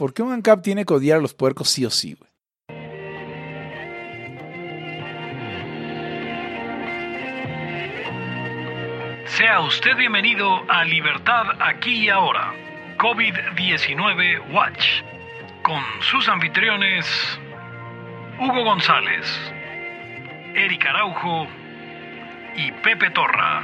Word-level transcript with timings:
¿Por 0.00 0.14
qué 0.14 0.22
un 0.22 0.32
ANCAP 0.32 0.62
tiene 0.62 0.86
que 0.86 0.94
odiar 0.94 1.18
a 1.18 1.20
los 1.20 1.34
puercos 1.34 1.68
sí 1.68 1.84
o 1.84 1.90
sí, 1.90 2.14
güey? 2.14 2.30
Sea 9.26 9.60
usted 9.60 9.94
bienvenido 9.98 10.64
a 10.70 10.84
Libertad 10.86 11.48
aquí 11.60 12.06
y 12.06 12.08
ahora, 12.08 12.54
COVID-19 12.96 14.54
Watch, 14.54 15.02
con 15.62 15.82
sus 16.00 16.26
anfitriones 16.30 17.04
Hugo 18.38 18.64
González, 18.64 19.26
Eric 20.54 20.86
Araujo 20.86 21.46
y 22.56 22.72
Pepe 22.72 23.10
Torra. 23.10 23.62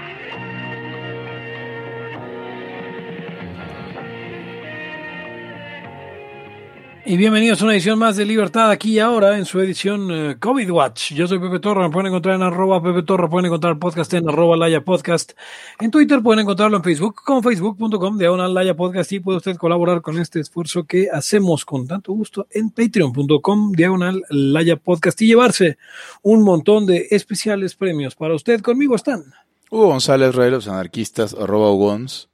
Y 7.09 7.17
bienvenidos 7.17 7.63
a 7.63 7.67
una 7.67 7.75
edición 7.75 8.01
más 8.01 8.17
de 8.17 8.25
Libertad 8.25 8.69
aquí 8.69 8.95
y 8.95 8.99
ahora 8.99 9.39
en 9.39 9.45
su 9.45 9.61
edición 9.61 10.11
eh, 10.11 10.37
COVID 10.41 10.69
Watch. 10.73 11.13
Yo 11.13 11.29
soy 11.29 11.39
Pepe 11.39 11.61
Torra, 11.61 11.87
me 11.87 11.93
pueden 11.93 12.09
encontrar 12.09 12.35
en 12.35 12.43
arroba 12.43 12.83
Pepe 12.83 13.05
Torra, 13.05 13.31
pueden 13.31 13.47
encontrar 13.47 13.75
el 13.75 13.79
podcast 13.79 14.13
en 14.15 14.29
arroba 14.29 14.57
Laya 14.57 14.85
Podcast. 14.85 15.35
En 15.79 15.93
Twitter 15.93 16.21
pueden 16.21 16.41
encontrarlo 16.41 16.77
en 16.77 16.83
Facebook 16.83 17.23
como 17.25 17.43
facebook.com 17.43 18.19
diagonal 18.19 18.53
Laya 18.53 18.75
Podcast 18.75 19.13
y 19.13 19.21
puede 19.21 19.39
usted 19.39 19.55
colaborar 19.55 20.03
con 20.03 20.19
este 20.19 20.41
esfuerzo 20.41 20.83
que 20.83 21.09
hacemos 21.09 21.65
con 21.65 21.87
tanto 21.87 22.13
gusto 22.13 22.49
en 22.51 22.71
patreon.com 22.71 23.71
diagonal 23.71 24.25
Laya 24.29 24.75
Podcast 24.75 25.23
y 25.23 25.29
llevarse 25.29 25.79
un 26.23 26.43
montón 26.43 26.87
de 26.87 27.07
especiales 27.13 27.77
premios 27.77 28.17
para 28.17 28.35
usted. 28.35 28.61
Conmigo 28.63 28.97
están 28.97 29.23
Hugo 29.71 29.87
González, 29.87 30.35
Rey 30.35 30.51
los 30.51 30.67
anarquistas, 30.67 31.35
arroba 31.35 31.71
Ugons. 31.71 32.29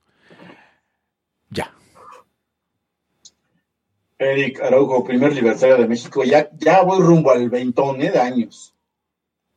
Eric 4.23 4.61
Araujo, 4.61 5.05
primer 5.05 5.35
libertario 5.35 5.77
de 5.77 5.89
México. 5.89 6.25
Ya, 6.25 6.49
ya 6.59 6.83
voy 6.83 7.01
rumbo 7.01 7.31
al 7.31 7.51
veintón 7.51 8.01
¿eh? 8.03 8.11
de 8.11 8.19
años. 8.19 8.75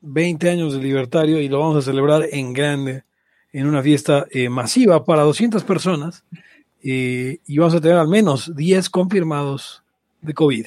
20 0.02 0.49
años 0.49 0.73
de 0.73 0.80
libertario 0.80 1.39
y 1.39 1.47
lo 1.47 1.59
vamos 1.59 1.77
a 1.77 1.81
celebrar 1.81 2.27
en 2.31 2.53
grande, 2.53 3.03
en 3.52 3.67
una 3.67 3.81
fiesta 3.81 4.25
eh, 4.30 4.49
masiva 4.49 5.03
para 5.03 5.23
200 5.23 5.63
personas 5.63 6.23
eh, 6.83 7.39
y 7.47 7.58
vamos 7.58 7.73
a 7.73 7.81
tener 7.81 7.97
al 7.97 8.08
menos 8.08 8.55
10 8.55 8.89
confirmados 8.91 9.83
de 10.21 10.33
COVID. 10.36 10.66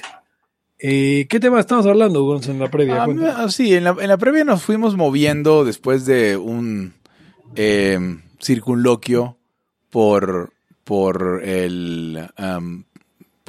Eh, 0.79 1.27
¿Qué 1.29 1.39
tema 1.39 1.59
estamos 1.59 1.85
hablando, 1.85 2.23
Gonz, 2.23 2.47
en 2.47 2.59
la 2.59 2.69
previa? 2.69 3.03
Ah, 3.03 3.35
ah, 3.37 3.49
sí, 3.49 3.73
en 3.73 3.85
la, 3.85 3.95
en 3.99 4.07
la 4.07 4.17
previa 4.17 4.43
nos 4.43 4.61
fuimos 4.63 4.95
moviendo 4.95 5.63
después 5.63 6.05
de 6.05 6.37
un 6.37 6.93
eh, 7.55 7.99
circunloquio 8.39 9.37
por, 9.89 10.53
por, 10.83 11.41
el, 11.43 12.29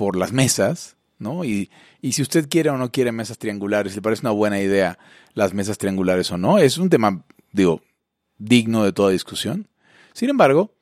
por 0.00 0.16
las 0.16 0.32
mesas, 0.32 0.96
¿no? 1.18 1.44
Y, 1.44 1.70
y 2.00 2.12
si 2.12 2.22
usted 2.22 2.48
quiere 2.48 2.70
o 2.70 2.78
no 2.78 2.90
quiere 2.90 3.12
mesas 3.12 3.36
triangulares, 3.36 3.94
le 3.94 4.00
parece 4.00 4.22
una 4.22 4.30
buena 4.30 4.58
idea 4.58 4.98
las 5.34 5.52
mesas 5.52 5.76
triangulares 5.76 6.30
o 6.30 6.38
no, 6.38 6.56
es 6.56 6.78
un 6.78 6.88
tema, 6.88 7.22
digo, 7.52 7.82
digno 8.38 8.82
de 8.82 8.94
toda 8.94 9.10
discusión. 9.10 9.68
Sin 10.14 10.30
embargo, 10.30 10.72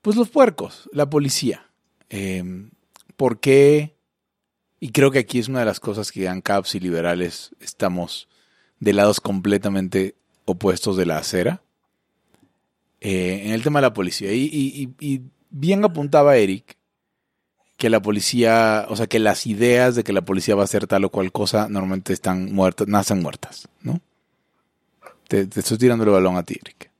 pues 0.00 0.16
los 0.16 0.30
puercos, 0.30 0.88
la 0.94 1.10
policía. 1.10 1.66
Eh, 2.08 2.42
¿Por 3.18 3.38
qué? 3.38 3.98
Y 4.80 4.92
creo 4.92 5.10
que 5.10 5.18
aquí 5.18 5.38
es 5.38 5.48
una 5.48 5.58
de 5.58 5.66
las 5.66 5.78
cosas 5.78 6.10
que 6.10 6.26
ANCAPs 6.26 6.74
y 6.74 6.80
liberales 6.80 7.54
estamos 7.60 8.30
de 8.80 8.94
lados 8.94 9.20
completamente 9.20 10.16
opuestos 10.46 10.96
de 10.96 11.04
la 11.04 11.18
acera. 11.18 11.62
Eh, 13.02 13.42
en 13.44 13.52
el 13.52 13.62
tema 13.62 13.80
de 13.80 13.88
la 13.88 13.92
policía. 13.92 14.32
Y 14.32 15.22
bien 15.50 15.84
apuntaba 15.84 16.38
Eric 16.38 16.78
que 17.82 17.90
la 17.90 18.00
policía, 18.00 18.86
o 18.90 18.94
sea, 18.94 19.08
que 19.08 19.18
las 19.18 19.44
ideas 19.44 19.96
de 19.96 20.04
que 20.04 20.12
la 20.12 20.20
policía 20.20 20.54
va 20.54 20.62
a 20.62 20.66
hacer 20.66 20.86
tal 20.86 21.04
o 21.04 21.10
cual 21.10 21.32
cosa 21.32 21.66
normalmente 21.68 22.12
están 22.12 22.52
muertas, 22.52 22.86
nacen 22.86 23.20
muertas, 23.20 23.66
¿no? 23.80 24.00
Te, 25.26 25.46
te 25.46 25.58
estoy 25.58 25.78
tirando 25.78 26.04
el 26.04 26.10
balón 26.10 26.36
a 26.36 26.44
ti, 26.44 26.60
Eric. 26.62 26.92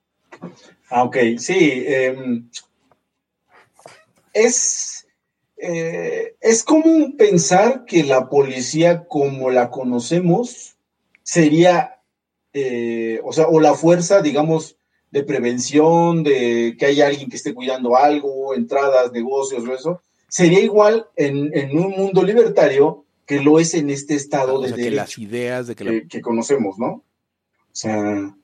Ah, 0.91 1.05
ok, 1.05 1.17
sí. 1.39 1.85
em, 1.87 2.49
es, 4.33 5.07
eh, 5.57 6.35
es 6.41 6.65
común 6.65 7.17
pensar 7.17 7.85
que 7.85 8.03
la 8.03 8.29
policía 8.29 9.05
como 9.07 9.51
la 9.51 9.71
conocemos 9.71 10.75
sería, 11.23 12.01
eh, 12.55 13.21
o 13.23 13.33
sea, 13.33 13.47
o 13.47 13.61
la 13.61 13.75
fuerza, 13.75 14.21
digamos, 14.21 14.75
de 15.13 15.23
prevención, 15.23 16.25
de 16.25 16.75
que 16.77 16.87
haya 16.87 17.07
alguien 17.07 17.31
que 17.31 17.37
esté 17.37 17.55
cuidando 17.55 17.95
algo, 17.97 18.53
entradas, 18.57 19.13
negocios 19.13 19.63
o 19.65 19.75
eso, 19.75 20.03
sería 20.33 20.61
igual 20.61 21.07
en, 21.17 21.51
en 21.55 21.77
un 21.77 21.91
mundo 21.91 22.23
libertario 22.23 23.05
que 23.27 23.41
lo 23.41 23.59
es 23.61 23.75
en 23.75 23.91
este 23.91 24.15
estado 24.15 24.55
O 24.55 24.63
de 24.63 24.69
sea, 24.69 24.77
que 24.77 24.83
derecho 24.85 24.97
las 25.03 25.19
ideas 25.19 25.67
de 25.67 25.75
que 25.77 25.85
la 25.85 25.91
que, 25.91 26.09
que 26.09 26.21
conocemos, 26.23 26.79
¿no? 26.79 26.87
O 26.89 27.05
sea, 27.75 28.35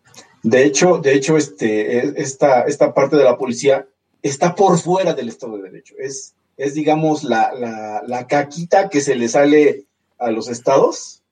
de 0.43 0.65
hecho, 0.65 0.99
de 0.99 1.15
hecho, 1.15 1.38
este, 1.38 1.99
e- 1.99 2.12
esta, 2.16 2.62
esta 2.65 2.93
parte 2.93 3.16
de 3.16 3.25
la 3.25 3.38
policía 3.38 3.87
está 4.22 4.54
por 4.54 4.78
fuera 4.78 5.15
del 5.15 5.28
Estado 5.31 5.56
de 5.56 5.62
Derecho. 5.71 5.94
Es, 5.99 6.34
es 6.59 6.75
digamos, 6.75 7.25
la, 7.25 7.53
la, 7.54 8.03
la 8.06 8.26
caquita 8.26 8.91
que 8.91 9.00
se 9.00 9.15
le 9.16 9.28
sale 9.28 9.87
a 10.19 10.31
los 10.31 10.49
estados. 10.49 11.22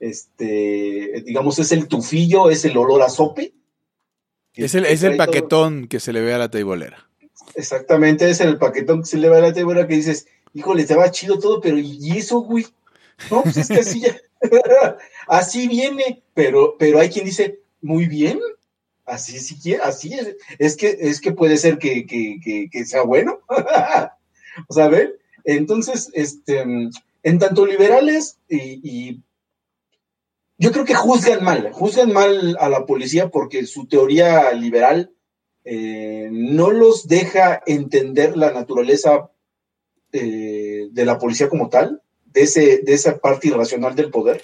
Este, 0.00 1.22
digamos, 1.24 1.58
es 1.58 1.72
el 1.72 1.88
tufillo, 1.88 2.50
es 2.50 2.64
el 2.66 2.76
olor 2.76 3.02
a 3.02 3.08
sope. 3.08 3.54
que- 4.52 4.64
Es 4.66 4.74
el, 4.74 4.84
que 4.84 4.92
es 4.92 5.02
el 5.02 5.16
todo- 5.16 5.26
paquetón 5.26 5.88
que 5.88 5.98
se 6.00 6.12
le 6.12 6.20
ve 6.20 6.34
a 6.34 6.38
la 6.38 6.50
teibolera. 6.50 7.07
Exactamente, 7.58 8.30
es 8.30 8.40
el 8.40 8.56
paquetón 8.56 9.00
que 9.00 9.08
se 9.08 9.18
le 9.18 9.28
va 9.28 9.38
a 9.38 9.40
la 9.40 9.52
tebra 9.52 9.88
que 9.88 9.96
dices, 9.96 10.28
híjole, 10.54 10.86
va 10.94 11.10
chido 11.10 11.40
todo, 11.40 11.60
pero 11.60 11.76
¿y 11.76 12.16
eso, 12.16 12.38
güey? 12.38 12.64
No, 13.32 13.42
pues 13.42 13.56
es 13.56 13.66
que 13.66 13.80
así 13.80 14.00
ya, 14.00 14.16
así 15.26 15.66
viene, 15.66 16.22
pero, 16.34 16.76
pero 16.78 17.00
hay 17.00 17.08
quien 17.08 17.24
dice, 17.24 17.58
muy 17.80 18.06
bien, 18.06 18.38
así 19.04 19.40
sí 19.40 19.58
quiere, 19.60 19.82
así 19.82 20.14
es, 20.14 20.36
es 20.60 20.76
que, 20.76 20.98
es 21.00 21.20
que 21.20 21.32
puede 21.32 21.56
ser 21.56 21.78
que, 21.78 22.06
que, 22.06 22.38
que, 22.40 22.68
que 22.70 22.84
sea 22.84 23.02
bueno. 23.02 23.40
o 24.68 24.72
sea. 24.72 24.88
Entonces, 25.42 26.10
este, 26.14 26.60
en 26.60 27.38
tanto 27.40 27.66
liberales 27.66 28.38
y 28.48 29.20
yo 30.58 30.70
creo 30.70 30.84
que 30.84 30.94
juzgan 30.94 31.42
mal, 31.42 31.72
juzgan 31.72 32.12
mal 32.12 32.56
a 32.60 32.68
la 32.68 32.86
policía 32.86 33.30
porque 33.30 33.66
su 33.66 33.88
teoría 33.88 34.52
liberal 34.52 35.12
eh, 35.70 36.30
no 36.32 36.70
los 36.70 37.08
deja 37.08 37.62
entender 37.66 38.38
la 38.38 38.52
naturaleza 38.52 39.30
eh, 40.12 40.88
de 40.90 41.04
la 41.04 41.18
policía 41.18 41.50
como 41.50 41.68
tal, 41.68 42.00
de, 42.24 42.44
ese, 42.44 42.78
de 42.78 42.94
esa 42.94 43.18
parte 43.18 43.48
irracional 43.48 43.94
del 43.94 44.10
poder, 44.10 44.40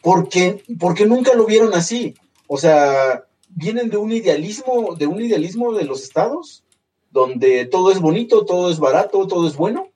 porque, 0.00 0.62
porque 0.78 1.06
nunca 1.06 1.34
lo 1.34 1.44
vieron 1.44 1.74
así. 1.74 2.14
O 2.46 2.56
sea, 2.56 3.24
vienen 3.48 3.90
de 3.90 3.96
un 3.96 4.12
idealismo, 4.12 4.94
de 4.94 5.08
un 5.08 5.20
idealismo 5.20 5.72
de 5.72 5.86
los 5.86 6.04
estados, 6.04 6.62
donde 7.10 7.66
todo 7.66 7.90
es 7.90 7.98
bonito, 7.98 8.44
todo 8.44 8.70
es 8.70 8.78
barato, 8.78 9.26
todo 9.26 9.48
es 9.48 9.56
bueno, 9.56 9.88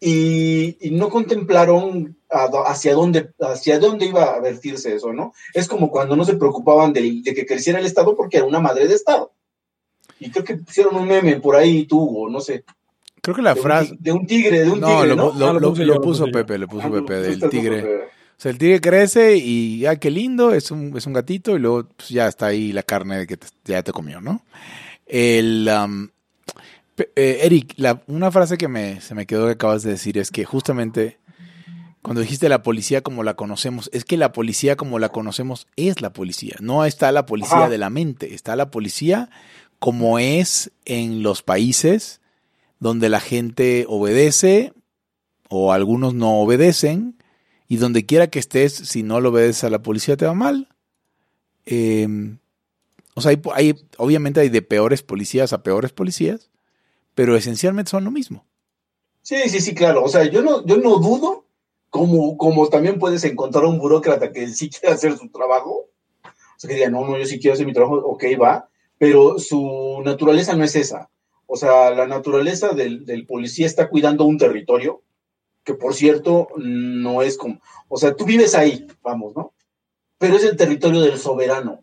y, 0.00 0.76
y 0.80 0.90
no 0.92 1.08
contemplaron 1.10 2.16
a- 2.30 2.48
hacia 2.66 2.94
dónde, 2.94 3.30
hacia 3.40 3.78
dónde 3.78 4.06
iba 4.06 4.24
a 4.34 4.40
vertirse 4.40 4.94
eso, 4.94 5.12
¿no? 5.12 5.34
Es 5.52 5.68
como 5.68 5.90
cuando 5.90 6.16
no 6.16 6.24
se 6.24 6.36
preocupaban 6.36 6.92
de, 6.92 7.20
de 7.22 7.34
que 7.34 7.44
creciera 7.46 7.78
el 7.78 7.86
Estado 7.86 8.16
porque 8.16 8.38
era 8.38 8.46
una 8.46 8.60
madre 8.60 8.88
de 8.88 8.94
Estado. 8.94 9.32
Y 10.18 10.30
creo 10.30 10.44
que 10.44 10.56
pusieron 10.56 10.96
un 10.96 11.06
meme 11.06 11.38
por 11.40 11.56
ahí 11.56 11.86
tú, 11.86 12.24
o 12.24 12.28
no 12.30 12.40
sé, 12.40 12.64
Creo 13.22 13.36
que 13.36 13.42
la 13.42 13.54
de, 13.54 13.60
frase... 13.60 13.92
un, 13.92 13.98
de 14.00 14.12
un 14.12 14.26
tigre, 14.26 14.60
de 14.64 14.70
un 14.70 14.80
No, 14.80 14.86
tigre, 14.86 15.08
lo, 15.08 15.16
¿no? 15.16 15.32
lo- 15.38 15.46
Ah, 15.48 15.52
lo 15.52 15.60
lo- 15.60 15.68
puse 15.70 15.84
lo 15.84 16.00
puso. 16.00 16.24
Pepe, 16.30 16.56
lo 16.56 16.66
puso 16.66 16.86
Ah, 16.86 16.88
lo 16.88 17.04
Pepe, 17.04 17.20
del 17.20 17.50
tigre. 17.50 17.82
Pepe. 17.82 18.04
O 18.04 18.42
sea, 18.42 18.50
el 18.52 18.56
tigre 18.58 18.80
crece 18.80 19.36
y 19.36 19.80
ya 19.80 19.96
qué 19.96 20.10
lindo, 20.10 20.54
es 20.54 20.70
un, 20.70 20.96
es 20.96 21.06
un 21.06 21.12
gatito 21.12 21.54
y 21.54 21.58
luego 21.58 21.86
pues, 21.94 22.08
ya 22.08 22.26
está 22.28 22.46
ahí 22.46 22.72
la 22.72 22.82
carne 22.82 23.18
de 23.18 23.26
que 23.26 23.36
te- 23.36 23.48
ya 23.66 23.82
te 23.82 23.92
comió, 23.92 24.22
¿no? 24.22 24.42
El, 25.06 25.68
pe- 25.68 26.10
eh, 27.16 27.40
Eric, 27.42 27.74
la- 27.76 28.02
una 28.06 28.30
frase 28.30 28.56
que 28.58 28.68
me, 28.68 29.00
se 29.00 29.14
me 29.14 29.26
quedó 29.26 29.46
que 29.46 29.52
acabas 29.52 29.82
de 29.82 29.90
decir 29.90 30.18
es 30.18 30.30
que 30.30 30.44
justamente 30.44 31.18
cuando 32.02 32.22
dijiste 32.22 32.48
la 32.48 32.62
policía 32.62 33.02
como 33.02 33.22
la 33.22 33.34
conocemos, 33.34 33.90
es 33.92 34.04
que 34.04 34.16
la 34.16 34.32
policía 34.32 34.76
como 34.76 34.98
la 34.98 35.10
conocemos 35.10 35.66
es 35.76 36.00
la 36.00 36.12
policía. 36.12 36.56
No 36.60 36.84
está 36.86 37.12
la 37.12 37.26
policía 37.26 37.58
Ajá. 37.58 37.68
de 37.68 37.78
la 37.78 37.90
mente, 37.90 38.34
está 38.34 38.56
la 38.56 38.70
policía 38.70 39.28
como 39.78 40.18
es 40.18 40.70
en 40.86 41.22
los 41.22 41.42
países 41.42 42.20
donde 42.78 43.08
la 43.10 43.20
gente 43.20 43.84
obedece 43.88 44.72
o 45.50 45.72
algunos 45.72 46.14
no 46.14 46.40
obedecen 46.40 47.16
y 47.68 47.76
donde 47.76 48.06
quiera 48.06 48.28
que 48.28 48.38
estés, 48.38 48.72
si 48.72 49.02
no 49.02 49.20
lo 49.20 49.28
obedeces 49.30 49.64
a 49.64 49.70
la 49.70 49.82
policía 49.82 50.16
te 50.16 50.24
va 50.26 50.34
mal. 50.34 50.68
Eh, 51.66 52.08
o 53.14 53.20
sea, 53.20 53.30
hay, 53.30 53.40
hay- 53.54 53.74
obviamente 53.98 54.40
hay 54.40 54.48
de 54.48 54.62
peores 54.62 55.02
policías 55.02 55.52
a 55.52 55.62
peores 55.62 55.92
policías, 55.92 56.48
pero 57.14 57.36
esencialmente 57.36 57.90
son 57.90 58.04
lo 58.04 58.10
mismo. 58.10 58.46
Sí, 59.22 59.36
sí, 59.48 59.60
sí, 59.60 59.74
claro. 59.74 60.04
O 60.04 60.08
sea, 60.08 60.24
yo 60.24 60.42
no, 60.42 60.64
yo 60.64 60.76
no 60.78 60.96
dudo, 60.98 61.44
como, 61.90 62.36
como 62.36 62.68
también 62.68 62.98
puedes 62.98 63.24
encontrar 63.24 63.64
un 63.64 63.78
burócrata 63.78 64.32
que 64.32 64.48
sí 64.48 64.70
quiere 64.70 64.94
hacer 64.94 65.16
su 65.18 65.28
trabajo. 65.28 65.88
O 66.24 66.58
sea, 66.58 66.68
que 66.68 66.74
diga, 66.74 66.90
no, 66.90 67.04
no, 67.06 67.18
yo 67.18 67.24
sí 67.24 67.38
quiero 67.38 67.54
hacer 67.54 67.66
mi 67.66 67.72
trabajo, 67.72 67.96
ok, 67.96 68.24
va, 68.40 68.68
pero 68.98 69.38
su 69.38 70.02
naturaleza 70.04 70.54
no 70.54 70.64
es 70.64 70.76
esa. 70.76 71.10
O 71.46 71.56
sea, 71.56 71.90
la 71.90 72.06
naturaleza 72.06 72.68
del, 72.68 73.26
policía 73.26 73.66
está 73.66 73.88
cuidando 73.88 74.24
un 74.24 74.38
territorio 74.38 75.02
que, 75.64 75.74
por 75.74 75.94
cierto, 75.94 76.48
no 76.56 77.22
es 77.22 77.36
como, 77.36 77.60
o 77.88 77.96
sea, 77.96 78.14
tú 78.14 78.24
vives 78.24 78.54
ahí, 78.54 78.86
vamos, 79.02 79.34
¿no? 79.34 79.52
Pero 80.18 80.36
es 80.36 80.44
el 80.44 80.56
territorio 80.56 81.00
del 81.00 81.18
soberano. 81.18 81.82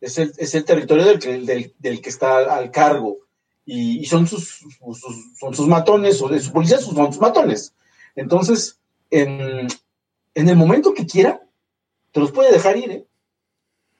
Es 0.00 0.18
el, 0.18 0.32
es 0.36 0.54
el 0.54 0.64
territorio 0.64 1.04
del 1.06 1.18
que, 1.18 1.38
del, 1.40 1.74
del 1.78 2.00
que 2.00 2.10
está 2.10 2.54
al 2.54 2.70
cargo. 2.70 3.18
Y, 3.70 3.98
y, 3.98 4.06
son, 4.06 4.26
sus, 4.26 4.64
sus, 4.80 5.38
son 5.38 5.54
sus 5.54 5.68
matones, 5.68 6.22
o 6.22 6.28
de 6.28 6.40
su 6.40 6.50
policía 6.52 6.78
son 6.78 7.12
sus 7.12 7.20
matones. 7.20 7.74
Entonces, 8.16 8.78
en, 9.10 9.68
en 10.34 10.48
el 10.48 10.56
momento 10.56 10.94
que 10.94 11.04
quiera, 11.04 11.42
te 12.10 12.20
los 12.20 12.32
puede 12.32 12.50
dejar 12.50 12.78
ir, 12.78 12.90
¿eh? 12.90 13.06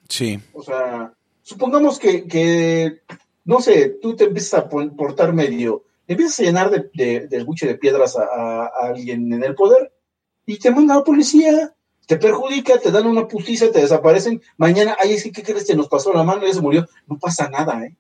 Sí. 0.09 0.41
O 0.55 0.63
sea, 0.63 1.13
supongamos 1.43 1.99
que, 1.99 2.27
que 2.27 3.03
no 3.45 3.61
sé, 3.61 3.91
tú 4.01 4.17
te 4.17 4.25
empiezas 4.25 4.61
a 4.61 4.69
portar 4.71 5.35
medio, 5.35 5.85
empiezas 6.07 6.41
a 6.41 6.43
llenar 6.45 6.71
de, 6.71 6.91
de, 6.95 7.27
del 7.27 7.45
buche 7.45 7.67
de 7.67 7.77
piedras 7.77 8.17
a, 8.17 8.23
a, 8.23 8.65
a, 8.65 8.87
alguien 8.87 9.31
en 9.35 9.45
el 9.45 9.55
poder 9.55 9.93
y 10.47 10.59
te 10.59 10.71
manda 10.71 10.95
a 10.95 10.99
la 10.99 11.05
policía, 11.05 11.75
te 12.07 12.17
perjudica, 12.17 12.79
te 12.79 12.91
dan 12.91 13.07
una 13.07 13.29
putiza, 13.29 13.71
te 13.71 13.83
desaparecen. 13.83 14.41
Mañana, 14.57 14.97
ay, 14.99 15.13
es 15.13 15.25
que, 15.25 15.31
¿qué 15.31 15.43
crees? 15.43 15.67
Se 15.67 15.77
nos 15.77 15.89
pasó 15.89 16.11
la 16.15 16.25
mano, 16.25 16.47
ya 16.47 16.55
se 16.55 16.63
murió. 16.63 16.89
No 17.07 17.19
pasa 17.19 17.51
nada, 17.51 17.85
¿eh? 17.85 17.95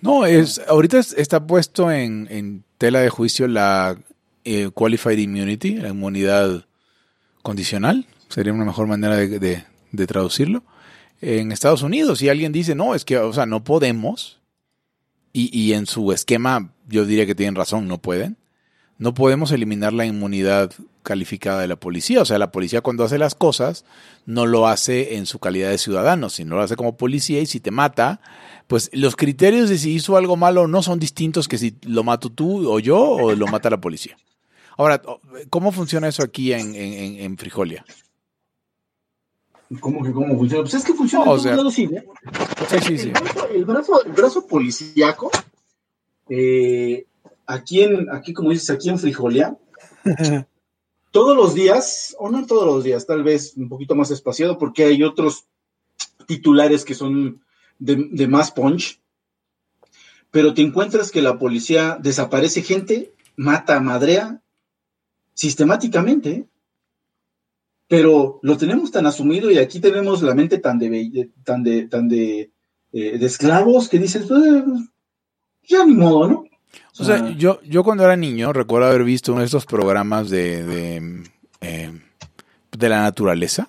No, 0.00 0.26
es, 0.26 0.60
ahorita 0.68 0.98
está 0.98 1.46
puesto 1.46 1.90
en, 1.90 2.64
tela 2.78 3.00
de 3.00 3.10
juicio 3.10 3.48
la 3.48 3.98
eh, 4.44 4.70
Qualified 4.72 5.18
Immunity, 5.18 5.76
la 5.76 5.88
inmunidad 5.88 6.66
condicional, 7.42 8.06
sería 8.28 8.52
una 8.52 8.64
mejor 8.64 8.86
manera 8.86 9.16
de, 9.16 9.64
traducirlo. 10.06 10.64
En 11.20 11.52
Estados 11.52 11.82
Unidos, 11.82 12.18
si 12.18 12.28
alguien 12.28 12.52
dice, 12.52 12.74
no, 12.74 12.94
es 12.94 13.04
que, 13.04 13.16
o 13.18 13.32
sea, 13.32 13.46
no 13.46 13.64
podemos, 13.64 14.40
y, 15.32 15.56
y, 15.58 15.72
en 15.72 15.86
su 15.86 16.12
esquema 16.12 16.72
yo 16.86 17.06
diría 17.06 17.26
que 17.26 17.34
tienen 17.34 17.54
razón, 17.54 17.88
no 17.88 17.98
pueden. 17.98 18.36
No 18.98 19.14
podemos 19.14 19.50
eliminar 19.50 19.92
la 19.92 20.06
inmunidad 20.06 20.72
calificada 21.04 21.60
de 21.60 21.68
la 21.68 21.76
policía. 21.76 22.20
O 22.20 22.24
sea, 22.24 22.38
la 22.38 22.50
policía 22.50 22.80
cuando 22.80 23.04
hace 23.04 23.18
las 23.18 23.36
cosas 23.36 23.84
no 24.26 24.46
lo 24.46 24.66
hace 24.66 25.16
en 25.16 25.26
su 25.26 25.38
calidad 25.38 25.70
de 25.70 25.78
ciudadano, 25.78 26.28
sino 26.28 26.56
lo 26.56 26.62
hace 26.62 26.74
como 26.74 26.96
policía 26.96 27.40
y 27.40 27.46
si 27.46 27.60
te 27.60 27.70
mata, 27.70 28.20
pues 28.66 28.90
los 28.92 29.14
criterios 29.14 29.68
de 29.68 29.78
si 29.78 29.92
hizo 29.92 30.16
algo 30.16 30.36
malo 30.36 30.66
no 30.66 30.82
son 30.82 30.98
distintos 30.98 31.46
que 31.46 31.58
si 31.58 31.76
lo 31.82 32.02
mato 32.02 32.30
tú 32.30 32.68
o 32.68 32.80
yo 32.80 32.98
o 32.98 33.34
lo 33.36 33.46
mata 33.46 33.70
la 33.70 33.80
policía. 33.80 34.16
Ahora, 34.76 35.00
¿cómo 35.50 35.70
funciona 35.70 36.08
eso 36.08 36.24
aquí 36.24 36.52
en, 36.52 36.74
en, 36.74 37.20
en 37.20 37.38
Frijolia? 37.38 37.84
¿Cómo 39.80 40.02
que 40.02 40.12
cómo 40.12 40.36
funciona? 40.36 40.62
Pues 40.62 40.74
es 40.74 40.84
que 40.84 40.94
funciona 40.94 41.24
no, 41.24 41.36
en 41.36 41.42
todos 41.42 41.56
lados, 41.56 41.74
sí, 41.74 41.84
¿eh? 41.84 42.04
sí, 42.68 42.78
sí, 42.80 42.98
sí. 42.98 43.08
El 43.08 43.14
brazo, 43.22 43.48
el 43.50 43.64
brazo, 43.64 44.04
el 44.04 44.12
brazo 44.12 44.46
policíaco, 44.46 45.30
eh, 46.28 47.06
aquí 47.46 47.82
en, 47.82 48.10
aquí 48.10 48.32
como 48.32 48.50
dices, 48.50 48.70
aquí 48.70 48.88
en 48.88 48.98
Frijolia, 48.98 49.56
todos 51.14 51.36
los 51.36 51.54
días, 51.54 52.16
o 52.18 52.28
no 52.28 52.44
todos 52.44 52.66
los 52.66 52.82
días, 52.82 53.06
tal 53.06 53.22
vez 53.22 53.56
un 53.56 53.68
poquito 53.68 53.94
más 53.94 54.10
espaciado, 54.10 54.58
porque 54.58 54.82
hay 54.82 55.04
otros 55.04 55.44
titulares 56.26 56.84
que 56.84 56.96
son 56.96 57.40
de, 57.78 58.26
más 58.26 58.50
punch, 58.50 59.00
pero 60.32 60.54
te 60.54 60.62
encuentras 60.62 61.12
que 61.12 61.22
la 61.22 61.38
policía 61.38 61.98
desaparece 62.02 62.62
gente, 62.62 63.14
mata, 63.36 63.78
madrea, 63.78 64.42
sistemáticamente, 65.34 66.30
¿eh? 66.30 66.48
pero 67.86 68.40
lo 68.42 68.56
tenemos 68.56 68.90
tan 68.90 69.06
asumido 69.06 69.52
y 69.52 69.58
aquí 69.58 69.78
tenemos 69.78 70.20
la 70.20 70.34
mente 70.34 70.58
tan 70.58 70.80
de 70.80 71.30
tan 71.44 72.10
eh, 72.10 72.50
de 72.90 73.26
esclavos 73.26 73.88
que 73.88 74.00
dices 74.00 74.26
pues, 74.26 74.42
ya 75.62 75.86
ni 75.86 75.94
modo 75.94 76.26
no 76.26 76.43
o 76.98 77.04
sea, 77.04 77.30
yo 77.30 77.60
yo 77.62 77.84
cuando 77.84 78.04
era 78.04 78.16
niño 78.16 78.52
recuerdo 78.52 78.88
haber 78.88 79.04
visto 79.04 79.32
uno 79.32 79.40
de 79.40 79.46
estos 79.46 79.66
programas 79.66 80.30
de 80.30 80.64
de, 80.64 81.24
eh, 81.60 82.00
de 82.76 82.88
la 82.88 83.02
naturaleza 83.02 83.68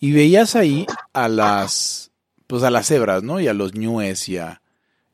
y 0.00 0.12
veías 0.12 0.56
ahí 0.56 0.86
a 1.12 1.28
las 1.28 2.10
pues 2.46 2.62
a 2.62 2.70
las 2.70 2.86
cebras 2.86 3.22
no 3.22 3.40
y 3.40 3.48
a 3.48 3.54
los 3.54 3.74
ñues 3.74 4.28
y 4.28 4.38
a 4.38 4.62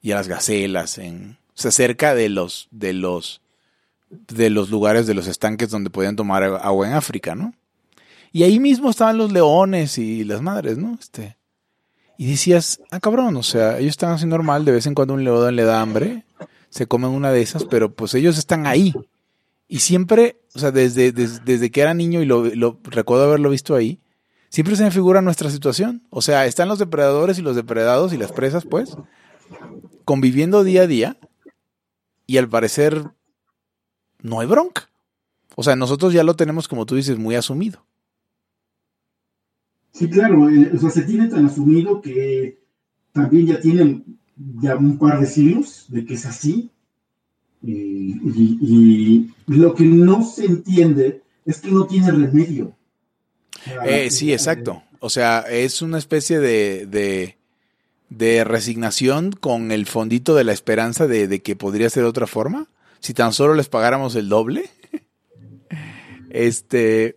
y 0.02 0.12
a 0.12 0.16
las 0.16 0.28
gacelas 0.28 0.98
en 0.98 1.38
o 1.56 1.60
sea, 1.60 1.70
cerca 1.70 2.14
de 2.14 2.28
los 2.28 2.68
de 2.70 2.92
los 2.92 3.40
de 4.10 4.50
los 4.50 4.70
lugares 4.70 5.06
de 5.06 5.14
los 5.14 5.26
estanques 5.26 5.70
donde 5.70 5.90
podían 5.90 6.16
tomar 6.16 6.42
agua 6.42 6.86
en 6.86 6.94
África 6.94 7.34
no 7.34 7.54
y 8.34 8.42
ahí 8.42 8.58
mismo 8.58 8.90
estaban 8.90 9.16
los 9.16 9.30
leones 9.30 9.96
y 9.96 10.24
las 10.24 10.42
madres, 10.42 10.76
¿no? 10.76 10.98
Este. 11.00 11.36
Y 12.18 12.32
decías, 12.32 12.80
ah, 12.90 12.98
cabrón, 12.98 13.36
o 13.36 13.44
sea, 13.44 13.78
ellos 13.78 13.90
están 13.90 14.10
así 14.10 14.26
normal, 14.26 14.64
de 14.64 14.72
vez 14.72 14.86
en 14.86 14.94
cuando 14.96 15.14
un 15.14 15.22
león 15.22 15.54
le 15.54 15.62
da 15.62 15.80
hambre, 15.80 16.24
se 16.74 16.88
comen 16.88 17.10
una 17.10 17.30
de 17.30 17.40
esas, 17.40 17.64
pero 17.64 17.94
pues 17.94 18.14
ellos 18.14 18.36
están 18.36 18.66
ahí. 18.66 18.92
Y 19.68 19.78
siempre, 19.78 20.40
o 20.56 20.58
sea, 20.58 20.72
desde, 20.72 21.12
desde, 21.12 21.38
desde 21.44 21.70
que 21.70 21.80
era 21.80 21.94
niño 21.94 22.20
y 22.20 22.26
lo, 22.26 22.80
recuerdo 22.82 23.26
haberlo 23.26 23.48
visto 23.48 23.76
ahí, 23.76 24.00
siempre 24.48 24.74
se 24.74 24.82
me 24.82 24.90
figura 24.90 25.22
nuestra 25.22 25.50
situación. 25.50 26.02
O 26.10 26.20
sea, 26.20 26.46
están 26.46 26.66
los 26.66 26.80
depredadores 26.80 27.38
y 27.38 27.42
los 27.42 27.54
depredados 27.54 28.12
y 28.12 28.16
las 28.16 28.32
presas, 28.32 28.64
pues, 28.64 28.96
conviviendo 30.04 30.64
día 30.64 30.82
a 30.82 30.86
día, 30.88 31.16
y 32.26 32.38
al 32.38 32.48
parecer 32.48 33.04
no 34.20 34.40
hay 34.40 34.48
bronca. 34.48 34.90
O 35.54 35.62
sea, 35.62 35.76
nosotros 35.76 36.12
ya 36.12 36.24
lo 36.24 36.34
tenemos, 36.34 36.66
como 36.66 36.86
tú 36.86 36.96
dices, 36.96 37.18
muy 37.18 37.36
asumido. 37.36 37.86
Sí, 39.92 40.10
claro, 40.10 40.50
eh, 40.50 40.72
o 40.74 40.78
sea, 40.78 40.90
se 40.90 41.02
tiene 41.02 41.28
tan 41.28 41.46
asumido 41.46 42.00
que 42.00 42.58
también 43.12 43.46
ya 43.46 43.60
tienen 43.60 44.18
ya 44.36 44.76
un 44.76 44.98
par 44.98 45.20
de 45.20 45.26
siglos 45.26 45.86
de 45.88 46.04
que 46.04 46.14
es 46.14 46.26
así. 46.26 46.70
Y, 47.62 49.30
lo 49.46 49.74
que 49.74 49.84
no 49.84 50.22
se 50.24 50.44
entiende 50.44 51.22
es 51.44 51.60
que 51.60 51.70
no 51.70 51.86
tiene 51.86 52.10
remedio. 52.10 52.74
Eh, 53.86 54.10
sí, 54.10 54.32
exacto. 54.32 54.82
O 55.00 55.10
sea, 55.10 55.40
es 55.40 55.82
una 55.82 55.98
especie 55.98 56.38
de, 56.38 56.86
de, 56.86 57.36
de, 58.10 58.44
resignación 58.44 59.32
con 59.32 59.70
el 59.70 59.86
fondito 59.86 60.34
de 60.34 60.44
la 60.44 60.52
esperanza 60.52 61.06
de, 61.06 61.28
de 61.28 61.42
que 61.42 61.56
podría 61.56 61.90
ser 61.90 62.02
de 62.02 62.08
otra 62.08 62.26
forma. 62.26 62.68
Si 63.00 63.14
tan 63.14 63.32
solo 63.32 63.54
les 63.54 63.68
pagáramos 63.68 64.14
el 64.16 64.28
doble. 64.28 64.70
este, 66.30 67.16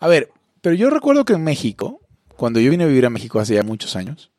a 0.00 0.08
ver, 0.08 0.30
pero 0.60 0.74
yo 0.74 0.90
recuerdo 0.90 1.24
que 1.24 1.34
en 1.34 1.44
México, 1.44 2.00
cuando 2.36 2.60
yo 2.60 2.70
vine 2.70 2.84
a 2.84 2.88
vivir 2.88 3.06
a 3.06 3.10
México 3.10 3.40
hace 3.40 3.54
ya 3.54 3.62
muchos 3.62 3.96
años, 3.96 4.30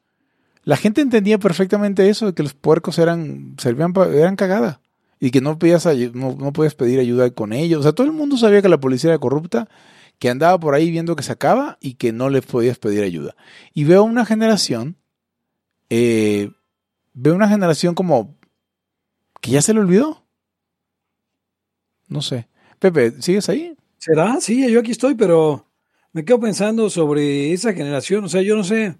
la 0.64 0.78
gente 0.78 1.02
entendía 1.02 1.40
perfectamente 1.40 2.10
eso, 2.10 2.28
de 2.28 2.34
que 2.34 2.44
los 2.44 2.54
puercos 2.54 3.00
eran, 3.00 3.56
servían, 3.58 3.94
eran 4.14 4.36
cagada. 4.36 4.82
Y 5.20 5.32
que 5.32 5.42
no 5.42 5.58
podías, 5.60 5.86
no, 6.14 6.36
no 6.36 6.54
podías 6.54 6.76
pedir 6.76 7.00
ayuda 7.00 7.30
con 7.32 7.54
ellos. 7.54 7.80
O 7.80 7.84
sea, 7.84 7.94
todo 7.94 8.08
el 8.08 8.14
mundo 8.14 8.38
sabía 8.38 8.62
que 8.62 8.70
la 8.70 8.80
policía 8.80 9.12
era 9.12 9.20
corrupta, 9.20 9.70
que 10.18 10.30
andaba 10.30 10.60
por 10.60 10.74
ahí 10.74 10.90
viendo 10.92 11.16
que 11.16 11.24
sacaba 11.24 11.78
y 11.80 11.96
que 11.96 12.12
no 12.12 12.30
les 12.30 12.46
podías 12.46 12.78
pedir 12.78 13.04
ayuda. 13.04 13.36
Y 13.74 13.84
veo 13.84 14.04
una 14.04 14.26
generación, 14.26 14.98
eh, 15.90 16.52
veo 17.14 17.36
una 17.36 17.50
generación 17.50 17.96
como 17.96 18.36
que 19.42 19.52
ya 19.52 19.62
se 19.62 19.74
le 19.74 19.80
olvidó. 19.80 20.24
No 22.08 22.22
sé. 22.22 22.48
Pepe, 22.80 23.22
¿sigues 23.22 23.50
ahí? 23.50 23.76
¿Será? 23.98 24.40
Sí, 24.42 24.70
yo 24.72 24.80
aquí 24.80 24.92
estoy, 24.92 25.16
pero 25.16 25.68
me 26.14 26.26
quedo 26.26 26.40
pensando 26.40 26.90
sobre 26.90 27.54
esa 27.54 27.74
generación, 27.74 28.24
o 28.24 28.30
sea, 28.30 28.42
yo 28.42 28.56
no 28.56 28.64
sé. 28.64 28.98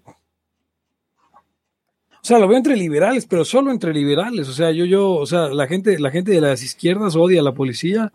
O 2.22 2.24
sea, 2.24 2.38
lo 2.38 2.46
veo 2.46 2.56
entre 2.56 2.76
liberales, 2.76 3.26
pero 3.26 3.44
solo 3.44 3.72
entre 3.72 3.92
liberales. 3.92 4.48
O 4.48 4.52
sea, 4.52 4.70
yo, 4.70 4.84
yo, 4.84 5.10
o 5.10 5.26
sea, 5.26 5.48
la 5.48 5.66
gente, 5.66 5.98
la 5.98 6.12
gente 6.12 6.30
de 6.30 6.40
las 6.40 6.62
izquierdas 6.62 7.16
odia 7.16 7.40
a 7.40 7.44
la 7.44 7.52
policía 7.52 8.12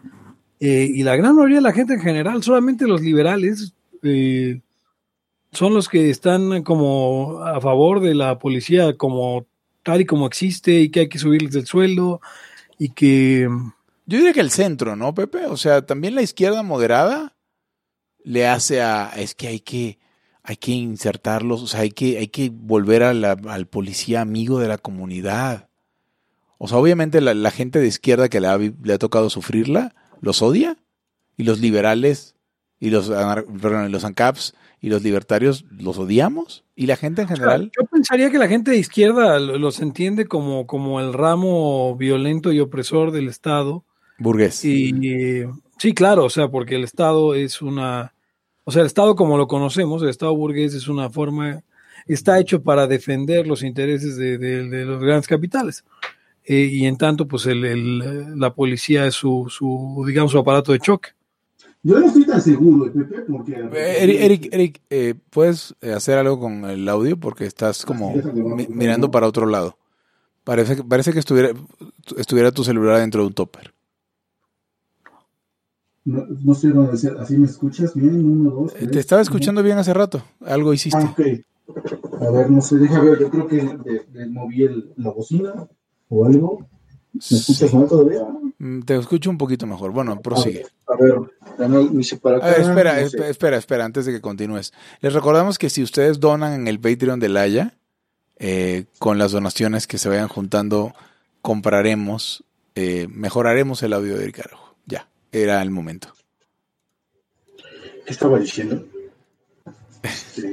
eh, 0.61 0.89
y 0.89 1.03
la 1.03 1.17
gran 1.17 1.35
mayoría 1.35 1.57
de 1.57 1.63
la 1.63 1.73
gente 1.73 1.95
en 1.95 1.99
general, 1.99 2.41
solamente 2.41 2.87
los 2.87 3.01
liberales 3.01 3.73
eh, 4.03 4.61
son 5.51 5.73
los 5.73 5.89
que 5.89 6.09
están 6.09 6.63
como 6.63 7.41
a 7.43 7.59
favor 7.59 7.99
de 7.99 8.15
la 8.15 8.39
policía 8.39 8.95
como 8.95 9.45
tal 9.83 9.99
y 9.99 10.05
como 10.05 10.25
existe 10.25 10.79
y 10.79 10.89
que 10.89 11.01
hay 11.01 11.09
que 11.09 11.19
subirles 11.19 11.55
el 11.55 11.65
sueldo 11.65 12.21
y 12.79 12.89
que... 12.89 13.49
Yo 14.05 14.17
diría 14.19 14.31
que 14.31 14.39
el 14.39 14.51
centro, 14.51 14.95
¿no, 14.95 15.13
Pepe? 15.13 15.47
O 15.47 15.57
sea, 15.57 15.85
también 15.85 16.15
la 16.15 16.21
izquierda 16.21 16.63
moderada 16.63 17.35
le 18.23 18.47
hace 18.47 18.81
a, 18.81 19.11
es 19.17 19.35
que 19.35 19.47
hay 19.47 19.59
que, 19.59 19.99
hay 20.48 20.56
que 20.56 20.72
insertarlos, 20.72 21.62
o 21.62 21.68
sea, 21.68 21.82
hay 21.82 21.92
que, 21.92 22.18
hay 22.20 22.30
que 22.30 22.50
volver 22.50 23.04
a 23.04 23.13
la, 23.13 23.32
al 23.50 23.68
policía 23.68 24.22
amigo 24.22 24.60
de 24.60 24.70
la 24.70 24.77
comunidad. 24.77 25.68
O 26.58 26.70
sea, 26.70 26.77
obviamente 26.77 27.20
la, 27.20 27.34
la 27.34 27.51
gente 27.51 27.80
de 27.80 27.88
izquierda 27.88 28.30
que 28.30 28.39
le 28.39 28.48
ha, 28.48 28.58
le 28.58 28.94
ha, 28.94 28.98
tocado 28.98 29.30
sufrirla, 29.30 29.94
los 30.22 30.42
odia, 30.42 30.77
y 31.36 31.44
los 31.44 31.60
liberales, 31.60 32.36
y 32.80 32.92
los, 32.92 33.10
perdón, 33.10 33.92
los 33.92 34.06
ANCAPs, 34.06 34.56
y 34.80 34.88
los 34.88 35.04
libertarios 35.04 35.66
los 35.70 35.98
odiamos, 35.98 36.63
y 36.77 36.86
la 36.86 36.96
gente 36.96 37.24
en 37.24 37.27
general. 37.27 37.72
Yo 37.77 37.86
pensaría 37.86 38.32
que 38.32 38.38
la 38.38 38.48
gente 38.48 38.72
de 38.72 38.77
izquierda 38.77 39.39
los 39.39 39.82
entiende 39.82 40.27
como, 40.27 40.66
como 40.66 41.01
el 41.01 41.12
ramo 41.12 41.98
violento 41.98 42.54
y 42.54 42.62
opresor 42.62 43.12
del 43.12 43.27
Estado. 43.27 43.84
Burgués. 44.18 44.63
Y 44.63 45.44
sí, 45.77 45.94
claro, 45.94 46.24
o 46.24 46.30
sea, 46.30 46.48
porque 46.48 46.75
el 46.75 46.86
Estado 46.86 47.36
es 47.36 47.62
una 47.62 48.13
o 48.67 48.71
sea, 48.71 48.81
el 48.81 48.88
Estado 48.88 49.15
como 49.15 49.38
lo 49.38 49.47
conocemos, 49.47 50.03
el 50.03 50.09
Estado 50.09 50.36
burgués 50.36 50.74
es 50.74 50.89
una 50.89 51.09
forma, 51.09 51.63
está 52.05 52.38
hecho 52.38 52.62
para 52.62 52.86
defender 52.86 53.47
los 53.47 53.63
intereses 53.63 54.17
de, 54.17 54.38
de, 54.38 54.67
de 54.67 54.83
los 54.83 55.01
grandes 55.01 55.25
capitales. 55.27 55.86
eh, 56.43 56.67
y 56.71 56.86
en 56.86 56.97
tanto, 56.97 57.27
pues 57.27 57.45
el, 57.45 57.63
el, 57.65 58.39
la 58.39 58.53
policía 58.53 59.05
es 59.07 59.15
su, 59.15 59.47
su, 59.50 60.03
digamos, 60.05 60.31
su 60.33 60.38
aparato 60.38 60.74
de 60.74 60.79
choque. 60.79 61.09
Yo 61.83 61.97
no 62.00 62.07
estoy 62.07 62.25
tan 62.25 62.41
seguro, 62.41 62.91
Pepe, 62.91 63.21
porque... 63.29 63.53
Eh, 63.53 63.97
Eric, 64.03 64.17
Eric, 64.21 64.50
Eric 64.51 64.81
eh, 64.89 65.13
¿puedes 65.29 65.74
hacer 65.95 66.17
algo 66.17 66.38
con 66.39 66.65
el 66.65 66.89
audio? 66.89 67.15
Porque 67.17 67.45
estás 67.45 67.86
como 67.86 68.13
mi- 68.13 68.67
mirando 68.67 69.09
para 69.12 69.27
otro 69.27 69.45
lado. 69.45 69.77
Parece, 70.43 70.75
que- 70.77 70.83
parece 70.83 71.13
que 71.13 71.19
estuviera, 71.19 71.51
estuviera 72.17 72.51
tu 72.51 72.63
celular 72.65 73.00
dentro 73.00 73.21
de 73.21 73.27
un 73.27 73.33
topper. 73.33 73.74
No, 76.07 76.25
no 76.25 76.53
sé 76.53 76.69
dónde 76.69 76.93
hacer. 76.93 77.17
¿Así 77.19 77.37
me 77.37 77.45
escuchas 77.47 77.93
bien? 77.93 78.23
Uno, 78.25 78.49
dos, 78.51 78.71
Eh, 78.73 78.77
tres, 78.79 78.91
Te 78.91 78.99
estaba 78.99 79.21
escuchando 79.21 79.61
bien 79.61 79.77
hace 79.77 79.93
rato. 79.93 80.21
Algo 80.45 80.73
hiciste. 80.73 80.97
Ah, 81.01 81.11
ok. 81.11 82.21
A 82.21 82.31
ver, 82.31 82.49
no 82.49 82.61
sé, 82.61 82.77
deja 82.77 83.01
ver. 83.01 83.19
Yo 83.19 83.29
creo 83.29 83.45
que 83.47 83.61
moví 84.29 84.63
el- 84.63 84.93
la 84.95 85.11
bocina 85.11 85.67
o 86.07 86.25
algo. 86.25 86.65
¿Me 87.13 87.37
escuchas 87.37 87.73
mal 87.73 87.87
todavía? 87.89 88.21
Mm, 88.57 88.81
Te 88.83 88.95
escucho 88.95 89.29
un 89.29 89.37
poquito 89.37 89.67
mejor. 89.67 89.91
Bueno, 89.91 90.17
prosigue. 90.21 90.65
A 90.87 90.95
ver, 91.01 91.15
ya 91.59 91.67
no 91.67 91.83
me 91.83 91.99
hice 92.01 92.15
para 92.17 92.37
A 92.37 92.39
acá. 92.39 92.47
ver, 92.51 92.61
espera, 92.61 92.93
no 92.93 92.99
sé. 93.01 93.05
espera, 93.07 93.27
espera, 93.29 93.57
espera, 93.57 93.85
antes 93.85 94.05
de 94.05 94.13
que 94.13 94.21
continúes. 94.21 94.71
Les 95.01 95.11
recordamos 95.13 95.57
que 95.59 95.69
si 95.69 95.83
ustedes 95.83 96.21
donan 96.21 96.53
en 96.53 96.67
el 96.69 96.79
Patreon 96.79 97.19
de 97.19 97.27
Laia, 97.29 97.73
eh, 98.37 98.85
con 98.99 99.17
las 99.17 99.33
donaciones 99.33 99.87
que 99.87 99.97
se 99.97 100.07
vayan 100.07 100.29
juntando, 100.29 100.93
compraremos, 101.41 102.43
eh, 102.75 103.07
mejoraremos 103.09 103.81
el 103.83 103.91
audio 103.93 104.15
de. 104.17 104.31
Ya, 104.31 104.43
era 105.31 105.62
el 105.62 105.69
momento. 105.72 106.13
¿Qué 108.05 108.12
estaba 108.13 108.39
diciendo? 108.39 108.86
Este, 110.03 110.48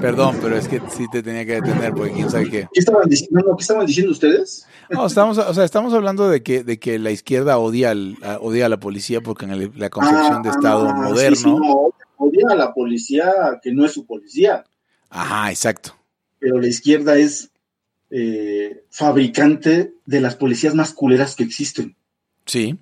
Perdón, 0.00 0.36
pero 0.42 0.56
es 0.56 0.66
que 0.68 0.82
sí 0.90 1.06
te 1.10 1.22
tenía 1.22 1.46
que 1.46 1.54
detener 1.54 1.94
porque 1.94 2.12
quién 2.12 2.28
sabe 2.28 2.50
qué. 2.50 2.68
¿Qué 2.72 2.80
estaban 2.80 3.08
diciendo? 3.08 3.40
No, 3.46 3.56
¿Qué 3.56 3.62
estaban 3.62 3.86
diciendo 3.86 4.10
ustedes? 4.12 4.66
No, 4.90 5.06
estamos, 5.06 5.38
o 5.38 5.54
sea, 5.54 5.64
estamos 5.64 5.94
hablando 5.94 6.28
de 6.28 6.42
que, 6.42 6.64
de 6.64 6.78
que 6.80 6.98
la 6.98 7.12
izquierda 7.12 7.58
odia, 7.58 7.90
al- 7.92 8.16
a, 8.22 8.38
odia 8.38 8.66
a 8.66 8.68
la 8.68 8.80
policía 8.80 9.20
porque 9.20 9.44
en 9.44 9.52
el- 9.52 9.72
la 9.76 9.88
concepción 9.88 10.42
de 10.42 10.50
Estado 10.50 10.88
Ah, 10.88 10.94
moderno. 10.94 11.36
sí, 11.36 11.42
sí, 11.44 11.48
no, 11.50 11.90
odia 12.16 12.46
a 12.50 12.54
la 12.56 12.74
policía 12.74 13.32
que 13.62 13.72
no 13.72 13.86
es 13.86 13.92
su 13.92 14.04
policía, 14.04 14.64
Ajá, 15.10 15.50
exacto. 15.50 15.94
pero 16.40 16.60
la 16.60 16.66
izquierda 16.66 17.16
es 17.16 17.50
eh, 18.10 18.84
fabricante 18.90 19.92
de 20.06 20.20
las 20.20 20.34
policías 20.34 20.74
más 20.74 20.92
culeras 20.92 21.36
que 21.36 21.44
existen. 21.44 21.96
Sí. 22.46 22.76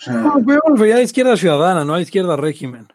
O 0.00 0.02
sea, 0.02 0.14
No, 0.14 0.86
ya 0.86 1.02
izquierda 1.02 1.36
ciudadana, 1.36 1.84
no 1.84 1.94
a 1.94 2.00
izquierda 2.00 2.36
régimen. 2.36 2.88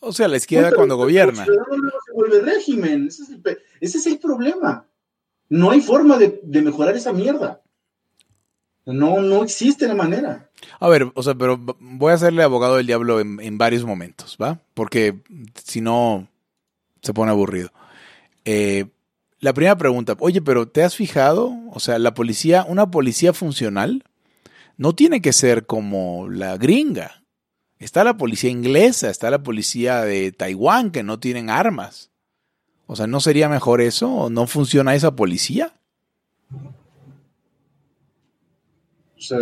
O 0.00 0.12
sea, 0.12 0.28
la 0.28 0.36
izquierda 0.36 0.72
cuando 0.72 0.96
gobierna. 0.96 1.44
el 1.44 1.46
ciudadano 1.46 1.76
luego 1.78 1.98
se 2.04 2.12
vuelve 2.12 2.40
régimen. 2.40 3.08
Ese 3.08 3.22
es 3.22 3.30
el, 3.30 3.42
ese 3.80 3.98
es 3.98 4.06
el 4.06 4.18
problema. 4.18 4.84
No 5.48 5.70
hay 5.70 5.80
forma 5.80 6.18
de, 6.18 6.40
de 6.42 6.62
mejorar 6.62 6.94
esa 6.94 7.12
mierda. 7.12 7.62
No, 8.84 9.22
no 9.22 9.42
existe 9.42 9.88
la 9.88 9.94
manera. 9.94 10.50
A 10.78 10.88
ver, 10.90 11.10
o 11.14 11.22
sea, 11.22 11.34
pero 11.34 11.58
voy 11.80 12.10
a 12.10 12.14
hacerle 12.14 12.42
abogado 12.42 12.76
del 12.76 12.86
diablo 12.86 13.18
en, 13.20 13.40
en 13.40 13.56
varios 13.56 13.84
momentos, 13.84 14.36
¿va? 14.40 14.60
Porque 14.74 15.20
si 15.64 15.80
no, 15.80 16.28
se 17.00 17.14
pone 17.14 17.30
aburrido. 17.30 17.72
Eh, 18.44 18.86
la 19.40 19.54
primera 19.54 19.76
pregunta, 19.76 20.16
oye, 20.20 20.42
pero 20.42 20.68
¿te 20.68 20.82
has 20.82 20.96
fijado? 20.96 21.54
O 21.72 21.80
sea, 21.80 21.98
la 21.98 22.14
policía, 22.14 22.64
una 22.68 22.90
policía 22.90 23.32
funcional, 23.32 24.04
no 24.76 24.94
tiene 24.94 25.20
que 25.20 25.32
ser 25.32 25.66
como 25.66 26.28
la 26.28 26.56
gringa. 26.56 27.24
Está 27.78 28.04
la 28.04 28.16
policía 28.16 28.50
inglesa, 28.50 29.10
está 29.10 29.30
la 29.30 29.42
policía 29.42 30.02
de 30.02 30.32
Taiwán, 30.32 30.90
que 30.90 31.02
no 31.02 31.18
tienen 31.18 31.50
armas. 31.50 32.10
O 32.86 32.96
sea, 32.96 33.06
¿no 33.06 33.20
sería 33.20 33.48
mejor 33.48 33.80
eso? 33.80 34.10
¿O 34.10 34.30
no 34.30 34.46
funciona 34.46 34.94
esa 34.94 35.14
policía? 35.14 35.74
O 39.16 39.20
sea, 39.20 39.38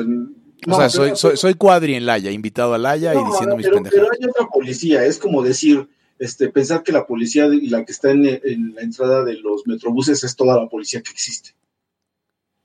O 0.69 0.91
soy, 0.91 1.17
soy, 1.17 1.37
soy 1.37 1.55
cuadri 1.55 1.95
en 1.95 2.07
Laya, 2.07 2.31
invitado 2.31 2.75
a 2.75 2.79
Laya 2.79 3.15
y 3.15 3.25
diciendo 3.25 3.57
mis 3.57 3.69
pendejadas. 3.69 3.93
pero 3.93 4.09
hay 4.13 4.29
otra 4.29 4.47
policía, 4.47 5.05
es 5.05 5.19
como 5.19 5.43
decir, 5.43 5.89
este, 6.19 6.49
pensar 6.51 6.85
que 6.85 6.93
la 6.93 7.07
policía 7.07 7.47
y 7.47 7.69
la 7.69 7.85
que 7.85 7.91
está 7.91 8.13
en, 8.13 8.25
en 8.27 8.75
la 8.75 8.83
entrada 8.83 9.25
de 9.25 9.35
los 9.35 9.67
metrobuses 9.67 10.23
es 10.23 10.37
toda 10.37 10.57
la 10.57 10.69
policía 10.69 11.03
que 11.03 11.11
existe. 11.11 11.51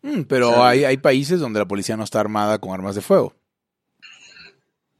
Mm, 0.08 0.22
pero 0.22 0.50
O 0.50 0.54
sea, 0.54 0.70
hay, 0.70 0.86
hay 0.86 0.98
países 0.98 1.42
donde 1.42 1.60
la 1.60 1.68
policía 1.68 1.98
no 1.98 2.06
está 2.06 2.22
armada 2.22 2.60
con 2.60 2.72
armas 2.72 2.96
de 2.96 3.02
fuego. 3.02 3.34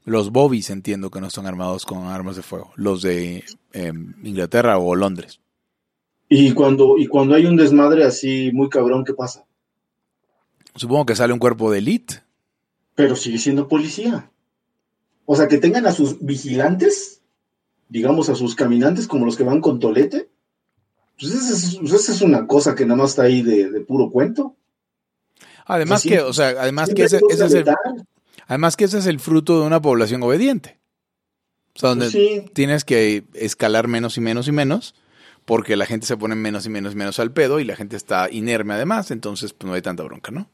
Los 0.04 0.32
bobbies 0.32 0.70
entiendo 0.70 1.10
que 1.10 1.22
no 1.22 1.28
están 1.28 1.48
armados 1.48 1.86
con 1.86 2.06
armas 2.08 2.36
de 2.36 2.42
fuego. 2.42 2.72
Los 2.76 3.02
de 3.04 3.46
eh, 3.72 3.94
Inglaterra 4.24 4.78
o 4.78 4.96
Londres. 4.96 5.40
Y 6.28 6.52
cuando, 6.52 6.98
y 6.98 7.08
cuando 7.08 7.36
hay 7.36 7.46
un 7.46 7.56
desmadre 7.56 8.04
así 8.04 8.52
muy 8.54 8.68
cabrón, 8.68 9.06
¿qué 9.06 9.14
pasa? 9.14 9.46
Supongo 10.76 11.06
que 11.06 11.16
sale 11.16 11.32
un 11.32 11.40
cuerpo 11.40 11.72
de 11.72 11.78
élite. 11.78 12.24
Pero 12.96 13.16
sigue 13.16 13.38
siendo 13.38 13.70
policía. 13.70 14.30
O 15.26 15.38
sea, 15.38 15.48
que 15.48 15.58
tengan 15.58 15.86
a 15.88 15.94
sus 15.94 16.20
vigilantes, 16.20 17.22
digamos 17.88 18.28
a 18.28 18.36
sus 18.36 18.56
caminantes 18.56 19.08
como 19.08 19.26
los 19.26 19.38
que 19.38 19.44
van 19.44 19.62
con 19.62 19.80
tolete, 19.80 20.30
pues 21.18 21.34
esa 21.34 21.54
es, 21.54 21.94
esa 21.94 22.12
es 22.12 22.22
una 22.22 22.46
cosa 22.46 22.76
que 22.76 22.86
nada 22.86 22.98
más 22.98 23.12
está 23.12 23.24
ahí 23.24 23.42
de, 23.42 23.70
de 23.72 23.80
puro 23.82 24.12
cuento. 24.12 24.58
Además 25.68 26.02
Sí, 26.02 26.10
que, 26.10 26.22
o 26.22 26.34
sea, 26.34 26.50
además 26.50 26.90
que 26.96 27.04
ese, 27.04 27.20
es 27.30 27.40
el, 27.54 27.66
además 28.48 28.76
que 28.78 28.86
ese 28.86 29.00
es 29.00 29.06
el 29.06 29.20
fruto 29.20 29.60
de 29.60 29.68
una 29.68 29.82
población 29.82 30.24
obediente. 30.24 30.80
O 31.76 31.80
sea, 31.80 31.90
donde 31.90 32.06
Pues 32.06 32.14
sí, 32.14 32.46
tienes 32.54 32.86
que 32.86 33.26
escalar 33.34 33.88
menos 33.88 34.18
y 34.18 34.22
menos 34.22 34.48
y 34.48 34.52
menos 34.52 34.96
porque 35.46 35.78
la 35.78 35.86
gente 35.86 36.06
se 36.06 36.18
pone 36.18 36.36
menos 36.36 36.66
y 36.66 36.70
menos 36.70 36.94
y 36.94 36.96
menos 36.96 37.20
al 37.20 37.32
pedo 37.32 37.60
y 37.60 37.64
la 37.64 37.76
gente 37.76 37.96
está 37.96 38.30
inerme 38.30 38.74
además, 38.74 39.12
entonces 39.12 39.54
pues 39.54 39.68
no 39.68 39.76
hay 39.76 39.82
tanta 39.82 40.04
bronca, 40.04 40.32
¿no? 40.32 40.50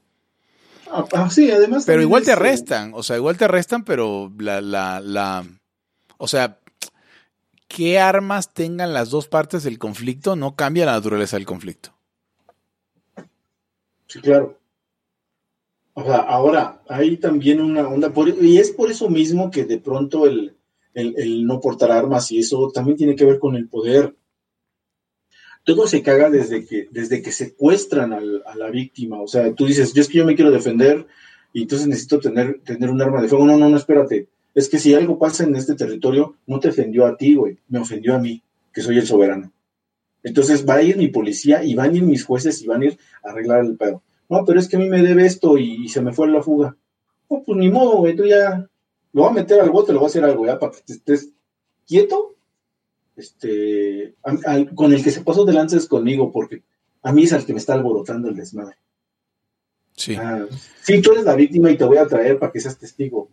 Ah, 0.92 1.06
ah, 1.14 1.30
sí, 1.32 1.50
además. 1.50 1.86
Pero 1.88 2.02
igual 2.04 2.24
te 2.24 2.32
es, 2.32 2.38
arrestan, 2.38 2.92
o 2.94 3.02
sea, 3.02 3.16
igual 3.16 3.38
te 3.38 3.46
arrestan, 3.46 3.84
pero 3.86 4.32
la, 4.38 4.62
la, 4.62 5.00
la, 5.00 5.46
o 6.18 6.28
sea, 6.28 6.60
qué 7.68 8.00
armas 8.00 8.54
tengan 8.54 8.94
las 8.94 9.10
dos 9.10 9.28
partes 9.28 9.64
del 9.64 9.80
conflicto 9.80 10.36
no 10.36 10.56
cambia 10.56 10.86
la 10.86 10.92
naturaleza 10.92 11.38
del 11.38 11.48
conflicto. 11.48 11.96
Sí, 14.08 14.22
claro. 14.22 14.60
O 15.96 16.04
sea, 16.04 16.18
ahora 16.18 16.82
hay 16.88 17.18
también 17.18 17.62
una 17.62 17.88
onda, 17.88 18.12
por- 18.14 18.30
y 18.44 18.58
es 18.58 18.72
por 18.72 18.90
eso 18.90 19.10
mismo 19.10 19.52
que 19.52 19.66
de 19.66 19.78
pronto 19.80 20.26
el, 20.26 20.56
el- 20.94 21.14
el 21.18 21.46
no 21.46 21.60
portar 21.60 21.92
armas 21.92 22.32
y 22.32 22.40
eso 22.40 22.72
también 22.74 22.98
tiene 22.98 23.16
que 23.16 23.26
ver 23.26 23.40
con 23.40 23.56
el 23.56 23.68
poder. 23.70 24.16
Todo 25.64 25.88
se 25.88 26.02
caga 26.02 26.30
desde 26.30 26.66
que, 26.66 26.88
desde 26.92 27.22
que 27.22 27.32
secuestran 27.32 28.12
al- 28.12 28.44
a 28.46 28.56
la 28.56 28.70
víctima. 28.70 29.22
O 29.22 29.28
sea, 29.28 29.54
tú 29.54 29.66
dices, 29.66 29.94
yo 29.94 30.02
es 30.02 30.10
que 30.10 30.18
yo 30.18 30.26
me 30.26 30.36
quiero 30.36 30.52
defender 30.52 31.06
y 31.54 31.62
entonces 31.64 31.88
necesito 31.88 32.20
tener, 32.20 32.60
tener 32.64 32.90
un 32.90 33.02
arma 33.02 33.22
de 33.22 33.28
fuego. 33.30 33.46
No, 33.46 33.58
no, 33.58 33.70
no, 33.70 33.78
espérate. 33.78 34.28
Es 34.56 34.70
que 34.70 34.78
si 34.80 34.94
algo 34.94 35.18
pasa 35.18 35.44
en 35.46 35.56
este 35.56 35.76
territorio, 35.76 36.36
no 36.48 36.60
te 36.60 36.70
ofendió 36.70 37.06
a 37.06 37.16
ti, 37.18 37.36
güey, 37.36 37.58
me 37.70 37.80
ofendió 37.80 38.14
a 38.16 38.20
mí, 38.20 38.44
que 38.74 38.82
soy 38.82 38.98
el 38.98 39.08
soberano. 39.08 39.52
Entonces 40.22 40.68
va 40.68 40.76
a 40.76 40.84
ir 40.84 40.98
mi 40.98 41.08
policía 41.08 41.64
y 41.64 41.76
van 41.76 41.92
a 41.92 41.98
ir 41.98 42.04
mis 42.04 42.24
jueces 42.26 42.62
y 42.62 42.68
van 42.68 42.82
a 42.82 42.86
ir 42.86 42.98
a 43.24 43.30
arreglar 43.32 43.64
el 43.66 43.78
pedo. 43.78 44.04
No, 44.30 44.44
pero 44.46 44.60
es 44.60 44.68
que 44.68 44.76
a 44.78 44.80
mí 44.80 44.90
me 44.90 45.02
debe 45.02 45.26
esto 45.26 45.58
y, 45.58 45.86
y 45.86 45.90
se 45.90 46.02
me 46.02 46.14
fue 46.14 46.28
la 46.28 46.42
fuga. 46.42 46.76
No, 47.30 47.44
pues 47.46 47.58
ni 47.58 47.70
modo, 47.70 47.98
güey, 47.98 48.16
tú 48.16 48.26
ya 48.26 48.68
lo 49.12 49.22
voy 49.22 49.30
a 49.30 49.34
meter 49.34 49.60
al 49.62 49.70
bote, 49.70 49.94
lo 49.94 50.00
voy 50.00 50.08
a 50.08 50.10
hacer 50.10 50.24
algo 50.24 50.46
ya 50.46 50.58
para 50.60 50.72
que 50.72 50.82
te 50.82 50.94
estés 50.94 51.30
quieto. 51.88 52.36
Este, 53.16 54.16
a- 54.24 54.66
con 54.74 54.92
el 54.94 55.04
que 55.04 55.12
se 55.12 55.22
pasó 55.22 55.46
de 55.46 55.54
lances 55.54 55.88
conmigo, 55.88 56.32
porque 56.32 56.64
a 57.04 57.12
mí 57.14 57.24
es 57.24 57.34
al 57.34 57.46
que 57.46 57.54
me 57.54 57.60
está 57.60 57.74
alborotando 57.74 58.28
el 58.30 58.36
desmadre. 58.36 58.76
Sí. 59.96 60.16
Ah, 60.16 60.46
sí, 60.82 61.00
tú 61.02 61.12
eres 61.12 61.24
la 61.26 61.36
víctima 61.36 61.70
y 61.70 61.78
te 61.78 61.84
voy 61.86 61.98
a 61.98 62.08
traer 62.08 62.40
para 62.40 62.52
que 62.52 62.60
seas 62.60 62.80
testigo, 62.80 63.30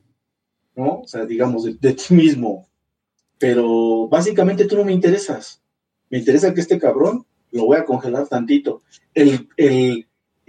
¿no? 0.76 1.00
O 1.00 1.08
sea, 1.08 1.24
digamos, 1.24 1.64
de, 1.64 1.74
de 1.80 1.94
ti 1.94 2.12
mismo. 2.14 2.68
Pero 3.38 4.06
básicamente 4.08 4.66
tú 4.66 4.76
no 4.76 4.84
me 4.84 4.92
interesas. 4.92 5.62
Me 6.10 6.18
interesa 6.18 6.52
que 6.52 6.60
este 6.60 6.78
cabrón 6.78 7.24
lo 7.52 7.64
voy 7.64 7.78
a 7.78 7.86
congelar 7.86 8.28
tantito. 8.28 8.82
El, 9.14 9.48
el, 9.56 10.06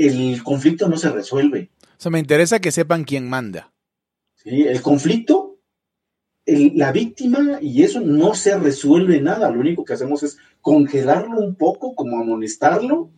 el 0.07 0.43
conflicto 0.43 0.87
no 0.89 0.97
se 0.97 1.09
resuelve. 1.11 1.69
O 1.81 2.01
sea, 2.01 2.11
me 2.11 2.19
interesa 2.19 2.59
que 2.59 2.71
sepan 2.71 3.03
quién 3.03 3.29
manda. 3.29 3.71
¿sí? 4.35 4.63
El 4.63 4.81
conflicto, 4.81 5.57
el- 6.45 6.73
la 6.75 6.91
víctima 6.91 7.59
y 7.61 7.83
eso 7.83 7.99
no 8.01 8.33
se 8.33 8.57
resuelve 8.57 9.21
nada. 9.21 9.51
Lo 9.51 9.59
único 9.59 9.85
que 9.85 9.93
hacemos 9.93 10.23
es 10.23 10.37
congelarlo 10.61 11.39
un 11.39 11.55
poco, 11.55 11.93
como 11.95 12.19
amonestarlo 12.19 13.11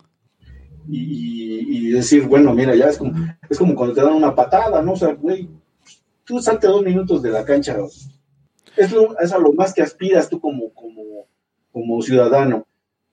y, 0.88 1.86
y 1.88 1.90
decir, 1.90 2.26
bueno, 2.26 2.52
mira, 2.54 2.74
ya 2.76 2.86
es 2.86 2.98
como, 2.98 3.14
es 3.48 3.58
como 3.58 3.74
cuando 3.74 3.94
te 3.94 4.02
dan 4.02 4.12
una 4.14 4.34
patada, 4.34 4.82
¿no? 4.82 4.92
O 4.92 4.96
sea, 4.96 5.14
güey, 5.14 5.48
tú 6.24 6.40
salte 6.40 6.66
dos 6.66 6.82
minutos 6.82 7.22
de 7.22 7.30
la 7.30 7.44
cancha. 7.44 7.76
Es, 8.76 8.92
lo, 8.92 9.18
es 9.18 9.32
a 9.32 9.38
lo 9.38 9.52
más 9.52 9.72
que 9.72 9.82
aspiras 9.82 10.28
tú 10.28 10.40
como, 10.40 10.72
como, 10.74 11.02
como 11.72 12.02
ciudadano. 12.02 12.66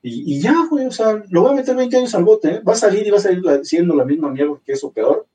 Y, 0.03 0.35
y 0.35 0.41
ya, 0.41 0.65
güey, 0.69 0.85
o 0.87 0.91
sea, 0.91 1.23
lo 1.29 1.41
voy 1.41 1.51
a 1.51 1.55
meter 1.55 1.75
20 1.75 1.97
años 1.97 2.15
al 2.15 2.23
bote, 2.23 2.55
¿eh? 2.55 2.59
Va 2.61 2.73
a 2.73 2.75
salir 2.75 3.05
y 3.05 3.11
va 3.11 3.17
a 3.17 3.21
salir 3.21 3.43
siendo 3.63 3.95
la 3.95 4.03
misma 4.05 4.29
mierda 4.31 4.59
que 4.65 4.73
eso 4.73 4.91
peor. 4.91 5.27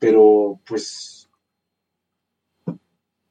Pero, 0.00 0.60
pues, 0.66 1.28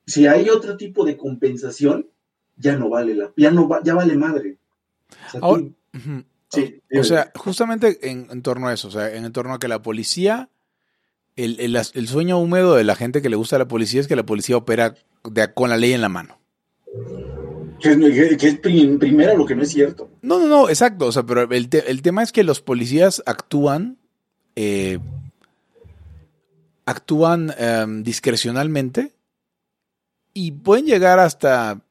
si 0.05 0.25
hay 0.27 0.49
otro 0.49 0.77
tipo 0.77 1.03
de 1.05 1.17
compensación, 1.17 2.07
ya 2.55 2.75
no 2.77 2.89
vale 2.89 3.13
la, 3.15 3.31
ya 3.35 3.51
no 3.51 3.67
va, 3.67 3.81
ya 3.83 3.93
vale 3.93 4.15
madre. 4.15 4.57
O 5.27 5.31
sea, 5.31 5.41
tú-. 5.41 5.73
Sí, 6.49 6.81
O 6.97 7.03
sea, 7.03 7.29
justamente 7.35 8.09
en, 8.09 8.27
en 8.31 8.41
torno 8.41 8.67
a 8.69 8.73
eso, 8.73 8.87
o 8.87 8.91
sea, 8.91 9.13
en 9.13 9.29
torno 9.33 9.53
a 9.53 9.59
que 9.59 9.67
la 9.67 9.81
policía, 9.81 10.49
el, 11.35 11.59
el- 11.59 11.75
el 11.75 12.07
sueño 12.07 12.39
húmedo 12.39 12.75
de 12.75 12.85
la 12.85 12.95
gente 12.95 13.21
que 13.21 13.27
le 13.29 13.35
gusta 13.35 13.57
a 13.57 13.59
la 13.59 13.67
policía 13.67 13.99
es 13.99 14.07
que 14.07 14.15
la 14.15 14.25
policía 14.25 14.55
opera 14.55 14.95
de- 15.29 15.53
con 15.53 15.69
la 15.69 15.75
ley 15.75 15.91
en 15.91 15.99
la 16.01 16.07
mano. 16.09 16.37
Que, 17.79 18.47
es- 18.47 18.59
prim- 18.59 18.99
primero 18.99 19.37
lo 19.37 19.45
que 19.45 19.55
no 19.55 19.63
es 19.63 19.69
cierto. 19.69 20.09
No, 20.21 20.39
no, 20.39 20.47
no, 20.47 20.69
exacto. 20.69 21.05
O 21.07 21.11
sea, 21.11 21.23
pero 21.23 21.41
el, 21.43 21.69
el 21.71 22.01
tema 22.01 22.23
es 22.23 22.31
que 22.31 22.43
los 22.43 22.61
policías 22.61 23.21
actúan, 23.25 23.97
eh, 24.55 24.99
actúan 26.85 27.53
em, 27.57 28.03
discrecionalmente 28.03 29.13
y 30.33 30.51
pueden 30.51 30.85
llegar 30.85 31.19
hasta, 31.19 31.81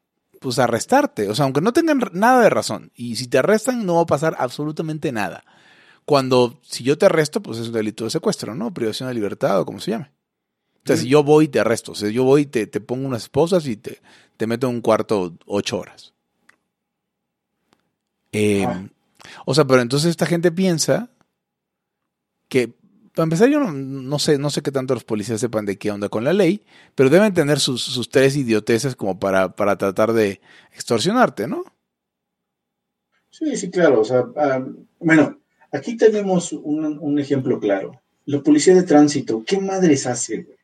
pues, 0.40 0.58
arrestarte. 0.58 1.28
O 1.28 1.34
sea, 1.34 1.44
aunque 1.44 1.60
no 1.60 1.72
tengan 1.72 2.00
nada 2.12 2.42
de 2.42 2.50
razón. 2.50 2.90
Y 2.94 3.16
si 3.16 3.26
te 3.28 3.38
arrestan, 3.38 3.84
no 3.86 3.96
va 3.96 4.02
a 4.02 4.06
pasar 4.06 4.36
absolutamente 4.38 5.12
nada. 5.12 5.44
Cuando, 6.04 6.60
si 6.62 6.84
yo 6.84 6.96
te 6.96 7.06
arresto, 7.06 7.42
pues 7.42 7.58
es 7.58 7.66
un 7.68 7.72
delito 7.74 8.04
de 8.04 8.10
secuestro, 8.10 8.54
¿no? 8.54 8.72
Privación 8.72 9.08
de 9.08 9.14
libertad 9.14 9.60
o 9.60 9.66
como 9.66 9.80
se 9.80 9.90
llame. 9.90 10.10
O 10.86 10.88
sea, 10.88 10.96
si 10.96 11.08
yo 11.08 11.24
voy 11.24 11.46
y 11.46 11.48
te 11.48 11.58
arresto, 11.58 11.92
o 11.92 11.94
sea, 11.96 12.10
yo 12.10 12.22
voy 12.22 12.42
y 12.42 12.46
te, 12.46 12.68
te 12.68 12.80
pongo 12.80 13.06
unas 13.08 13.24
esposas 13.24 13.66
y 13.66 13.76
te, 13.76 14.00
te 14.36 14.46
meto 14.46 14.68
en 14.68 14.76
un 14.76 14.80
cuarto 14.80 15.34
ocho 15.46 15.78
horas. 15.78 16.14
Eh, 18.32 18.64
Ah. 18.64 18.88
O 19.44 19.54
sea, 19.54 19.64
pero 19.64 19.82
entonces 19.82 20.10
esta 20.10 20.26
gente 20.26 20.52
piensa 20.52 21.10
que, 22.48 22.74
para 23.14 23.24
empezar, 23.24 23.48
yo 23.48 23.58
no, 23.58 23.72
no 23.72 24.18
sé, 24.18 24.38
no 24.38 24.50
sé 24.50 24.62
qué 24.62 24.70
tanto 24.70 24.94
los 24.94 25.02
policías 25.02 25.40
sepan 25.40 25.66
de 25.66 25.76
qué 25.78 25.90
onda 25.90 26.08
con 26.08 26.22
la 26.22 26.32
ley, 26.32 26.64
pero 26.94 27.10
deben 27.10 27.34
tener 27.34 27.58
sus, 27.58 27.82
sus 27.82 28.08
tres 28.08 28.36
idioteces 28.36 28.94
como 28.94 29.18
para, 29.18 29.56
para 29.56 29.76
tratar 29.76 30.12
de 30.12 30.40
extorsionarte, 30.72 31.48
¿no? 31.48 31.64
Sí, 33.30 33.56
sí, 33.56 33.70
claro. 33.70 34.00
O 34.00 34.04
sea, 34.04 34.24
ah, 34.36 34.64
bueno, 35.00 35.40
aquí 35.72 35.96
tenemos 35.96 36.52
un, 36.52 36.98
un 37.00 37.18
ejemplo 37.18 37.58
claro. 37.58 38.00
La 38.26 38.40
policía 38.40 38.74
de 38.74 38.82
tránsito, 38.82 39.42
¿qué 39.44 39.58
madres 39.60 40.06
hace, 40.06 40.42
güey? 40.42 40.55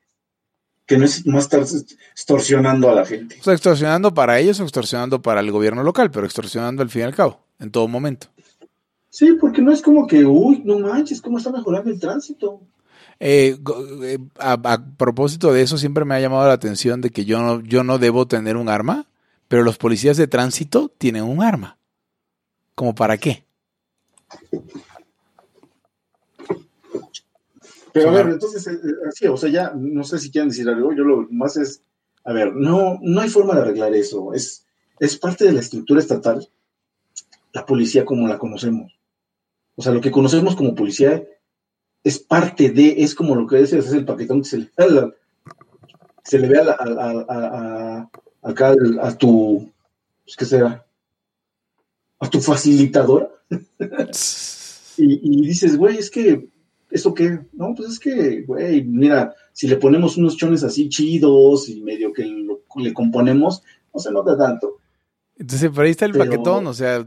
Que 0.92 0.98
no 0.98 1.06
es 1.06 1.26
más 1.26 1.44
estar 1.44 1.62
extorsionando 1.62 2.90
a 2.90 2.94
la 2.94 3.06
gente. 3.06 3.38
O 3.40 3.42
sea, 3.42 3.54
extorsionando 3.54 4.12
para 4.12 4.38
ellos 4.38 4.60
o 4.60 4.64
extorsionando 4.64 5.22
para 5.22 5.40
el 5.40 5.50
gobierno 5.50 5.82
local, 5.82 6.10
pero 6.10 6.26
extorsionando 6.26 6.82
al 6.82 6.90
fin 6.90 7.00
y 7.00 7.04
al 7.04 7.14
cabo, 7.14 7.40
en 7.58 7.70
todo 7.70 7.88
momento. 7.88 8.26
Sí, 9.08 9.32
porque 9.40 9.62
no 9.62 9.72
es 9.72 9.80
como 9.80 10.06
que, 10.06 10.26
uy, 10.26 10.60
no 10.66 10.78
manches, 10.80 11.22
¿cómo 11.22 11.38
está 11.38 11.50
mejorando 11.50 11.88
el 11.88 11.98
tránsito? 11.98 12.60
Eh, 13.20 13.56
eh, 14.02 14.18
a, 14.38 14.52
a 14.52 14.84
propósito 14.98 15.50
de 15.50 15.62
eso, 15.62 15.78
siempre 15.78 16.04
me 16.04 16.14
ha 16.14 16.20
llamado 16.20 16.46
la 16.46 16.52
atención 16.52 17.00
de 17.00 17.08
que 17.08 17.24
yo 17.24 17.40
no, 17.40 17.62
yo 17.62 17.84
no 17.84 17.96
debo 17.96 18.26
tener 18.26 18.58
un 18.58 18.68
arma, 18.68 19.06
pero 19.48 19.62
los 19.62 19.78
policías 19.78 20.18
de 20.18 20.26
tránsito 20.26 20.92
tienen 20.98 21.22
un 21.22 21.42
arma. 21.42 21.78
¿Como 22.74 22.94
para 22.94 23.16
qué? 23.16 23.46
Pero 27.92 28.08
a 28.10 28.12
ver, 28.12 28.26
entonces, 28.30 28.66
eh, 28.66 28.72
eh, 28.82 29.08
así, 29.08 29.26
o 29.26 29.36
sea, 29.36 29.50
ya, 29.50 29.72
no 29.76 30.02
sé 30.04 30.18
si 30.18 30.30
quieren 30.30 30.48
decir 30.48 30.68
algo, 30.68 30.92
yo 30.92 31.04
lo 31.04 31.26
más 31.30 31.56
es, 31.56 31.82
a 32.24 32.32
ver, 32.32 32.54
no, 32.54 32.98
no 33.02 33.20
hay 33.20 33.28
forma 33.28 33.54
de 33.54 33.60
arreglar 33.62 33.94
eso, 33.94 34.32
es, 34.32 34.66
es 34.98 35.16
parte 35.18 35.44
de 35.44 35.52
la 35.52 35.60
estructura 35.60 36.00
estatal, 36.00 36.48
la 37.52 37.66
policía 37.66 38.04
como 38.04 38.26
la 38.28 38.38
conocemos. 38.38 38.98
O 39.76 39.82
sea, 39.82 39.92
lo 39.92 40.00
que 40.00 40.10
conocemos 40.10 40.56
como 40.56 40.74
policía 40.74 41.22
es 42.04 42.18
parte 42.18 42.70
de, 42.70 42.94
es 43.02 43.14
como 43.14 43.34
lo 43.34 43.46
que 43.46 43.56
dices, 43.58 43.86
es 43.86 43.92
el 43.92 44.04
paquetón 44.04 44.42
que 44.42 44.48
se 44.48 44.58
le 44.58 44.70
la- 44.76 45.12
se 46.24 46.38
le 46.38 46.48
ve 46.48 46.58
a, 46.58 46.64
la- 46.64 46.72
a- 46.72 46.84
a- 46.84 47.26
a- 47.28 47.98
a- 47.98 48.10
acá 48.42 48.68
al- 48.68 48.98
a 49.00 49.16
tu, 49.18 49.70
pues, 50.24 50.36
¿qué 50.36 50.44
será? 50.44 50.86
A 52.20 52.30
tu 52.30 52.40
facilitadora. 52.40 53.28
Y, 54.98 55.20
y 55.22 55.46
dices, 55.46 55.76
güey, 55.78 55.96
es 55.96 56.10
que, 56.10 56.50
¿eso 56.92 57.14
qué? 57.14 57.40
No, 57.52 57.74
pues 57.74 57.90
es 57.90 57.98
que, 57.98 58.42
güey, 58.42 58.84
mira, 58.84 59.34
si 59.52 59.66
le 59.68 59.76
ponemos 59.76 60.16
unos 60.16 60.36
chones 60.36 60.62
así 60.64 60.88
chidos 60.88 61.68
y 61.68 61.80
medio 61.82 62.12
que 62.12 62.24
lo- 62.24 62.60
le 62.76 62.92
componemos, 62.92 63.62
no 63.92 64.00
se 64.00 64.12
nota 64.12 64.36
tanto. 64.36 64.76
Entonces, 65.38 65.70
por 65.70 65.84
ahí 65.84 65.90
está 65.90 66.04
el 66.06 66.12
Pero- 66.12 66.24
paquetón, 66.24 66.66
o 66.66 66.74
sea, 66.74 67.04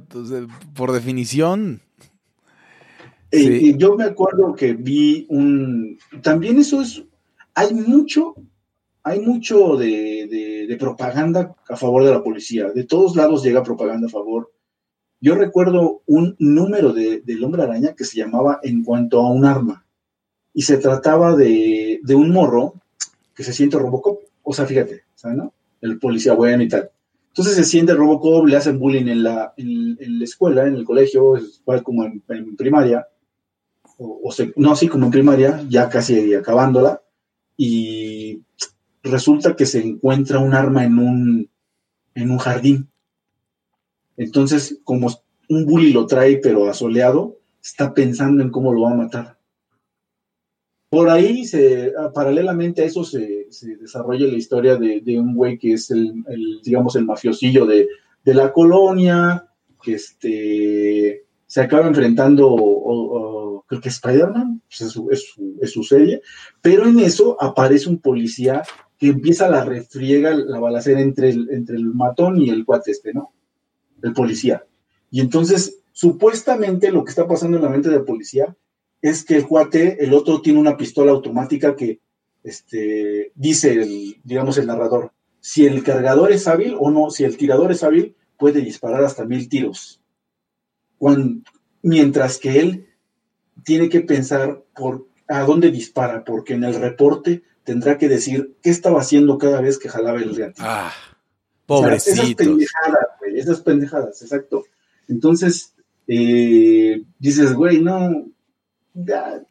por 0.76 0.92
definición. 0.92 1.82
Eh, 3.32 3.60
Sí. 3.60 3.76
yo 3.78 3.96
me 3.96 4.04
acuerdo 4.04 4.54
que 4.56 4.74
vi 4.74 5.26
un... 5.30 5.98
También 6.22 6.58
eso 6.60 6.82
es... 6.82 7.04
Hay 7.54 7.74
mucho, 7.74 8.36
hay 9.04 9.20
mucho 9.22 9.78
de, 9.78 10.28
de- 10.30 10.66
de 10.68 10.78
propaganda 10.78 11.56
a 11.70 11.76
favor 11.76 12.04
de 12.04 12.12
la 12.12 12.24
policía. 12.24 12.70
De 12.72 12.84
todos 12.84 13.16
lados 13.16 13.44
llega 13.44 13.64
propaganda 13.64 14.08
a 14.08 14.12
favor. 14.12 14.52
Yo 15.22 15.36
recuerdo 15.36 16.02
un 16.06 16.36
número 16.40 16.94
de, 16.94 17.22
del 17.22 17.44
hombre 17.44 17.64
araña 17.64 17.94
que 17.94 18.04
se 18.04 18.18
llamaba 18.18 18.60
En 18.64 18.84
cuanto 18.84 19.20
a 19.20 19.32
un 19.32 19.46
arma. 19.46 19.86
Y 20.54 20.62
se 20.62 20.78
trataba 20.78 21.36
de, 21.36 22.00
de 22.04 22.16
un 22.16 22.32
morro 22.32 22.76
que 23.36 23.44
se 23.44 23.54
siente 23.54 23.78
Robocop. 23.78 24.20
O 24.44 24.54
sea, 24.54 24.66
fíjate, 24.66 25.04
¿sabes, 25.16 25.38
no? 25.38 25.54
El 25.82 26.00
policía 26.00 26.34
bueno 26.34 26.64
y 26.64 26.70
tal. 26.70 26.92
Entonces 27.36 27.56
se 27.56 27.66
siente 27.66 27.94
Robocop, 27.94 28.46
le 28.46 28.56
hacen 28.56 28.80
bullying 28.80 29.08
en 29.08 29.24
la, 29.24 29.54
en, 29.58 29.98
la 30.20 30.24
escuela, 30.24 30.66
en 30.66 30.76
el 30.76 30.86
colegio, 30.86 31.38
igual 31.38 31.84
como 31.84 32.06
en, 32.06 32.56
primaria, 32.56 33.08
o, 33.98 34.22
o 34.24 34.34
no 34.56 34.72
así 34.72 34.88
como 34.88 35.08
en 35.08 35.12
primaria, 35.12 35.62
ya 35.68 35.90
casi 35.90 36.34
acabándola, 36.34 37.02
y 37.58 38.42
resulta 39.04 39.56
que 39.56 39.66
se 39.66 39.84
encuentra 39.86 40.40
un 40.40 40.54
arma 40.54 40.86
en 40.86 40.98
un, 40.98 41.50
en 42.14 42.32
un 42.32 42.38
jardín. 42.38 42.90
Entonces, 44.18 44.80
como 44.84 45.08
un 45.50 45.66
bully 45.66 45.92
lo 45.94 46.06
trae, 46.08 46.38
pero 46.38 46.68
asoleado, 46.68 47.38
está 47.64 47.94
pensando 47.94 48.42
en 48.44 48.50
cómo 48.52 48.74
lo 48.74 48.82
va 48.82 48.92
a 48.92 48.96
matar. 48.96 49.38
Por 50.90 51.10
ahí, 51.10 51.46
se, 51.46 51.92
ah, 51.98 52.12
paralelamente 52.14 52.82
a 52.82 52.86
eso, 52.86 53.04
se, 53.04 53.48
se 53.50 53.76
desarrolla 53.76 54.28
la 54.28 54.38
historia 54.38 54.76
de, 54.78 55.02
de 55.02 55.20
un 55.20 55.36
güey 55.36 55.58
que 55.58 55.74
es 55.74 55.92
el, 55.92 56.14
el, 56.28 56.62
digamos, 56.64 56.96
el 56.96 57.06
mafiosillo 57.06 57.66
de, 57.66 57.88
de 58.24 58.34
la 58.34 58.54
colonia, 58.54 59.46
que 59.82 59.96
este, 59.96 61.26
se 61.48 61.62
acaba 61.62 61.88
enfrentando, 61.88 62.48
o- 62.48 63.58
o- 63.58 63.66
creo 63.68 63.82
que 63.82 63.90
Spider-Man, 63.90 64.62
pues 64.68 64.82
es, 64.82 64.92
su, 64.92 65.10
es 65.10 65.34
es 65.60 65.72
su 65.72 65.84
serie, 65.84 66.22
pero 66.62 66.88
en 66.88 67.00
eso 67.00 67.36
aparece 67.42 67.90
un 67.90 67.98
policía 68.00 68.62
que 68.98 69.08
empieza 69.08 69.50
la 69.50 69.66
refriega, 69.66 70.36
la 70.36 70.60
balacera 70.60 71.02
entre 71.02 71.30
el, 71.30 71.50
entre 71.50 71.76
el 71.76 71.86
matón 71.86 72.40
y 72.42 72.50
el 72.50 72.64
cuate 72.64 72.92
este, 72.92 73.12
¿no? 73.14 73.32
El 74.06 74.14
policía. 74.14 74.66
Y 75.12 75.20
entonces, 75.22 75.80
supuestamente 75.92 76.92
lo 76.92 77.04
que 77.04 77.10
está 77.10 77.28
pasando 77.28 77.58
en 77.58 77.64
la 77.64 77.70
mente 77.70 77.90
del 77.90 78.04
policía 78.06 78.56
es 79.02 79.24
que 79.24 79.36
el 79.38 79.48
cuate, 79.48 80.04
el 80.04 80.14
otro 80.14 80.42
tiene 80.42 80.60
una 80.60 80.78
pistola 80.78 81.12
automática 81.12 81.76
que 81.76 82.00
este, 82.44 83.32
dice, 83.36 83.74
el, 83.74 84.18
digamos, 84.24 84.58
el 84.58 84.68
narrador, 84.68 85.12
si 85.40 85.66
el 85.66 85.84
cargador 85.84 86.32
es 86.32 86.48
hábil 86.48 86.76
o 86.80 86.90
no, 86.92 87.10
si 87.12 87.24
el 87.24 87.38
tirador 87.38 87.72
es 87.72 87.84
hábil, 87.84 88.16
puede 88.38 88.62
disparar 88.62 89.04
hasta 89.04 89.26
mil 89.26 89.48
tiros. 89.50 90.02
Cuan- 90.98 91.44
mientras 91.82 92.38
que 92.38 92.60
él 92.60 92.88
tiene 93.64 93.90
que 93.90 94.02
pensar 94.02 94.64
por 94.76 95.08
a 95.28 95.42
dónde 95.42 95.72
dispara, 95.72 96.24
porque 96.24 96.54
en 96.54 96.64
el 96.64 96.76
reporte 96.76 97.44
tendrá 97.64 97.98
que 97.98 98.08
decir 98.08 98.56
qué 98.62 98.70
estaba 98.70 99.02
haciendo 99.02 99.38
cada 99.40 99.60
vez 99.62 99.80
que 99.80 99.90
jalaba 99.90 100.20
el 100.20 100.36
gatillo. 100.36 100.54
Ah, 100.68 100.94
O 101.68 101.80
sea, 101.82 101.94
esas 101.96 102.06
pobrecitos. 102.14 102.46
pendejadas, 102.46 103.08
güey, 103.15 103.15
esas 103.40 103.62
pendejadas, 103.62 104.22
exacto. 104.22 104.66
Entonces, 105.08 105.74
eh, 106.08 107.04
dices, 107.20 107.54
güey, 107.54 107.82
no, 107.82 108.26
ya, 108.94 109.42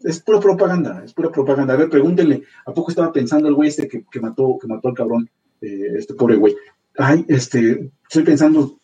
es 0.00 0.20
pura 0.20 0.40
propaganda, 0.40 1.02
es 1.04 1.12
pura 1.12 1.30
propaganda. 1.30 1.74
A 1.74 1.76
ver, 1.76 1.88
pregúntenle, 1.88 2.42
¿a 2.66 2.72
poco 2.74 2.90
estaba 2.90 3.12
pensando 3.12 3.48
el 3.48 3.54
güey 3.54 3.68
este 3.68 3.88
que, 3.88 4.04
que 4.10 4.20
mató, 4.20 4.58
que 4.60 4.66
mató 4.66 4.88
al 4.88 4.94
cabrón, 4.94 5.30
eh, 5.60 5.92
este 5.96 6.14
pobre 6.14 6.36
güey? 6.36 6.54
Ay, 6.96 7.24
este, 7.28 7.90
estoy 8.08 8.22
pensando, 8.22 8.78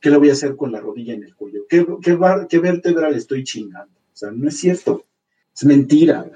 ¿qué 0.00 0.10
le 0.10 0.16
voy 0.18 0.30
a 0.30 0.32
hacer 0.32 0.56
con 0.56 0.72
la 0.72 0.80
rodilla 0.80 1.14
en 1.14 1.24
el 1.24 1.34
cuello? 1.34 1.62
¿Qué, 1.68 1.86
qué, 2.02 2.14
bar- 2.14 2.46
le 2.50 3.16
estoy 3.16 3.44
chingando? 3.44 3.94
O 4.12 4.16
sea, 4.16 4.30
no 4.30 4.48
es 4.48 4.58
cierto, 4.58 5.04
es 5.54 5.64
mentira. 5.64 6.30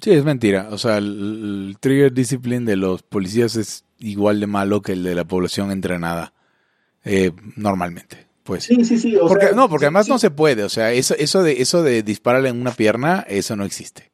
Sí, 0.00 0.12
es 0.12 0.24
mentira. 0.24 0.68
O 0.70 0.78
sea, 0.78 0.98
el 0.98 1.76
trigger 1.80 2.12
discipline 2.12 2.64
de 2.64 2.76
los 2.76 3.02
policías 3.02 3.56
es 3.56 3.84
igual 3.98 4.38
de 4.38 4.46
malo 4.46 4.80
que 4.80 4.92
el 4.92 5.02
de 5.02 5.14
la 5.14 5.24
población 5.24 5.72
entrenada. 5.72 6.32
Eh, 7.04 7.32
normalmente, 7.56 8.26
pues. 8.44 8.64
Sí, 8.64 8.84
sí, 8.84 8.98
sí. 8.98 9.16
O 9.16 9.28
Porque, 9.28 9.46
sea, 9.46 9.54
no, 9.54 9.68
porque 9.68 9.84
sí, 9.84 9.86
además 9.86 10.06
sí. 10.06 10.12
no 10.12 10.18
se 10.18 10.30
puede. 10.30 10.64
O 10.64 10.68
sea, 10.68 10.92
eso, 10.92 11.14
eso 11.16 11.42
de 11.42 11.62
eso 11.62 11.82
de 11.82 12.02
dispararle 12.02 12.48
en 12.48 12.60
una 12.60 12.72
pierna, 12.72 13.24
eso 13.28 13.56
no 13.56 13.64
existe. 13.64 14.10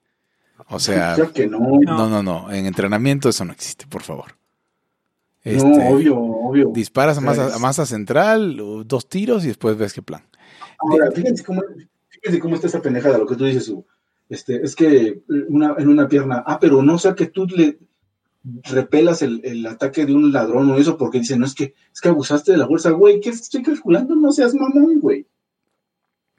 O 0.68 0.78
sea, 0.78 1.16
que 1.34 1.46
no, 1.46 1.58
no, 1.58 2.08
no, 2.08 2.22
no. 2.22 2.50
En 2.52 2.66
entrenamiento 2.66 3.28
eso 3.28 3.44
no 3.44 3.52
existe, 3.52 3.86
por 3.86 4.02
favor. 4.02 4.36
Este, 5.42 5.68
no, 5.68 5.88
obvio, 5.88 6.18
obvio. 6.18 6.70
Disparas 6.72 7.18
a 7.18 7.20
O 7.20 7.34
sea, 7.34 7.44
masa, 7.44 7.56
a 7.56 7.58
masa 7.58 7.86
central, 7.86 8.58
o 8.60 8.82
dos 8.84 9.08
tiros 9.08 9.44
y 9.44 9.48
después 9.48 9.76
ves 9.76 9.92
qué 9.92 10.02
plan. 10.02 10.22
Ahora, 10.78 11.10
fíjense 11.10 11.44
cómo, 11.44 11.62
fíjense 12.08 12.40
cómo 12.40 12.54
está 12.54 12.66
esa 12.66 12.80
pendejada, 12.80 13.18
lo 13.18 13.26
que 13.26 13.36
tú 13.36 13.44
dices. 13.44 13.72
Este, 14.28 14.64
es 14.64 14.74
que 14.74 15.22
una, 15.48 15.74
en 15.76 15.88
una 15.88 16.08
pierna, 16.08 16.42
ah, 16.46 16.58
pero 16.58 16.82
no 16.82 16.98
sea 16.98 17.14
que 17.14 17.26
tú 17.26 17.46
le 17.46 17.78
repelas 18.64 19.22
el, 19.22 19.40
el 19.44 19.66
ataque 19.66 20.04
de 20.06 20.14
un 20.14 20.32
ladrón 20.32 20.70
o 20.70 20.76
eso, 20.76 20.96
porque 20.98 21.18
dicen, 21.20 21.40
no 21.40 21.46
es 21.46 21.54
que, 21.54 21.74
es 21.92 22.00
que 22.00 22.08
abusaste 22.08 22.52
de 22.52 22.58
la 22.58 22.66
fuerza, 22.66 22.90
güey, 22.90 23.20
¿qué 23.20 23.30
estoy 23.30 23.62
calculando? 23.62 24.14
No 24.14 24.32
seas 24.32 24.54
mamón, 24.54 25.00
güey. 25.00 25.26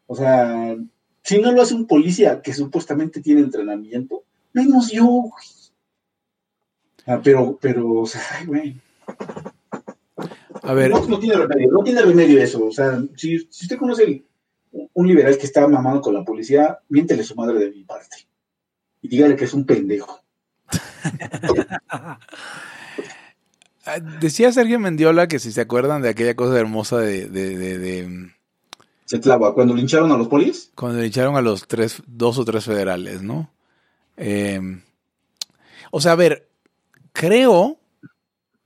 O 0.08 0.16
sea, 0.16 0.76
si 1.24 1.40
no 1.40 1.52
lo 1.52 1.62
hace 1.62 1.74
un 1.74 1.88
policía 1.88 2.42
que 2.42 2.54
supuestamente 2.54 3.22
tiene 3.22 3.42
entrenamiento, 3.42 4.24
menos 4.54 4.92
yo, 4.92 5.06
güey. 5.06 5.46
Ah, 7.08 7.20
pero, 7.24 7.58
pero, 7.60 7.92
o 7.92 8.06
sea, 8.06 8.22
ay, 8.40 8.46
güey. 8.46 8.76
A 10.64 10.74
ver, 10.74 10.90
No, 10.92 11.06
no 11.08 11.20
tiene 11.20 11.36
remedio, 11.38 11.72
no 11.72 11.84
tiene 11.84 12.02
remedio 12.02 12.42
eso. 12.42 12.66
O 12.66 12.72
sea, 12.72 13.02
si, 13.16 13.40
si 13.50 13.66
usted 13.66 13.78
conoce 13.78 14.04
el- 14.04 14.26
un 14.94 15.08
liberal 15.08 15.38
que 15.38 15.46
está 15.46 15.68
mamado 15.68 16.02
con 16.02 16.14
la 16.14 16.24
policía, 16.26 16.80
miéntele 16.90 17.24
su 17.24 17.36
madre 17.36 17.60
de 17.60 17.72
mi 17.72 17.84
parte. 17.84 18.28
Y 19.02 19.08
dígale 19.08 19.36
que 19.36 19.46
es 19.46 19.54
un 19.54 19.66
pendejo. 19.66 20.20
Ah, 23.86 24.00
decía 24.20 24.52
Sergio 24.52 24.80
Mendiola 24.80 25.28
que 25.28 25.40
si 25.40 25.52
se 25.52 25.62
acuerdan 25.62 26.02
de 26.02 26.10
aquella 26.10 26.36
cosa 26.36 26.60
hermosa 26.60 26.98
de, 27.00 27.28
de- 27.30 27.58
de- 27.58 27.78
de, 27.78 28.32
Se 29.06 29.20
clava. 29.20 29.54
Cuando 29.54 29.74
lincharon 29.76 30.12
a 30.12 30.18
los 30.18 30.28
polis, 30.28 30.72
cuando 30.76 31.00
le 31.00 31.06
echaron 31.08 31.36
a 31.36 31.42
los 31.42 31.68
tres, 31.68 32.02
dos 32.08 32.38
o 32.40 32.46
tres 32.46 32.66
federales, 32.66 33.22
¿no? 33.22 33.52
Eh, 34.18 34.60
o 35.92 36.02
sea, 36.02 36.14
a 36.14 36.16
ver, 36.16 36.50
creo 37.14 37.78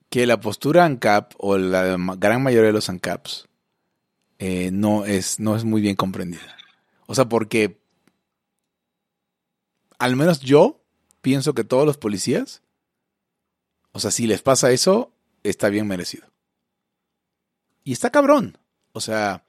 que 0.09 0.25
la 0.25 0.39
postura 0.39 0.85
ANCAP 0.85 1.33
o 1.38 1.57
la 1.57 1.97
gran 2.17 2.41
mayoría 2.41 2.67
de 2.67 2.73
los 2.73 2.89
ANCAPs 2.89 3.47
eh, 4.39 4.69
no, 4.71 5.05
es, 5.05 5.39
no 5.39 5.55
es 5.55 5.65
muy 5.65 5.81
bien 5.81 5.95
comprendida. 5.95 6.55
O 7.07 7.13
sea, 7.15 7.25
porque 7.25 7.77
al 9.99 10.15
menos 10.15 10.39
yo 10.39 10.78
pienso 11.21 11.53
que 11.53 11.63
todos 11.63 11.86
los 11.86 11.97
policías, 11.97 12.62
o 13.91 13.99
sea, 13.99 14.12
si 14.12 14.27
les 14.27 14.41
pasa 14.41 14.71
eso, 14.71 15.12
está 15.43 15.69
bien 15.69 15.88
merecido. 15.88 16.27
Y 17.84 17.93
está 17.93 18.10
cabrón. 18.10 18.58
O 18.91 19.01
sea, 19.01 19.45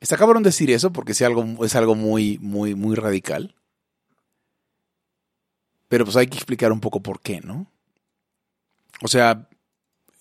está 0.00 0.16
cabrón 0.16 0.42
decir 0.42 0.70
eso 0.70 0.92
porque 0.92 1.12
es 1.12 1.22
algo, 1.22 1.64
es 1.64 1.74
algo 1.74 1.94
muy, 1.94 2.38
muy, 2.38 2.74
muy 2.74 2.94
radical. 2.94 3.54
Pero 5.88 6.04
pues 6.04 6.16
hay 6.16 6.26
que 6.26 6.36
explicar 6.36 6.72
un 6.72 6.80
poco 6.80 7.00
por 7.00 7.20
qué, 7.20 7.40
¿no? 7.40 7.66
O 9.02 9.08
sea, 9.08 9.48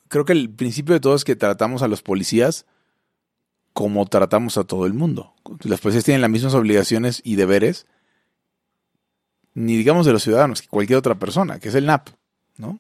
creo 0.08 0.26
que 0.26 0.34
el 0.34 0.50
principio 0.50 0.94
de 0.94 1.00
todo 1.00 1.16
es 1.16 1.24
que 1.24 1.36
tratamos 1.36 1.82
a 1.82 1.88
los 1.88 2.02
policías 2.02 2.66
como 3.74 4.06
tratamos 4.06 4.58
a 4.58 4.64
todo 4.64 4.86
el 4.86 4.94
mundo. 4.94 5.34
Los 5.64 5.82
policías 5.82 6.06
tienen 6.06 6.22
las 6.22 6.30
mismas 6.30 6.54
obligaciones 6.54 7.22
y 7.26 7.36
deberes, 7.36 7.88
ni 9.56 9.76
digamos 9.76 10.06
de 10.06 10.14
los 10.14 10.22
ciudadanos, 10.22 10.62
que 10.62 10.68
cualquier 10.68 11.00
otra 11.00 11.16
persona, 11.16 11.60
que 11.60 11.70
es 11.70 11.76
el 11.76 11.86
NAP, 11.88 12.10
¿no? 12.58 12.80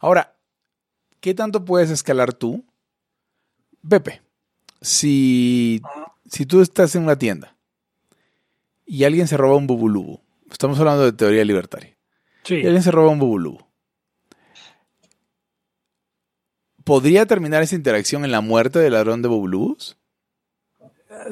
Ahora, 0.00 0.36
¿qué 1.20 1.34
tanto 1.34 1.64
puedes 1.64 1.90
escalar 1.90 2.32
tú? 2.32 2.64
Pepe, 3.88 4.22
si, 4.80 5.82
si 6.30 6.46
tú 6.46 6.60
estás 6.60 6.94
en 6.94 7.02
una 7.02 7.18
tienda 7.18 7.56
y 8.86 9.04
alguien 9.04 9.26
se 9.26 9.36
roba 9.36 9.56
un 9.56 9.66
bubulubu, 9.66 10.20
estamos 10.50 10.78
hablando 10.78 11.04
de 11.04 11.12
teoría 11.12 11.44
libertaria, 11.44 11.96
Sí. 12.44 12.54
y 12.56 12.64
alguien 12.66 12.82
se 12.82 12.90
roba 12.90 13.10
un 13.10 13.18
bubulubu, 13.18 13.60
¿podría 16.84 17.26
terminar 17.26 17.62
esa 17.62 17.74
interacción 17.74 18.24
en 18.24 18.30
la 18.32 18.40
muerte 18.40 18.78
del 18.78 18.92
ladrón 18.92 19.22
de 19.22 19.28
bubulubus? 19.28 19.96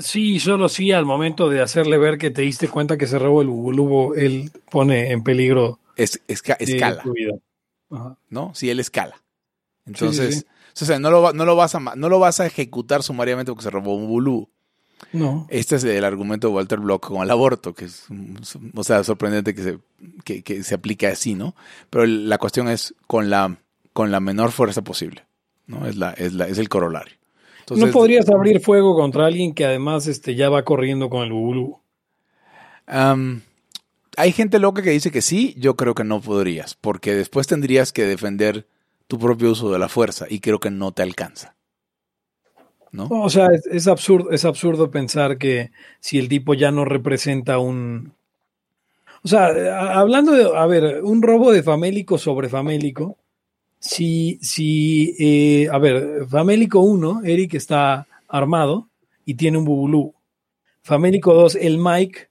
Sí, 0.01 0.39
solo 0.41 0.69
sí 0.69 0.93
al 0.93 1.05
momento 1.05 1.49
de 1.49 1.61
hacerle 1.63 1.99
ver 1.99 2.19
que 2.19 2.31
te 2.31 2.43
diste 2.43 2.69
cuenta 2.69 2.97
que 2.97 3.07
se 3.07 3.19
robó 3.19 3.43
el 3.43 3.49
bubulubo, 3.49 4.15
él 4.15 4.51
pone 4.71 5.11
en 5.13 5.23
peligro 5.23 5.79
Es, 5.97 6.21
esca- 6.29 6.57
eh, 6.61 6.65
escala, 6.65 7.03
tu 7.03 7.13
vida. 7.13 7.35
Ajá. 7.91 8.17
¿no? 8.31 8.55
Si 8.55 8.69
él 8.71 8.81
escala. 8.81 9.23
Entonces, 9.85 10.47
sí. 10.75 10.83
o 10.83 10.87
sea, 10.87 10.99
no 10.99 11.11
lo, 11.11 11.33
no, 11.33 11.45
lo 11.45 11.57
vas 11.57 11.75
a, 11.75 11.81
no 11.81 12.09
lo 12.09 12.19
vas 12.19 12.41
a 12.41 12.47
ejecutar 12.47 13.03
sumariamente 13.03 13.53
porque 13.53 13.65
se 13.65 13.71
robó 13.71 13.95
un 13.95 14.07
bubulubu. 14.07 14.49
No. 15.13 15.47
Este 15.51 15.77
es 15.77 15.85
el 15.85 16.05
argumento 16.05 16.49
de 16.49 16.55
Walter 16.55 16.79
Block 16.81 17.07
con 17.09 17.23
el 17.23 17.31
aborto, 17.31 17.75
que 17.75 17.85
es, 17.85 18.07
o 18.75 18.83
sea, 18.83 19.05
sorprendente 19.05 19.55
que 19.55 19.63
se, 19.63 19.79
que, 20.25 20.43
que 20.43 20.63
se 20.63 20.75
aplique 20.75 21.07
así, 21.07 21.35
¿no? 21.35 21.55
Pero 21.91 22.07
la 22.07 22.39
cuestión 22.39 22.69
es 22.69 22.95
con 23.07 23.29
la, 23.29 23.59
con 23.93 24.11
la 24.11 24.21
menor 24.21 24.53
fuerza 24.53 24.83
posible, 24.83 25.27
¿no? 25.67 25.87
Es, 25.87 25.97
la, 25.97 26.13
es, 26.13 26.33
la, 26.33 26.49
es 26.49 26.57
el 26.59 26.69
corolario. 26.71 27.15
Entonces, 27.67 27.87
no 27.89 27.93
podrías 27.93 28.29
abrir 28.29 28.61
fuego 28.61 28.95
contra 28.95 29.27
alguien 29.27 29.53
que 29.53 29.65
además 29.65 30.07
este, 30.07 30.37
ya 30.37 30.49
va 30.49 30.63
corriendo 30.63 31.11
con 31.11 31.25
el 31.25 31.33
bubulubo. 31.33 31.83
am, 32.87 33.43
hay 34.17 34.31
gente 34.31 34.61
loca 34.61 34.83
que 34.83 34.91
dice 34.91 35.11
que 35.11 35.21
sí, 35.21 35.53
yo 35.59 35.75
creo 35.75 35.93
que 35.93 36.05
no 36.05 36.21
podrías, 36.21 36.77
porque 36.77 37.17
después 37.17 37.49
tendrías 37.49 37.93
que 37.93 38.05
defender 38.05 38.69
tu 39.09 39.19
propio 39.19 39.51
uso 39.51 39.73
de 39.73 39.81
la 39.81 39.89
fuerza 39.89 40.27
y 40.31 40.39
creo 40.39 40.61
que 40.61 40.71
no 40.71 40.93
te 40.93 41.03
alcanza. 41.03 41.57
¿No? 42.93 43.09
O 43.11 43.29
sea, 43.29 43.49
es, 43.49 43.67
es 43.67 43.89
absurdo, 43.89 44.31
es 44.31 44.45
absurdo 44.45 44.93
pensar 44.93 45.37
que 45.37 45.73
si 45.99 46.21
el 46.21 46.29
tipo 46.29 46.55
ya 46.55 46.71
no 46.71 46.85
representa 46.85 47.59
un. 47.59 48.13
O 49.25 49.29
sea, 49.29 49.49
hablando 49.99 50.31
de, 50.31 50.57
a 50.57 50.67
ver, 50.67 51.03
un 51.03 51.21
robo 51.21 51.51
de 51.51 51.65
famélico 51.65 52.17
sobre 52.17 52.49
famélico, 52.49 53.19
si, 53.79 54.39
si 54.43 55.15
eh, 55.19 55.69
a 55.71 55.79
ver, 55.79 56.27
famélico 56.29 56.81
1, 56.81 57.23
Eric 57.25 57.55
está 57.55 58.07
armado 58.29 58.89
y 59.25 59.35
tiene 59.35 59.59
un 59.59 59.65
bubulú. 59.65 60.15
Famélico 60.83 61.35
2, 61.35 61.57
el 61.57 61.79
Mike 61.79 62.29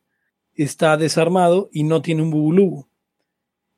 está 0.55 0.97
desarmado 0.97 1.69
y 1.71 1.84
no 1.84 2.01
tiene 2.01 2.21
un 2.23 2.31
bubulú. 2.31 2.88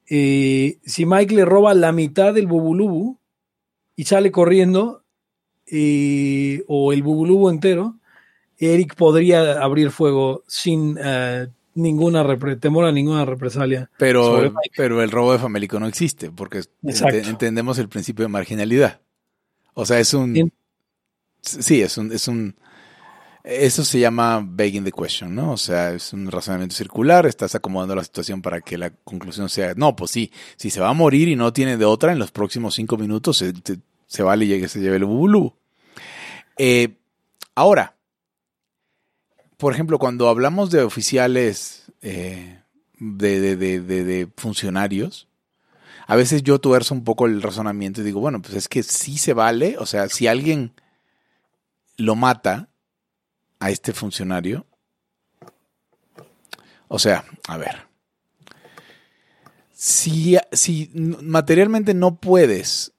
Eh, 0.10 0.80
si 0.86 1.06
Mike 1.06 1.36
le 1.36 1.46
roba 1.46 1.74
la 1.74 1.92
mitad 1.92 2.34
del 2.34 2.48
bubulubu 2.48 3.18
y 3.96 4.06
sale 4.06 4.32
corriendo, 4.32 5.04
eh, 5.70 6.64
o 6.68 6.94
el 6.94 7.04
bubulubo 7.04 7.50
entero, 7.50 7.96
Eric 8.58 8.96
podría 8.96 9.62
abrir 9.62 9.92
fuego 9.92 10.44
sin 10.48 10.98
ninguna 11.78 12.24
repre- 12.24 12.60
temor 12.60 12.86
a 12.86 12.92
ninguna 12.92 13.24
represalia. 13.26 13.90
Pero, 13.98 14.54
pero 14.76 15.02
el 15.02 15.12
robo 15.12 15.32
de 15.32 15.40
famélico 15.40 15.80
no 15.80 15.88
existe, 15.88 16.32
porque 16.32 16.64
entendemos 16.84 17.78
el 17.78 17.88
principio 17.88 18.24
de 18.26 18.30
marginalidad. 18.30 19.02
O 19.74 19.86
sea, 19.86 20.00
es 20.00 20.14
un... 20.14 20.52
Sí, 21.42 21.82
es 21.82 21.98
un, 21.98 22.12
es 22.12 22.28
un... 22.28 22.56
Eso 23.44 23.86
se 23.86 24.00
llama 24.00 24.46
begging 24.46 24.84
the 24.84 24.92
question, 24.92 25.34
¿no? 25.34 25.54
O 25.54 25.58
sea, 25.58 25.94
es 25.94 26.12
un 26.12 26.30
razonamiento 26.30 26.76
circular, 26.76 27.26
estás 27.26 27.56
acomodando 27.56 27.96
la 27.96 28.04
situación 28.04 28.42
para 28.42 28.60
que 28.60 28.78
la 28.78 28.90
conclusión 28.90 29.48
sea, 29.48 29.74
no, 29.76 29.96
pues 29.96 30.12
sí, 30.12 30.34
si 30.58 30.70
se 30.70 30.82
va 30.82 30.90
a 30.90 30.94
morir 30.94 31.30
y 31.30 31.38
no 31.38 31.54
tiene 31.54 31.78
de 31.78 31.86
otra, 31.86 32.12
en 32.12 32.20
los 32.20 32.32
próximos 32.32 32.76
cinco 32.76 32.98
minutos 32.98 33.38
se, 33.38 33.54
se 34.06 34.24
vale 34.24 34.44
y 34.46 34.68
se 34.68 34.82
lleve 34.82 34.98
el 34.98 35.06
bubulú. 35.06 35.54
Eh, 36.58 36.98
ahora, 37.56 37.96
por 39.58 39.74
ejemplo, 39.74 40.00
cuando 40.00 40.30
hablamos 40.30 40.70
de 40.70 40.82
oficiales 40.84 41.84
eh, 42.02 42.62
de, 43.00 43.40
de- 43.40 43.56
de- 43.82 44.04
de- 44.04 44.30
funcionarios, 44.38 45.28
a 46.08 46.16
veces 46.16 46.44
yo 46.44 46.60
tuerzo 46.60 46.94
un 46.94 47.04
poco 47.04 47.26
el 47.26 47.42
razonamiento 47.42 48.02
y 48.02 48.06
digo, 48.06 48.20
bueno, 48.20 48.42
pues 48.42 48.54
es 48.56 48.68
que 48.68 48.84
sí 48.84 49.18
se 49.18 49.34
vale, 49.34 49.76
o 49.78 49.86
sea, 49.86 50.08
si 50.10 50.28
alguien 50.28 50.74
lo 51.98 52.16
mata 52.16 52.70
a 53.60 53.72
este 53.72 53.92
funcionario, 53.94 54.66
o 56.88 57.00
sea, 57.00 57.26
a 57.48 57.58
ver, 57.58 57.88
si, 59.74 60.38
si 60.54 60.90
materialmente 60.94 61.94
no 61.94 62.16
puedes 62.18 62.94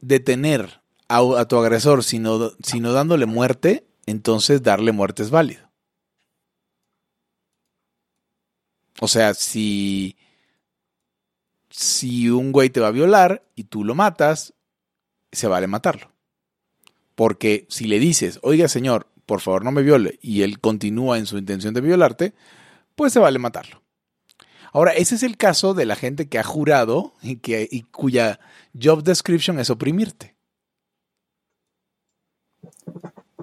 detener 0.00 0.80
a, 1.08 1.18
a 1.38 1.46
tu 1.46 1.58
agresor 1.58 2.02
sino, 2.04 2.52
sino 2.62 2.92
dándole 2.92 3.26
muerte, 3.26 3.86
entonces 4.06 4.62
darle 4.62 4.92
muerte 4.92 5.22
es 5.22 5.30
válido. 5.30 5.70
O 9.00 9.08
sea, 9.08 9.34
si, 9.34 10.16
si 11.70 12.30
un 12.30 12.52
güey 12.52 12.70
te 12.70 12.80
va 12.80 12.88
a 12.88 12.92
violar 12.92 13.44
y 13.54 13.64
tú 13.64 13.84
lo 13.84 13.94
matas, 13.94 14.54
se 15.32 15.48
vale 15.48 15.66
matarlo. 15.66 16.12
Porque 17.14 17.66
si 17.68 17.86
le 17.86 17.98
dices, 17.98 18.38
oiga 18.42 18.68
señor, 18.68 19.08
por 19.26 19.40
favor 19.40 19.64
no 19.64 19.72
me 19.72 19.82
viole, 19.82 20.18
y 20.22 20.42
él 20.42 20.60
continúa 20.60 21.18
en 21.18 21.26
su 21.26 21.38
intención 21.38 21.74
de 21.74 21.80
violarte, 21.80 22.34
pues 22.94 23.12
se 23.12 23.18
vale 23.18 23.38
matarlo. 23.38 23.82
Ahora, 24.72 24.92
ese 24.92 25.16
es 25.16 25.22
el 25.22 25.36
caso 25.36 25.74
de 25.74 25.84
la 25.84 25.96
gente 25.96 26.28
que 26.28 26.38
ha 26.38 26.44
jurado 26.44 27.14
y, 27.22 27.36
que, 27.36 27.68
y 27.70 27.82
cuya 27.82 28.40
job 28.80 29.02
description 29.02 29.58
es 29.58 29.68
oprimirte. 29.68 30.31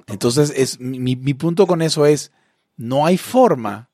Entonces, 0.09 0.51
es, 0.55 0.79
mi, 0.79 1.15
mi 1.15 1.33
punto 1.33 1.67
con 1.67 1.81
eso 1.81 2.05
es, 2.05 2.31
no 2.77 3.05
hay 3.05 3.17
forma 3.17 3.89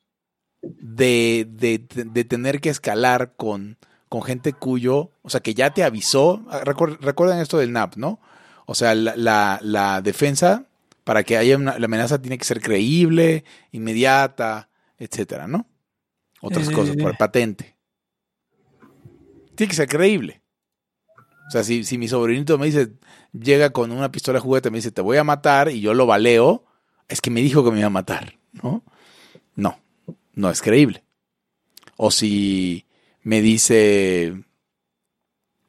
de, 0.62 1.47
de, 1.49 1.78
de 2.06 2.23
tener 2.23 2.62
que 2.62 2.69
escalar 2.69 3.34
con, 3.36 3.78
con 4.10 4.21
gente 4.23 4.54
cuyo, 4.54 5.12
o 5.21 5.30
sea, 5.30 5.39
que 5.41 5.54
ya 5.54 5.73
te 5.73 5.84
avisó, 5.84 6.43
recuer- 6.63 6.97
recuerden 6.99 7.39
esto 7.39 7.58
del 7.58 7.71
NAP, 7.71 7.97
¿no? 7.97 8.19
O 8.65 8.73
sea, 8.75 8.95
la, 8.95 9.15
la, 9.15 9.60
la 9.62 10.01
defensa, 10.01 10.65
para 11.04 11.23
que 11.23 11.38
haya 11.38 11.56
una, 11.58 11.78
la 11.78 11.86
amenaza 11.86 12.19
tiene 12.21 12.38
que 12.38 12.45
ser 12.45 12.62
creíble, 12.62 13.43
inmediata, 13.71 14.69
etcétera, 14.97 15.47
¿no? 15.47 15.67
Otras 16.41 16.69
Eh. 16.69 16.71
cosas, 16.73 16.95
por 16.95 17.15
patente. 17.17 17.75
Tiene 19.56 19.69
que 19.69 19.75
ser 19.75 19.88
creíble. 19.88 20.41
O 21.48 21.52
sea, 21.52 21.64
si, 21.64 21.84
si 21.84 21.98
mi 21.98 22.08
sobrinito 22.08 22.58
me 22.58 22.66
dice, 22.66 22.94
llega 23.34 23.70
con 23.70 23.92
una 23.92 24.12
pistola 24.12 24.40
juguete, 24.40 24.72
me 24.72 24.80
dice, 24.80 24.92
te 24.92 25.02
voy 25.02 25.18
a 25.18 25.24
matar, 25.24 25.70
y 25.70 25.82
yo 25.82 25.94
lo 25.94 26.06
baleo, 26.06 26.66
es 27.08 27.22
que 27.22 27.30
me 27.30 27.42
dijo 27.42 27.64
que 27.64 27.72
me 27.72 27.80
iba 27.80 27.88
a 27.88 27.92
matar, 27.92 28.38
¿no? 28.52 28.84
No, 29.56 29.80
no 30.34 30.50
es 30.50 30.62
creíble. 30.62 31.04
O 31.98 32.12
si 32.12 32.86
me 33.22 33.42
dice, 33.42 34.44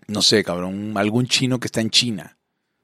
no 0.07 0.23
sé, 0.23 0.45
cabrón, 0.45 0.95
algún 0.97 1.27
chino 1.27 1.61
que 1.61 1.67
está 1.67 1.81
en 1.81 1.91
China, 1.91 2.39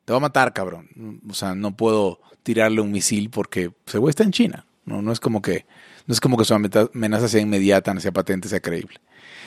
te 0.05 0.13
va 0.13 0.19
a 0.19 0.21
matar, 0.21 0.53
cabrón. 0.53 1.21
O 1.29 1.35
sea, 1.35 1.55
no 1.55 1.77
puedo 1.77 2.21
tirarle 2.43 2.81
un 2.81 2.93
misil 2.93 3.31
porque 3.31 3.73
ese 3.87 3.99
güey 3.99 4.11
está 4.11 4.25
en 4.25 4.33
China. 4.33 4.67
No, 4.85 5.01
no 5.01 5.13
es 5.13 5.21
como 5.21 5.43
que, 5.43 5.67
no 6.07 6.13
es 6.13 6.21
como 6.21 6.37
que 6.37 6.45
su 6.45 6.55
amenaza 6.55 7.29
sea 7.29 7.41
inmediata, 7.41 7.99
sea 8.01 8.13
patente, 8.13 8.49
sea 8.49 8.61
creíble. 8.61 9.01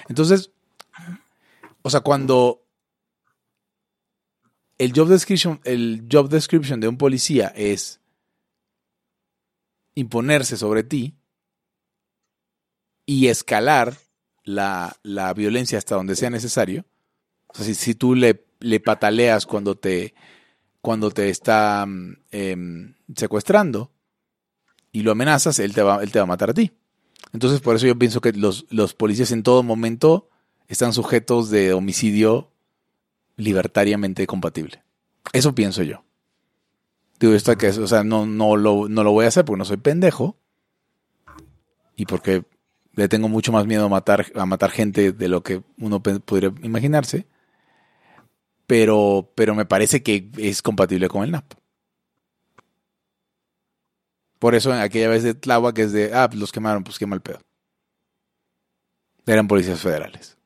Entonces, 0.07 0.51
o 1.81 1.89
sea, 1.89 1.99
cuando 2.01 2.64
el 4.77 4.93
job 4.93 5.07
description, 5.07 5.59
el 5.63 6.07
job 6.11 6.29
description 6.29 6.79
de 6.79 6.87
un 6.87 6.97
policía 6.97 7.47
es 7.55 7.99
imponerse 9.95 10.57
sobre 10.57 10.83
ti 10.83 11.15
y 13.05 13.27
escalar 13.27 13.97
la, 14.43 14.97
violencia 15.35 15.77
hasta 15.77 15.95
donde 15.95 16.15
sea 16.15 16.29
necesario. 16.29 16.85
O 17.47 17.53
sea, 17.55 17.73
si, 17.73 17.95
tú 17.95 18.15
le, 18.15 18.45
le, 18.59 18.79
pataleas 18.79 19.45
cuando 19.45 19.75
te, 19.75 20.13
cuando 20.81 21.11
te 21.11 21.29
está 21.29 21.85
em, 22.31 22.95
secuestrando 23.15 23.91
y 24.91 25.01
lo 25.01 25.11
amenazas, 25.11 25.59
él 25.59 25.73
te, 25.73 25.81
va, 25.81 26.03
él 26.03 26.11
te 26.11 26.19
va 26.19 26.23
a 26.23 26.27
matar 26.27 26.49
a 26.49 26.53
ti. 26.53 26.71
Entonces, 27.31 27.61
por 27.61 27.75
eso 27.75 27.87
yo 27.87 27.97
pienso 27.97 28.21
que 28.21 28.33
los, 28.33 28.65
los 28.69 28.93
policías 28.93 29.31
en 29.31 29.43
todo 29.43 29.63
momento 29.63 30.29
están 30.67 30.93
sujetos 30.93 31.49
de 31.49 31.73
homicidio 31.73 32.51
libertariamente 33.37 34.27
compatible. 34.27 34.83
Eso 35.33 35.55
pienso 35.55 35.83
yo. 35.83 36.03
Digo, 37.19 37.33
esto 37.33 37.57
que 37.57 37.69
o 37.69 37.87
sea, 37.87 38.03
no, 38.03 38.25
no, 38.25 38.57
lo, 38.57 38.89
no 38.89 39.03
lo 39.03 39.11
voy 39.11 39.25
a 39.25 39.29
hacer 39.29 39.45
porque 39.45 39.59
no 39.59 39.65
soy 39.65 39.77
pendejo. 39.77 40.37
Y 41.95 42.05
porque 42.05 42.43
le 42.93 43.07
tengo 43.07 43.29
mucho 43.29 43.51
más 43.51 43.65
miedo 43.65 43.85
a 43.85 43.89
matar, 43.89 44.25
a 44.35 44.45
matar 44.45 44.71
gente 44.71 45.11
de 45.11 45.27
lo 45.27 45.43
que 45.43 45.63
uno 45.77 46.01
podría 46.01 46.53
imaginarse. 46.61 47.27
Pero, 48.67 49.31
pero 49.35 49.55
me 49.55 49.65
parece 49.65 50.03
que 50.03 50.29
es 50.37 50.61
compatible 50.61 51.07
con 51.07 51.23
el 51.23 51.31
NAP. 51.31 51.53
Por 54.39 54.55
eso 54.55 54.73
en 54.73 54.79
aquella 54.79 55.09
vez 55.09 55.23
de 55.23 55.39
que 55.39 55.81
es 55.81 55.91
de, 55.91 56.13
ah, 56.13 56.27
pues 56.27 56.39
los 56.39 56.51
quemaron, 56.51 56.83
pues 56.83 56.99
qué 56.99 57.05
mal 57.05 57.21
pedo. 57.21 57.39
Eran 59.25 59.47
policías 59.47 59.81
federales. 59.81 60.37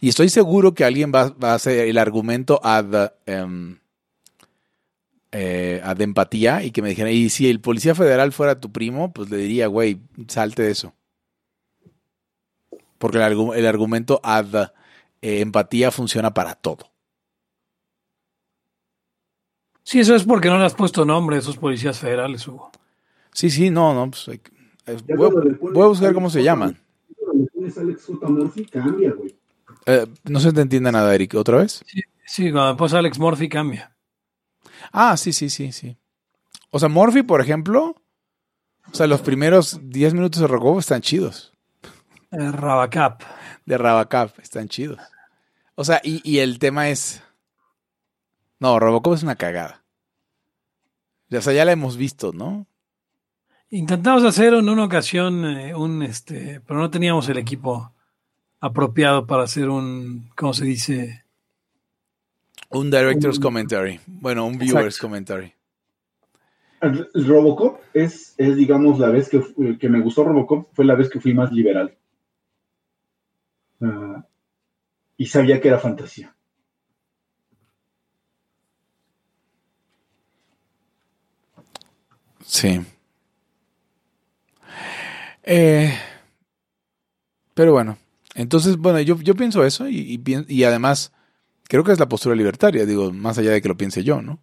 Y 0.00 0.08
estoy 0.08 0.30
seguro 0.30 0.74
que 0.74 0.84
alguien 0.84 1.12
va, 1.14 1.34
a 1.42 1.54
hacer 1.54 1.86
el 1.86 1.98
argumento 1.98 2.58
ad, 2.64 3.12
em, 3.26 3.78
eh, 5.30 5.80
ad 5.84 6.00
empatía 6.00 6.64
y 6.64 6.70
que 6.70 6.80
me 6.80 6.88
dijera, 6.88 7.10
y 7.10 7.28
si 7.28 7.50
el 7.50 7.60
policía 7.60 7.94
federal 7.94 8.32
fuera 8.32 8.60
tu 8.60 8.72
primo, 8.72 9.12
pues 9.12 9.30
le 9.30 9.36
diría, 9.36 9.66
güey, 9.66 10.00
salte 10.26 10.62
de 10.62 10.70
eso. 10.70 10.94
Porque 12.96 13.18
el, 13.18 13.66
argumento 13.66 14.20
ad 14.22 14.72
eh, 15.20 15.40
empatía 15.40 15.90
funciona 15.90 16.32
para 16.32 16.54
todo. 16.54 16.90
Sí, 19.82 20.00
eso 20.00 20.14
es 20.14 20.24
porque 20.24 20.48
no 20.48 20.58
le 20.58 20.64
has 20.64 20.74
puesto 20.74 21.04
nombre 21.04 21.36
a 21.36 21.38
esos 21.40 21.58
policías 21.58 21.98
federales, 21.98 22.46
Hugo. 22.46 22.70
Sí, 23.32 23.50
sí, 23.50 23.70
no, 23.70 23.94
no, 23.94 24.10
pues, 24.10 24.28
eh, 24.28 24.96
voy, 25.16 25.84
a 25.84 25.88
buscar 25.88 26.14
cómo 26.14 26.30
se 26.30 26.42
llaman. 26.42 26.78
Eh, 29.86 30.06
no 30.24 30.40
se 30.40 30.52
te 30.52 30.60
entiende 30.60 30.92
nada, 30.92 31.14
Eric. 31.14 31.34
¿Otra 31.34 31.58
vez? 31.58 31.82
Sí, 31.86 32.02
sí 32.26 32.52
cuando 32.52 32.96
Alex 32.96 33.18
Murphy 33.18 33.48
cambia. 33.48 33.96
Ah, 34.92 35.16
sí, 35.16 35.32
sí, 35.32 35.50
sí, 35.50 35.72
sí. 35.72 35.96
O 36.70 36.78
sea, 36.78 36.88
Murphy, 36.88 37.22
por 37.22 37.40
ejemplo, 37.40 37.96
o 38.90 38.94
sea, 38.94 39.06
los 39.06 39.20
primeros 39.20 39.80
10 39.82 40.14
minutos 40.14 40.40
de 40.40 40.46
Robocop 40.46 40.78
están 40.78 41.00
chidos. 41.00 41.52
De 42.30 42.50
Rabacap. 42.50 43.22
De 43.66 43.78
Rabacap, 43.78 44.38
están 44.38 44.68
chidos. 44.68 45.00
O 45.74 45.84
sea, 45.84 46.00
y, 46.04 46.20
y, 46.28 46.38
el 46.38 46.58
tema 46.58 46.88
es... 46.88 47.22
No, 48.58 48.78
Robocop 48.78 49.14
es 49.14 49.22
una 49.22 49.36
cagada. 49.36 49.84
O 51.32 51.40
sea, 51.40 51.52
ya 51.52 51.64
la 51.64 51.72
hemos 51.72 51.96
visto, 51.96 52.32
¿no? 52.32 52.66
Intentamos 53.70 54.24
hacer 54.24 54.52
en 54.52 54.68
una 54.68 54.84
ocasión 54.84 55.44
eh, 55.44 55.74
un, 55.74 56.02
este, 56.02 56.60
pero 56.60 56.80
no 56.80 56.90
teníamos 56.90 57.28
el 57.28 57.38
equipo 57.38 57.94
apropiado 58.60 59.26
para 59.26 59.44
hacer 59.44 59.68
un, 59.68 60.30
¿cómo 60.36 60.52
se 60.52 60.64
dice? 60.64 61.24
Un 62.68 62.90
director's 62.90 63.40
commentary. 63.40 64.00
Bueno, 64.06 64.46
un 64.46 64.58
viewer's 64.58 64.98
commentary. 64.98 65.52
Robocop 66.80 67.80
es, 67.92 68.34
es, 68.38 68.56
digamos, 68.56 68.98
la 68.98 69.10
vez 69.10 69.28
que, 69.28 69.42
que, 69.78 69.88
me 69.88 70.00
gustó 70.00 70.24
Robocop, 70.24 70.68
fue 70.72 70.84
la 70.84 70.94
vez 70.94 71.10
que 71.10 71.20
fui 71.20 71.34
más 71.34 71.52
liberal. 71.52 71.94
Ah, 73.82 74.24
y 75.16 75.26
sabía 75.26 75.60
que 75.60 75.68
era 75.68 75.78
fantasía. 75.78 76.34
Sí. 82.44 82.80
Eh, 85.42 85.92
pero 87.54 87.72
bueno, 87.72 87.98
entonces, 88.34 88.76
bueno, 88.76 89.00
yo, 89.00 89.18
yo 89.20 89.34
pienso 89.34 89.64
eso 89.64 89.88
y, 89.88 90.22
y, 90.48 90.64
además 90.64 91.12
creo 91.64 91.84
que 91.84 91.92
es 91.92 91.98
la 91.98 92.08
postura 92.08 92.36
libertaria, 92.36 92.86
digo, 92.86 93.12
más 93.12 93.38
allá 93.38 93.50
de 93.50 93.62
que 93.62 93.68
lo 93.68 93.76
piense 93.76 94.04
yo, 94.04 94.22
¿no? 94.22 94.40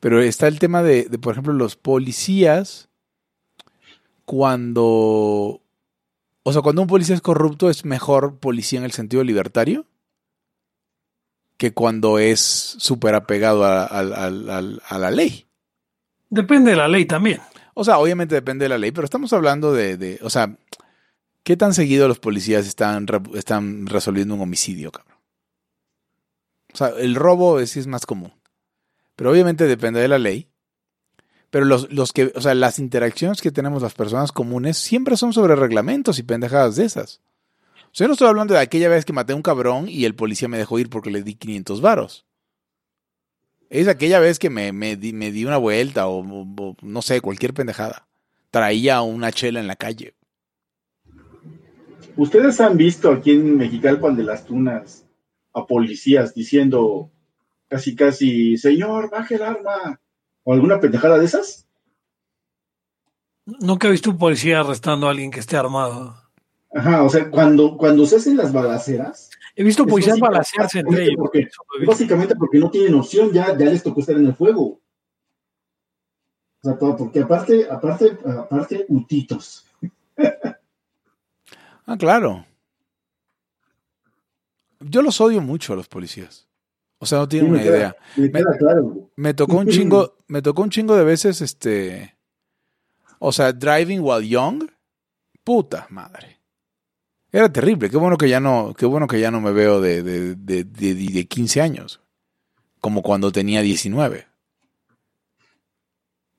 Pero 0.00 0.20
está 0.20 0.46
el 0.46 0.58
tema 0.58 0.82
de, 0.82 1.04
por 1.20 1.32
ejemplo, 1.32 1.52
los 1.52 1.76
policías 1.76 2.88
cuando... 4.24 5.62
O 6.42 6.52
sea, 6.52 6.62
cuando 6.62 6.82
un 6.82 6.88
policía 6.88 7.16
es 7.16 7.22
corrupto 7.22 7.70
es 7.70 7.84
mejor 7.84 8.38
policía 8.38 8.78
en 8.78 8.84
el 8.84 8.92
sentido 8.92 9.24
libertario 9.24 9.86
que 11.56 11.72
cuando 11.72 12.18
es 12.18 12.40
súper 12.40 13.14
apegado 13.14 13.64
a, 13.64 13.84
a, 13.84 14.98
la 14.98 15.10
ley. 15.10 15.46
Depende 16.28 16.72
de 16.72 16.76
la 16.76 16.86
ley 16.86 17.06
también. 17.06 17.40
O 17.74 17.82
sea, 17.82 17.98
obviamente 17.98 18.34
depende 18.34 18.66
de 18.66 18.68
la 18.68 18.78
ley, 18.78 18.92
pero 18.92 19.06
estamos 19.06 19.32
hablando 19.32 19.72
de, 19.72 19.96
de 19.96 20.18
o 20.22 20.30
sea, 20.30 20.56
¿Qué 21.46 21.56
tan 21.56 21.74
seguido 21.74 22.08
los 22.08 22.18
policías 22.18 22.66
están, 22.66 23.06
resolviendo 23.86 24.34
un 24.34 24.40
homicidio, 24.40 24.90
cabrón? 24.90 25.16
O 26.74 26.76
sea, 26.76 26.88
el 26.88 27.14
robo 27.14 27.60
es, 27.60 27.86
más 27.86 28.04
común. 28.04 28.34
Pero 29.14 29.30
obviamente 29.30 29.68
depende 29.68 30.00
de 30.00 30.08
la 30.08 30.18
ley. 30.18 30.48
Pero 31.50 31.64
los, 31.64 32.12
que, 32.12 32.32
o 32.34 32.40
sea, 32.40 32.56
las 32.56 32.80
interacciones 32.80 33.40
que 33.40 33.52
tenemos 33.52 33.80
las 33.80 33.94
personas 33.94 34.32
comunes 34.32 34.76
siempre 34.76 35.16
son 35.16 35.32
sobre 35.32 35.54
reglamentos 35.54 36.18
y 36.18 36.24
pendejadas 36.24 36.74
de 36.74 36.84
esas. 36.84 37.20
O 37.84 37.90
sea, 37.92 38.06
yo 38.06 38.08
no 38.08 38.14
estoy 38.14 38.26
hablando 38.26 38.54
de 38.54 38.60
aquella 38.60 38.88
vez 38.88 39.04
que 39.04 39.12
maté 39.12 39.32
a 39.32 39.36
un 39.36 39.42
cabrón 39.42 39.88
y 39.88 40.04
el 40.04 40.16
policía 40.16 40.48
me 40.48 40.58
dejó 40.58 40.80
ir 40.80 40.90
porque 40.90 41.12
le 41.12 41.22
di 41.22 41.36
500 41.36 41.80
varos. 41.80 42.26
Es 43.70 43.86
aquella 43.86 44.18
vez 44.18 44.40
que 44.40 44.50
me, 44.50 44.72
me, 44.72 44.96
di, 44.96 45.12
me 45.12 45.30
di 45.30 45.44
una 45.44 45.58
vuelta 45.58 46.08
o, 46.08 46.24
o, 46.24 46.76
no 46.82 47.02
sé, 47.02 47.20
cualquier 47.20 47.54
pendejada. 47.54 48.08
Traía 48.50 49.00
una 49.02 49.30
chela 49.30 49.60
en 49.60 49.68
la 49.68 49.76
calle. 49.76 50.16
¿Ustedes 52.16 52.60
han 52.62 52.78
visto 52.78 53.10
aquí 53.10 53.32
en 53.32 53.58
Mexicalpan 53.58 54.16
de 54.16 54.24
las 54.24 54.46
Tunas 54.46 55.06
a 55.52 55.66
policías 55.66 56.34
diciendo 56.34 57.10
casi 57.68 57.94
casi, 57.94 58.56
señor, 58.56 59.10
baje 59.10 59.34
el 59.34 59.42
arma? 59.42 60.00
¿O 60.42 60.54
alguna 60.54 60.80
pendejada 60.80 61.18
de 61.18 61.26
esas? 61.26 61.68
Nunca 63.44 63.88
he 63.88 63.90
visto 63.90 64.10
un 64.10 64.18
policía 64.18 64.60
arrestando 64.60 65.06
a 65.06 65.10
alguien 65.10 65.30
que 65.30 65.40
esté 65.40 65.56
armado. 65.56 66.16
Ajá, 66.72 67.02
o 67.02 67.08
sea, 67.08 67.30
cuando, 67.30 67.76
cuando 67.76 68.06
se 68.06 68.16
hacen 68.16 68.36
las 68.36 68.52
balaceras. 68.52 69.30
He 69.54 69.62
visto 69.62 69.86
policías 69.86 70.18
balacearse 70.18 70.80
entre 70.80 71.04
ellos. 71.04 71.16
Porque, 71.18 71.48
básicamente 71.86 72.34
porque 72.34 72.58
no 72.58 72.70
tienen 72.70 72.94
opción, 72.94 73.30
ya, 73.32 73.56
ya 73.56 73.66
les 73.66 73.82
tocó 73.82 74.00
estar 74.00 74.16
en 74.16 74.26
el 74.26 74.34
fuego. 74.34 74.80
O 76.62 76.62
sea, 76.62 76.78
todo, 76.78 76.96
porque 76.96 77.20
aparte, 77.20 77.66
aparte, 77.70 78.18
aparte, 78.24 78.86
utitos. 78.88 79.66
Ah, 81.86 81.96
claro. 81.96 82.44
Yo 84.80 85.02
los 85.02 85.20
odio 85.20 85.40
mucho 85.40 85.72
a 85.72 85.76
los 85.76 85.88
policías. 85.88 86.46
O 86.98 87.06
sea, 87.06 87.18
no 87.18 87.28
tienen 87.28 87.50
una 87.50 87.62
idea. 87.62 87.96
Me, 89.16 89.34
tocó 89.34 89.58
un 89.58 89.68
chingo, 89.68 90.16
me 90.28 90.42
tocó 90.42 90.62
un 90.62 90.70
chingo 90.70 90.96
de 90.96 91.04
veces, 91.04 91.40
este, 91.42 92.16
o 93.18 93.32
sea, 93.32 93.52
driving 93.52 94.00
while 94.00 94.26
young, 94.26 94.68
puta 95.44 95.86
madre. 95.90 96.40
Era 97.30 97.52
terrible. 97.52 97.90
Qué 97.90 97.96
bueno 97.96 98.16
que 98.16 98.28
ya 98.28 98.40
no, 98.40 98.74
qué 98.76 98.86
bueno 98.86 99.06
que 99.06 99.20
ya 99.20 99.30
no 99.30 99.40
me 99.40 99.52
veo 99.52 99.80
de, 99.80 100.02
de, 100.02 100.34
de, 100.34 100.64
de 100.64 101.26
15 101.26 101.60
años, 101.60 102.00
como 102.80 103.02
cuando 103.02 103.30
tenía 103.30 103.60
19. 103.60 104.26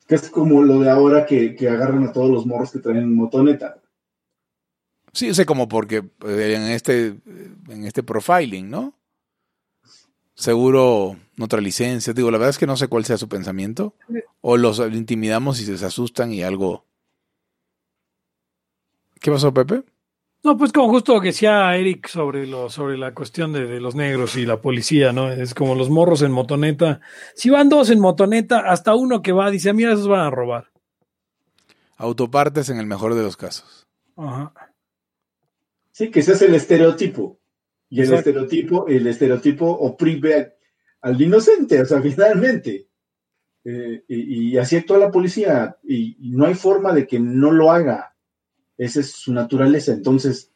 Que 0.07 0.15
es 0.15 0.29
como 0.29 0.63
lo 0.63 0.79
de 0.79 0.89
ahora 0.89 1.25
que, 1.25 1.55
que 1.55 1.69
agarran 1.69 2.03
a 2.05 2.11
todos 2.11 2.31
los 2.31 2.45
morros 2.45 2.71
que 2.71 2.79
traen 2.79 3.13
motoneta. 3.13 3.77
Sí, 5.13 5.33
sé 5.33 5.45
como 5.45 5.67
porque 5.67 6.03
eh, 6.25 6.53
en 6.55 6.63
este, 6.63 7.15
en 7.69 7.85
este 7.85 8.03
profiling, 8.03 8.69
¿no? 8.69 8.93
Seguro 10.35 11.17
otra 11.39 11.61
licencia. 11.61 12.13
Digo, 12.13 12.29
la 12.29 12.37
verdad 12.37 12.51
es 12.51 12.59
que 12.59 12.67
no 12.67 12.77
sé 12.77 12.87
cuál 12.87 13.05
sea 13.05 13.17
su 13.17 13.27
pensamiento. 13.27 13.95
O 14.41 14.57
los 14.57 14.79
intimidamos 14.79 15.59
y 15.59 15.77
se 15.77 15.83
asustan 15.83 16.31
y 16.31 16.43
algo. 16.43 16.85
¿Qué 19.19 19.31
pasó, 19.31 19.51
Pepe? 19.51 19.83
No, 20.43 20.55
pues 20.55 20.71
como 20.71 20.89
justo 20.89 21.15
lo 21.15 21.21
que 21.21 21.29
decía 21.29 21.75
Eric 21.75 22.07
sobre 22.07 22.45
lo, 22.45 22.69
sobre 22.69 22.97
la 22.97 23.13
cuestión 23.13 23.51
de, 23.51 23.65
de, 23.65 23.81
los 23.81 23.95
negros 23.95 24.35
y 24.37 24.45
la 24.45 24.61
policía, 24.61 25.11
¿no? 25.11 25.31
Es 25.31 25.55
como 25.55 25.73
los 25.73 25.89
morros 25.89 26.21
en 26.21 26.31
motoneta. 26.31 27.01
Si 27.33 27.49
van 27.49 27.69
dos 27.69 27.89
en 27.89 27.99
motoneta, 27.99 28.59
hasta 28.59 28.93
uno 28.93 29.23
que 29.23 29.31
va 29.31 29.49
dice, 29.49 29.73
mira, 29.73 29.93
esos 29.93 30.07
van 30.07 30.21
a 30.21 30.29
robar. 30.29 30.71
Autopartes 31.97 32.69
en 32.69 32.77
el 32.77 32.85
mejor 32.85 33.15
de 33.15 33.23
los 33.23 33.35
casos. 33.35 33.87
Ajá. 34.15 34.53
Sí, 35.97 36.11
que 36.11 36.19
ese 36.19 36.33
es 36.33 36.43
el 36.43 36.53
estereotipo. 36.53 37.39
Y 37.89 38.01
el 38.01 38.03
Exacto. 38.03 38.29
estereotipo, 38.29 38.87
el 38.87 39.07
estereotipo 39.07 39.65
oprime 39.65 40.53
al 41.01 41.19
inocente, 41.19 41.81
o 41.81 41.85
sea, 41.87 41.99
finalmente. 42.03 42.87
Eh, 43.63 44.03
y, 44.07 44.51
y, 44.51 44.57
así 44.59 44.75
actúa 44.75 44.99
la 44.99 45.09
policía. 45.09 45.75
Y, 45.83 46.15
y, 46.19 46.29
no 46.33 46.45
hay 46.45 46.53
forma 46.53 46.93
de 46.93 47.07
que 47.07 47.19
no 47.19 47.51
lo 47.51 47.71
haga. 47.71 48.13
Esa 48.77 48.99
es 48.99 49.09
su 49.09 49.33
naturaleza. 49.33 49.91
Entonces, 49.91 50.51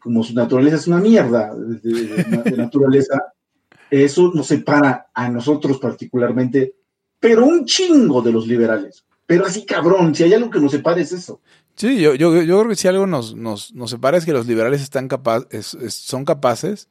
como 0.00 0.24
su 0.24 0.34
naturaleza 0.34 0.74
es 0.74 0.88
una 0.88 0.98
mierda 0.98 1.54
de, 1.54 1.78
de, 1.78 2.42
de 2.50 2.56
naturaleza, 2.56 3.32
eso 3.92 4.32
nos 4.34 4.48
separa 4.48 5.08
a 5.14 5.28
nosotros 5.28 5.78
particularmente, 5.78 6.74
pero 7.20 7.46
un 7.46 7.64
chingo 7.64 8.22
de 8.22 8.32
los 8.32 8.44
liberales. 8.48 9.04
Pero 9.24 9.46
así 9.46 9.64
cabrón, 9.64 10.16
si 10.16 10.24
hay 10.24 10.34
algo 10.34 10.50
que 10.50 10.58
nos 10.58 10.72
separa 10.72 11.00
es 11.00 11.12
eso. 11.12 11.40
Sí, 11.80 11.98
yo, 11.98 12.14
yo, 12.14 12.42
yo 12.42 12.58
creo 12.58 12.68
que 12.68 12.76
si 12.76 12.88
algo 12.88 13.06
nos, 13.06 13.34
nos, 13.34 13.72
nos 13.72 13.88
separa 13.88 14.18
es 14.18 14.26
que 14.26 14.34
los 14.34 14.46
liberales 14.46 14.82
están 14.82 15.08
capaz, 15.08 15.46
son 15.88 16.26
capaces 16.26 16.90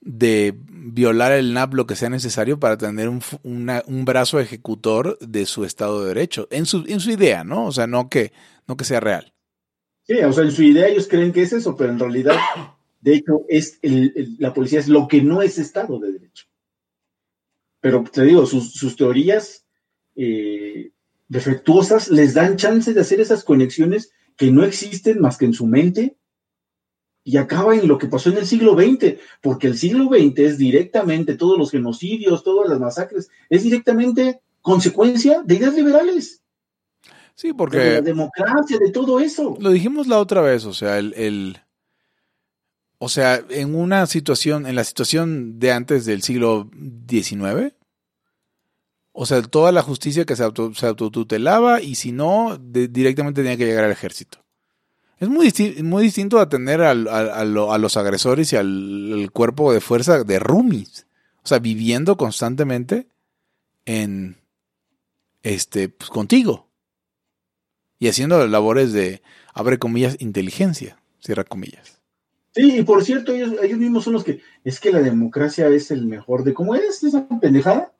de 0.00 0.52
violar 0.66 1.30
el 1.30 1.54
NAP 1.54 1.74
lo 1.74 1.86
que 1.86 1.94
sea 1.94 2.08
necesario 2.08 2.58
para 2.58 2.76
tener 2.76 3.08
un, 3.08 3.22
un 3.44 4.04
brazo 4.04 4.40
ejecutor 4.40 5.16
de 5.20 5.46
su 5.46 5.64
Estado 5.64 6.02
de 6.02 6.08
Derecho, 6.08 6.48
en 6.50 6.66
su, 6.66 6.82
en 6.88 6.98
su 6.98 7.12
idea, 7.12 7.44
¿no? 7.44 7.66
O 7.66 7.70
sea, 7.70 7.86
no 7.86 8.08
que, 8.08 8.32
no 8.66 8.76
que 8.76 8.84
sea 8.84 8.98
real. 8.98 9.32
Sí, 10.02 10.14
o 10.14 10.32
sea, 10.32 10.42
en 10.42 10.50
su 10.50 10.64
idea 10.64 10.88
ellos 10.88 11.06
creen 11.06 11.32
que 11.32 11.42
es 11.42 11.52
eso, 11.52 11.76
pero 11.76 11.92
en 11.92 12.00
realidad, 12.00 12.36
de 13.00 13.14
hecho, 13.14 13.42
es 13.48 13.78
la 14.40 14.52
policía 14.52 14.80
es 14.80 14.88
lo 14.88 15.06
que 15.06 15.22
no 15.22 15.40
es 15.40 15.56
Estado 15.56 16.00
de 16.00 16.10
Derecho. 16.10 16.46
Pero 17.80 18.02
te 18.02 18.24
digo, 18.24 18.44
sus, 18.44 18.72
sus 18.72 18.96
teorías 18.96 19.66
eh, 20.16 20.90
defectuosas 21.30 22.10
les 22.10 22.34
dan 22.34 22.56
chance 22.56 22.92
de 22.92 23.00
hacer 23.00 23.20
esas 23.20 23.44
conexiones 23.44 24.12
que 24.36 24.50
no 24.50 24.64
existen 24.64 25.20
más 25.20 25.38
que 25.38 25.46
en 25.46 25.54
su 25.54 25.66
mente 25.66 26.16
y 27.22 27.36
acaba 27.36 27.76
en 27.76 27.86
lo 27.86 27.98
que 27.98 28.08
pasó 28.08 28.30
en 28.30 28.38
el 28.38 28.46
siglo 28.46 28.74
XX, 28.74 29.20
porque 29.40 29.68
el 29.68 29.78
siglo 29.78 30.06
XX 30.06 30.38
es 30.40 30.58
directamente 30.58 31.36
todos 31.36 31.56
los 31.56 31.70
genocidios, 31.70 32.42
todas 32.42 32.68
las 32.68 32.80
masacres, 32.80 33.30
es 33.48 33.62
directamente 33.62 34.40
consecuencia 34.60 35.42
de 35.44 35.54
ideas 35.54 35.74
liberales. 35.74 36.42
Sí, 37.36 37.52
porque... 37.52 37.78
De 37.78 37.92
la 37.92 38.00
democracia, 38.00 38.78
de 38.78 38.90
todo 38.90 39.20
eso. 39.20 39.56
Lo 39.60 39.70
dijimos 39.70 40.08
la 40.08 40.18
otra 40.18 40.40
vez, 40.40 40.64
o 40.64 40.74
sea, 40.74 40.98
el, 40.98 41.14
el... 41.14 41.58
O 42.98 43.08
sea, 43.08 43.40
en 43.50 43.76
una 43.76 44.06
situación, 44.06 44.66
en 44.66 44.74
la 44.74 44.84
situación 44.84 45.60
de 45.60 45.72
antes 45.72 46.04
del 46.06 46.22
siglo 46.22 46.68
XIX, 47.08 47.72
o 49.12 49.26
sea, 49.26 49.42
toda 49.42 49.72
la 49.72 49.82
justicia 49.82 50.24
que 50.24 50.36
se, 50.36 50.42
auto, 50.42 50.72
autotutelaba 50.82 51.82
y 51.82 51.94
si 51.96 52.12
no, 52.12 52.58
directamente 52.58 53.42
tenía 53.42 53.56
que 53.56 53.66
llegar 53.66 53.84
al 53.84 53.92
ejército. 53.92 54.38
Es 55.18 55.28
muy, 55.28 55.52
muy 55.82 56.02
distinto 56.04 56.38
atender 56.38 56.80
a, 56.80 56.92
a, 56.92 57.40
a, 57.40 57.78
los 57.78 57.96
agresores 57.96 58.52
y 58.52 58.56
al, 58.56 59.12
al, 59.12 59.30
cuerpo 59.30 59.72
de 59.72 59.80
fuerza 59.80 60.24
de 60.24 60.38
roomies. 60.38 61.06
O 61.42 61.46
sea, 61.46 61.58
viviendo 61.58 62.16
constantemente 62.16 63.08
en, 63.84 64.40
este, 65.42 65.88
pues 65.88 66.10
contigo. 66.10 66.68
Y 67.98 68.08
haciendo 68.08 68.46
labores 68.46 68.92
de, 68.92 69.22
abre 69.52 69.78
comillas, 69.78 70.16
inteligencia, 70.20 70.98
cierra 71.18 71.44
comillas. 71.44 72.00
Sí, 72.54 72.78
y 72.78 72.82
por 72.82 73.04
cierto, 73.04 73.32
ellos, 73.32 73.54
ellos 73.62 73.78
mismos 73.78 74.04
son 74.04 74.14
los 74.14 74.24
que, 74.24 74.40
es 74.64 74.80
que 74.80 74.90
la 74.90 75.00
democracia 75.00 75.68
es 75.68 75.90
el 75.90 76.06
mejor 76.06 76.44
de, 76.44 76.54
¿cómo 76.54 76.74
es 76.74 77.04
esa 77.04 77.28
pendejada? 77.40 77.92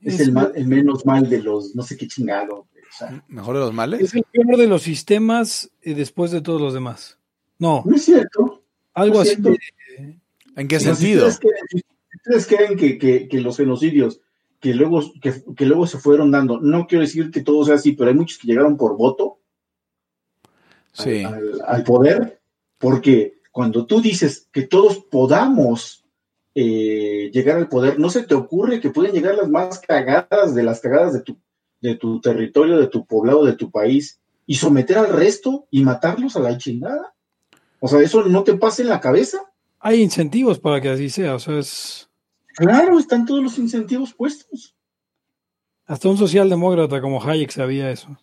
Es, 0.00 0.20
es 0.20 0.28
el, 0.28 0.66
menos 0.66 1.04
mal 1.04 1.28
de 1.28 1.42
los, 1.42 1.74
no 1.74 1.82
sé 1.82 1.96
qué 1.96 2.06
chingado. 2.06 2.54
O 2.56 2.96
sea, 2.96 3.24
¿Mejor 3.28 3.54
de 3.54 3.60
los 3.60 3.74
males? 3.74 4.00
Es 4.00 4.14
el 4.14 4.24
peor 4.24 4.56
de 4.56 4.66
los 4.66 4.82
sistemas 4.82 5.70
y 5.82 5.94
después 5.94 6.30
de 6.30 6.40
todos 6.40 6.60
los 6.60 6.72
demás. 6.72 7.18
No. 7.58 7.82
No 7.84 7.96
es 7.96 8.04
cierto. 8.04 8.62
Algo 8.94 9.16
no 9.16 9.22
es 9.22 9.32
así. 9.32 9.42
cierto. 9.42 9.60
¿En 10.56 10.68
qué 10.68 10.80
sentido? 10.80 11.30
Si 11.30 11.36
ustedes 11.36 11.40
creen, 11.40 11.66
si 11.70 12.16
ustedes 12.16 12.46
creen 12.46 12.78
que, 12.78 12.98
que, 12.98 13.28
que, 13.28 13.40
los 13.40 13.56
genocidios 13.56 14.20
que 14.60 14.74
luego, 14.74 15.02
que, 15.20 15.42
que, 15.56 15.66
luego 15.66 15.86
se 15.86 15.98
fueron 15.98 16.30
dando, 16.30 16.60
no 16.60 16.86
quiero 16.86 17.02
decir 17.02 17.30
que 17.30 17.42
todo 17.42 17.64
sea 17.64 17.76
así, 17.76 17.92
pero 17.92 18.10
hay 18.10 18.16
muchos 18.16 18.38
que 18.38 18.48
llegaron 18.48 18.76
por 18.76 18.96
voto 18.96 19.38
sí. 20.92 21.22
al, 21.22 21.34
al, 21.34 21.62
al 21.64 21.84
poder, 21.84 22.40
porque 22.78 23.38
cuando 23.52 23.86
tú 23.86 24.00
dices 24.00 24.48
que 24.52 24.62
todos 24.62 24.98
podamos 24.98 26.04
eh, 26.60 27.30
llegar 27.32 27.56
al 27.56 27.68
poder, 27.68 28.00
¿no 28.00 28.10
se 28.10 28.24
te 28.24 28.34
ocurre 28.34 28.80
que 28.80 28.90
pueden 28.90 29.12
llegar 29.12 29.36
las 29.36 29.48
más 29.48 29.78
cagadas 29.78 30.56
de 30.56 30.64
las 30.64 30.80
cagadas 30.80 31.12
de 31.12 31.20
tu, 31.20 31.38
de 31.80 31.94
tu 31.94 32.20
territorio, 32.20 32.78
de 32.78 32.88
tu 32.88 33.06
poblado, 33.06 33.44
de 33.44 33.52
tu 33.52 33.70
país, 33.70 34.18
y 34.44 34.56
someter 34.56 34.98
al 34.98 35.10
resto 35.10 35.68
y 35.70 35.84
matarlos 35.84 36.34
a 36.34 36.40
la 36.40 36.58
chingada? 36.58 37.14
O 37.78 37.86
sea, 37.86 38.00
¿eso 38.00 38.24
no 38.24 38.42
te 38.42 38.54
pasa 38.54 38.82
en 38.82 38.88
la 38.88 38.98
cabeza? 38.98 39.38
Hay 39.78 40.02
incentivos 40.02 40.58
para 40.58 40.80
que 40.80 40.88
así 40.88 41.10
sea, 41.10 41.36
o 41.36 41.38
sea, 41.38 41.60
es... 41.60 42.10
Claro, 42.56 42.98
están 42.98 43.24
todos 43.24 43.40
los 43.40 43.56
incentivos 43.56 44.12
puestos. 44.12 44.74
Hasta 45.86 46.08
un 46.08 46.18
socialdemócrata 46.18 47.00
como 47.00 47.22
Hayek 47.22 47.52
sabía 47.52 47.88
eso. 47.88 48.18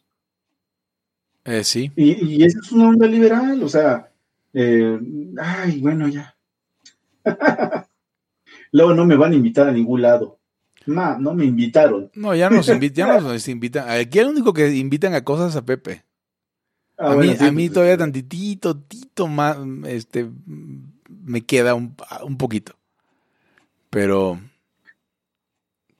Eh, 1.45 1.63
sí. 1.63 1.89
Y, 1.95 2.35
y 2.35 2.43
esa 2.43 2.59
es 2.61 2.69
una 2.73 2.89
onda 2.89 3.07
liberal, 3.07 3.63
o 3.63 3.69
sea, 3.69 4.11
eh, 4.53 4.99
ay, 5.39 5.79
bueno, 5.79 6.09
ya. 6.09 6.35
Luego 8.71 8.93
no 8.93 9.05
me 9.05 9.15
van 9.15 9.31
a 9.31 9.35
invitar 9.35 9.67
a 9.67 9.71
ningún 9.71 10.01
lado. 10.01 10.39
Ma, 10.85 11.17
no 11.19 11.33
me 11.33 11.45
invitaron. 11.45 12.11
No, 12.13 12.35
ya 12.35 12.49
nos, 12.49 12.69
invi 12.69 12.91
ya 12.91 13.19
nos 13.19 13.47
invitan. 13.47 13.89
Aquí 13.89 14.19
el 14.19 14.27
único 14.27 14.53
que 14.53 14.75
invitan 14.75 15.15
a 15.15 15.23
cosas 15.23 15.55
a 15.55 15.65
Pepe. 15.65 16.03
Ah, 16.97 17.11
a, 17.11 17.15
bueno, 17.15 17.31
mí, 17.31 17.37
sí, 17.37 17.45
a 17.45 17.51
mí 17.51 17.63
pues, 17.67 17.73
todavía 17.73 17.97
tantitito, 17.97 18.77
tito 18.77 19.27
más, 19.27 19.57
este, 19.87 20.29
me 20.45 21.41
queda 21.41 21.73
un, 21.73 21.95
un 22.23 22.37
poquito. 22.37 22.73
Pero, 23.89 24.39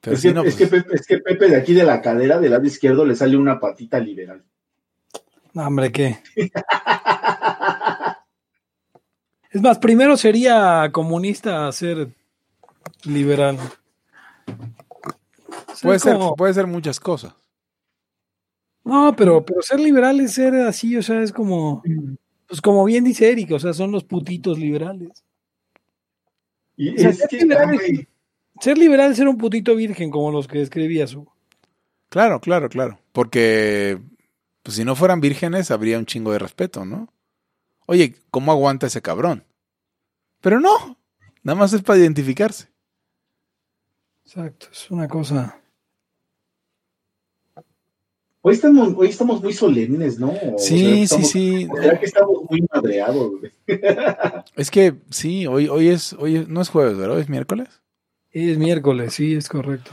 pero 0.00 0.14
es, 0.14 0.22
sí, 0.22 0.28
que, 0.28 0.34
no, 0.34 0.42
es, 0.44 0.54
pues, 0.54 0.70
que 0.70 0.76
Pepe, 0.76 0.94
es 0.94 1.06
que 1.06 1.18
Pepe 1.18 1.48
de 1.48 1.56
aquí 1.56 1.74
de 1.74 1.84
la 1.84 2.00
cadera, 2.00 2.38
del 2.38 2.52
lado 2.52 2.64
izquierdo, 2.64 3.04
le 3.04 3.16
sale 3.16 3.36
una 3.36 3.58
patita 3.58 3.98
liberal. 3.98 4.44
No, 5.52 5.66
hombre, 5.66 5.90
¿qué? 5.90 6.18
es 9.50 9.60
más, 9.60 9.78
primero 9.78 10.16
sería 10.16 10.90
comunista 10.92 11.70
ser 11.72 12.08
liberal. 13.06 13.58
Puede, 15.82 15.98
ser, 15.98 16.14
como... 16.14 16.36
puede 16.36 16.54
ser 16.54 16.66
muchas 16.66 17.00
cosas. 17.00 17.34
No, 18.84 19.14
pero, 19.16 19.44
pero 19.44 19.62
ser 19.62 19.80
liberal 19.80 20.20
es 20.20 20.34
ser 20.34 20.54
así, 20.54 20.96
o 20.96 21.02
sea, 21.02 21.20
es 21.22 21.32
como, 21.32 21.82
pues 22.46 22.60
como 22.60 22.84
bien 22.84 23.04
dice 23.04 23.30
Eric, 23.30 23.52
o 23.52 23.58
sea, 23.58 23.72
son 23.72 23.90
los 23.90 24.04
putitos 24.04 24.58
liberales. 24.58 25.24
Y 26.76 26.90
o 26.94 26.98
sea, 26.98 27.10
es 27.10 27.18
ser, 27.18 27.28
que, 27.28 27.38
liberal 27.38 27.74
es, 27.74 28.06
ser 28.60 28.78
liberal 28.78 29.10
es 29.10 29.16
ser 29.16 29.28
un 29.28 29.38
putito 29.38 29.74
virgen, 29.74 30.10
como 30.10 30.30
los 30.30 30.46
que 30.46 30.62
escribía 30.62 31.06
su. 31.06 31.26
Claro, 32.08 32.40
claro, 32.40 32.68
claro. 32.68 32.98
Porque 33.12 33.98
pues 34.62 34.76
si 34.76 34.84
no 34.84 34.96
fueran 34.96 35.20
vírgenes, 35.20 35.70
habría 35.70 35.96
un 35.96 36.06
chingo 36.06 36.32
de 36.32 36.40
respeto, 36.40 36.84
¿no? 36.84 37.08
Oye, 37.86 38.16
¿cómo 38.32 38.50
aguanta 38.50 38.88
ese 38.88 39.00
cabrón? 39.00 39.44
Pero 40.40 40.58
no, 40.58 40.98
nada 41.44 41.56
más 41.56 41.72
es 41.72 41.82
para 41.82 42.00
identificarse. 42.00 42.68
Exacto, 44.26 44.66
es 44.72 44.90
una 44.90 45.06
cosa. 45.06 45.60
Hoy 48.42 48.54
estamos, 48.54 48.92
hoy 48.96 49.08
estamos 49.08 49.42
muy 49.42 49.52
solemnes, 49.52 50.18
¿no? 50.18 50.30
O 50.30 50.58
Sí, 50.58 50.78
sea, 50.80 50.94
estamos, 50.94 51.30
sí, 51.30 51.66
sí. 51.66 51.68
¿Será 51.80 51.98
que 51.98 52.06
estamos 52.06 52.38
muy 52.50 52.64
madreados? 52.72 53.32
Es 54.56 54.70
que 54.70 54.94
sí, 55.10 55.46
hoy, 55.46 55.68
hoy 55.68 55.88
es, 55.88 56.12
hoy 56.14 56.36
es- 56.36 56.48
no 56.48 56.60
es 56.60 56.68
jueves, 56.68 56.96
¿verdad? 56.96 57.18
Es 57.20 57.28
miércoles. 57.28 57.68
Es 58.32 58.58
miércoles, 58.58 59.14
sí, 59.14 59.34
es 59.34 59.48
correcto. 59.48 59.90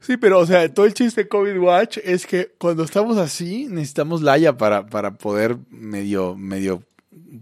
Sí, 0.00 0.16
pero 0.16 0.40
o 0.40 0.46
sea, 0.46 0.72
todo 0.72 0.84
el 0.86 0.94
chiste 0.94 1.22
de 1.22 1.28
COVID 1.28 1.58
Watch 1.58 1.98
es 2.02 2.26
que 2.26 2.52
cuando 2.58 2.82
estamos 2.82 3.16
así 3.18 3.68
necesitamos 3.70 4.20
laya 4.22 4.56
para, 4.56 4.86
para 4.86 5.14
poder 5.14 5.56
medio, 5.70 6.34
medio 6.34 6.82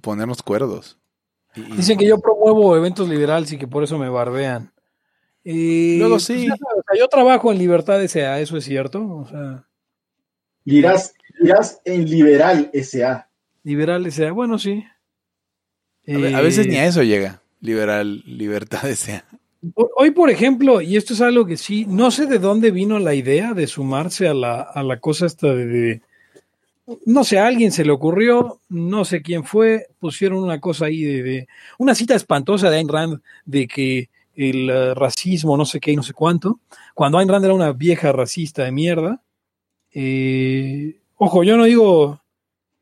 ponernos 0.01 0.43
cuerdos. 0.43 0.99
Y- 1.57 1.61
y- 1.61 1.77
Dicen 1.79 1.97
que 1.99 2.07
yo 2.07 2.19
promuevo 2.21 2.77
eventos 2.77 3.09
liberales 3.09 3.53
y 3.53 3.59
que 3.59 3.67
por 3.67 3.83
eso 3.83 3.99
me 3.99 4.09
barbean. 4.09 4.71
Y, 5.45 5.99
Luego 5.99 6.19
sí. 6.19 6.47
pues, 6.49 6.61
o 6.61 6.83
sea, 6.91 6.99
yo 6.99 7.09
trabajo 7.09 7.51
en 7.51 7.59
Libertad 7.59 8.03
S.A., 8.03 8.41
eso 8.41 8.57
es 8.57 8.65
cierto. 8.65 9.03
O 9.07 9.27
sea, 9.27 9.65
Dirás, 10.65 11.15
dirás 11.41 11.81
en 11.85 12.05
liberal 12.09 12.71
S.A. 12.73 13.29
liberal 13.65 14.07
S.A., 14.07 14.31
bueno, 14.33 14.59
sí. 14.59 14.85
a, 16.07 16.19
ve- 16.19 16.35
a 16.35 16.41
veces 16.43 16.67
Eh, 16.67 16.69
ni 16.71 16.77
a 16.77 16.87
eso 16.87 17.03
llega. 17.03 17.41
Liberal, 17.61 18.23
libertad 18.27 18.89
sea. 18.95 19.25
Hoy, 19.75 20.11
por 20.13 20.31
ejemplo, 20.31 20.81
y 20.81 20.97
esto 20.97 21.13
es 21.15 21.21
algo 21.21 21.45
que 21.45 21.57
sí, 21.59 21.85
no 21.87 22.11
sé 22.11 22.27
de 22.27 22.39
dónde 22.39 22.71
vino 22.71 22.99
la 22.99 23.15
idea 23.15 23.53
de 23.53 23.67
sumarse 23.67 24.27
a 24.29 24.33
la, 24.35 24.63
a 24.63 24.83
la 24.83 24.99
cosa 25.01 25.27
esta 25.27 25.55
de, 25.55 26.01
no 27.05 27.25
sé, 27.25 27.39
a 27.39 27.47
alguien 27.47 27.71
se 27.71 27.85
le 27.85 27.93
ocurrió, 27.93 28.59
no 28.71 29.05
sé 29.05 29.21
quién 29.21 29.45
fue, 29.45 29.89
pusieron 29.99 30.43
una 30.43 30.61
cosa 30.61 30.87
ahí 30.87 31.03
de, 31.03 31.49
una 31.79 31.95
cita 31.95 32.15
espantosa 32.15 32.71
de 32.71 32.79
Ayn 32.79 32.89
Rand 32.89 33.21
de 33.45 33.69
que 33.69 34.09
el 34.49 34.71
eh, 34.71 34.95
racismo, 34.95 35.57
no 35.57 35.65
sé 35.65 35.81
qué, 35.81 35.95
no 35.95 36.03
sé 36.03 36.13
cuánto, 36.13 36.61
cuando 36.95 37.19
Ayn 37.19 37.29
Rand 37.29 37.45
era 37.45 37.55
una 37.55 37.73
vieja 37.73 38.13
racista 38.13 38.65
de 38.65 38.73
mierda. 38.73 39.23
Eh, 39.93 41.01
ojo, 41.17 41.45
yo 41.45 41.57
no 41.57 41.65
digo, 41.65 42.03
o 42.03 42.21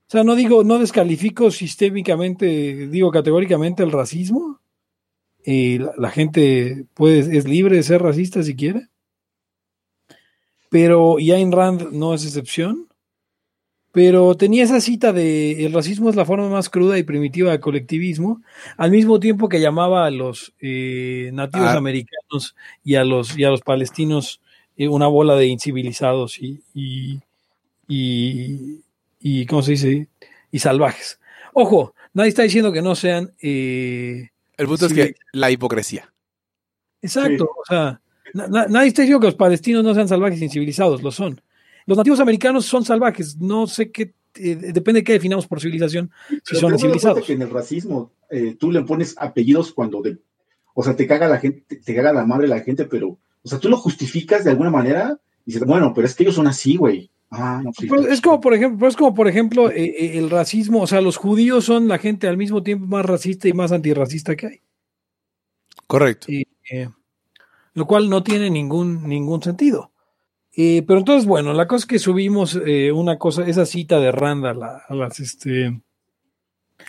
sea, 0.06 0.24
no 0.24 0.34
digo, 0.34 0.64
no 0.64 0.78
descalifico 0.78 1.50
sistémicamente, 1.50 2.88
digo 2.88 3.10
categóricamente 3.10 3.82
el 3.82 3.92
racismo, 3.92 4.60
la, 5.44 6.10
gente 6.10 6.84
puede, 6.94 7.36
es 7.36 7.48
libre 7.48 7.76
de 7.76 7.82
ser 7.82 8.02
racista 8.02 8.42
si 8.42 8.54
quiere. 8.54 8.88
Pero, 10.70 11.18
y 11.18 11.32
Ayn 11.32 11.52
Rand 11.52 11.92
no 11.92 12.14
es 12.14 12.24
excepción. 12.24 12.87
Pero 13.92 14.36
tenía 14.36 14.64
esa 14.64 14.80
cita 14.80 15.12
de 15.12 15.64
el 15.64 15.72
racismo 15.72 16.10
es 16.10 16.16
la 16.16 16.24
forma 16.26 16.48
más 16.48 16.68
cruda 16.68 16.98
y 16.98 17.02
primitiva 17.02 17.50
de 17.52 17.60
colectivismo, 17.60 18.42
al 18.76 18.90
mismo 18.90 19.18
tiempo 19.18 19.48
que 19.48 19.60
llamaba 19.60 20.06
a 20.06 20.10
los 20.10 20.52
eh, 20.60 21.30
nativos 21.32 21.68
ah. 21.68 21.78
americanos 21.78 22.54
y 22.84 22.96
a 22.96 23.04
los, 23.04 23.36
y 23.38 23.44
a 23.44 23.50
los 23.50 23.62
palestinos 23.62 24.40
eh, 24.76 24.88
una 24.88 25.06
bola 25.06 25.36
de 25.36 25.46
incivilizados 25.46 26.38
y, 26.38 26.62
y, 26.74 27.20
y, 27.88 28.80
y, 29.20 29.46
¿cómo 29.46 29.62
se 29.62 29.72
dice? 29.72 30.08
Y 30.52 30.58
salvajes. 30.58 31.18
Ojo, 31.54 31.94
nadie 32.12 32.28
está 32.28 32.42
diciendo 32.42 32.70
que 32.72 32.82
no 32.82 32.94
sean 32.94 33.32
eh, 33.40 34.28
el 34.58 34.66
punto 34.66 34.86
es 34.86 34.92
que 34.92 35.14
la 35.32 35.50
hipocresía. 35.50 36.12
Exacto, 37.00 37.44
o 37.44 37.64
sea, 37.64 38.00
nadie 38.34 38.88
está 38.88 39.02
diciendo 39.02 39.20
que 39.20 39.28
los 39.28 39.36
palestinos 39.36 39.84
no 39.84 39.94
sean 39.94 40.08
salvajes 40.08 40.42
y 40.42 40.48
civilizados, 40.48 41.02
lo 41.02 41.12
son. 41.12 41.40
Los 41.88 41.96
nativos 41.96 42.20
americanos 42.20 42.66
son 42.66 42.84
salvajes, 42.84 43.38
no 43.38 43.66
sé 43.66 43.90
qué, 43.90 44.12
eh, 44.34 44.56
depende 44.56 45.00
de 45.00 45.04
qué 45.04 45.14
definamos 45.14 45.46
por 45.46 45.58
civilización, 45.58 46.10
si 46.44 46.56
son 46.56 46.78
civilizados. 46.78 47.24
Que 47.24 47.32
en 47.32 47.40
el 47.40 47.48
racismo 47.48 48.12
eh, 48.28 48.56
tú 48.60 48.70
le 48.70 48.82
pones 48.82 49.14
apellidos 49.16 49.72
cuando, 49.72 50.02
de, 50.02 50.18
o 50.74 50.82
sea, 50.82 50.94
te 50.94 51.06
caga 51.06 51.26
la 51.28 51.38
gente, 51.38 51.76
te 51.76 51.94
caga 51.94 52.12
la 52.12 52.26
madre 52.26 52.46
la 52.46 52.60
gente, 52.60 52.84
pero, 52.84 53.16
o 53.42 53.48
sea, 53.48 53.58
tú 53.58 53.70
lo 53.70 53.78
justificas 53.78 54.44
de 54.44 54.50
alguna 54.50 54.68
manera 54.68 55.18
y 55.46 55.52
dices, 55.52 55.66
bueno, 55.66 55.94
pero 55.94 56.06
es 56.06 56.14
que 56.14 56.24
ellos 56.24 56.34
son 56.34 56.46
así, 56.46 56.76
güey. 56.76 57.10
Ah, 57.30 57.62
es 58.10 58.20
como 58.20 58.38
por 58.38 58.52
ejemplo, 58.52 58.86
es 58.86 58.94
como 58.94 59.14
por 59.14 59.26
ejemplo 59.26 59.70
eh, 59.70 59.84
eh, 59.84 60.18
el 60.18 60.28
racismo, 60.28 60.82
o 60.82 60.86
sea, 60.86 61.00
los 61.00 61.16
judíos 61.16 61.64
son 61.64 61.88
la 61.88 61.96
gente 61.96 62.28
al 62.28 62.36
mismo 62.36 62.62
tiempo 62.62 62.86
más 62.86 63.06
racista 63.06 63.48
y 63.48 63.54
más 63.54 63.72
antirracista 63.72 64.36
que 64.36 64.46
hay. 64.46 64.60
Correcto. 65.86 66.26
Eh, 66.28 66.90
lo 67.72 67.86
cual 67.86 68.10
no 68.10 68.22
tiene 68.22 68.50
ningún, 68.50 69.08
ningún 69.08 69.42
sentido. 69.42 69.90
Pero 70.86 70.98
entonces, 70.98 71.26
bueno, 71.26 71.52
la 71.52 71.68
cosa 71.68 71.84
es 71.84 71.86
que 71.86 71.98
subimos 71.98 72.58
una 72.92 73.18
cosa, 73.18 73.46
esa 73.46 73.64
cita 73.64 74.00
de 74.00 74.10
Rand 74.10 74.44
a, 74.46 74.54
las 74.94 75.20
este, 75.20 75.80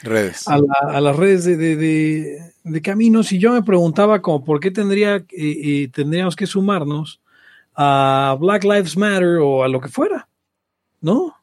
redes. 0.02 0.48
A, 0.48 1.00
las 1.00 1.16
redes 1.16 1.46
de, 1.46 2.82
caminos, 2.82 3.32
y 3.32 3.38
yo 3.38 3.54
me 3.54 3.62
preguntaba 3.62 4.22
como 4.22 4.44
por 4.44 4.60
qué 4.60 4.72
tendría, 4.72 5.24
tendríamos 5.94 6.36
que 6.36 6.48
sumarnos 6.48 7.22
a 7.76 8.36
Black 8.40 8.64
Lives 8.64 8.98
Matter 8.98 9.38
o 9.38 9.64
a 9.64 9.68
lo 9.68 9.80
que 9.80 9.90
fuera. 9.90 10.30
¿no? 11.02 11.36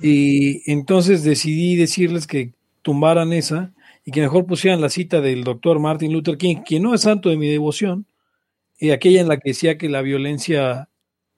Y 0.00 0.70
entonces 0.70 1.24
decidí 1.24 1.76
decirles 1.76 2.26
que 2.26 2.52
tumbaran 2.82 3.32
esa 3.32 3.72
y 4.04 4.12
que 4.12 4.20
mejor 4.20 4.46
pusieran 4.46 4.80
la 4.80 4.88
cita 4.88 5.20
del 5.20 5.44
doctor 5.44 5.78
Martin 5.78 6.12
Luther 6.12 6.38
King, 6.38 6.62
que 6.64 6.80
no 6.80 6.94
es 6.94 7.02
santo 7.02 7.28
de 7.28 7.36
mi 7.36 7.48
devoción, 7.48 8.06
y 8.78 8.90
aquella 8.90 9.20
en 9.20 9.28
la 9.28 9.36
que 9.36 9.50
decía 9.50 9.76
que 9.76 9.90
la 9.90 10.00
violencia 10.00 10.88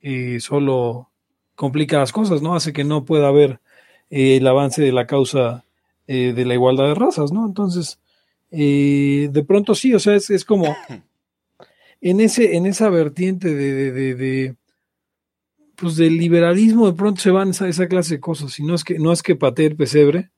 eh, 0.03 0.39
solo 0.41 1.11
complica 1.55 1.99
las 1.99 2.13
cosas, 2.13 2.43
¿no? 2.43 2.55
Hace 2.55 2.73
que 2.73 2.85
no 2.85 3.05
pueda 3.05 3.29
haber 3.29 3.61
eh, 4.11 4.37
el 4.37 4.47
avance 4.47 4.83
de 4.83 4.93
la 4.93 5.07
causa 5.07 5.65
eh, 6.07 6.33
de 6.35 6.45
la 6.45 6.55
igualdad 6.55 6.89
de 6.89 6.95
razas, 6.95 7.33
¿no? 7.33 7.47
Entonces, 7.47 7.99
de 8.51 9.45
pronto 9.47 9.75
sí, 9.75 9.95
o 9.95 9.99
sea, 9.99 10.15
es, 10.15 10.45
como 10.45 10.77
en, 12.01 12.21
ese, 12.21 12.57
en 12.57 12.67
esa 12.67 12.91
vertiente 12.91 13.55
de 13.55 14.57
pues 15.83 15.97
del 15.97 16.17
liberalismo 16.17 16.87
de 16.87 16.97
pronto 16.97 17.21
se 17.21 17.33
van 17.33 17.51
esa, 17.51 17.69
esa 17.69 17.89
clase 17.89 18.15
de 18.15 18.21
cosas. 18.21 18.57
Y 18.61 18.65
no 18.65 18.77
es 18.77 18.85
que, 18.85 19.01
no 19.01 19.11
es 19.11 19.21
que 19.21 19.35
patee 19.35 19.67
el 19.67 19.77
pesebre, 19.77 20.31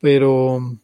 pero, 0.00 0.78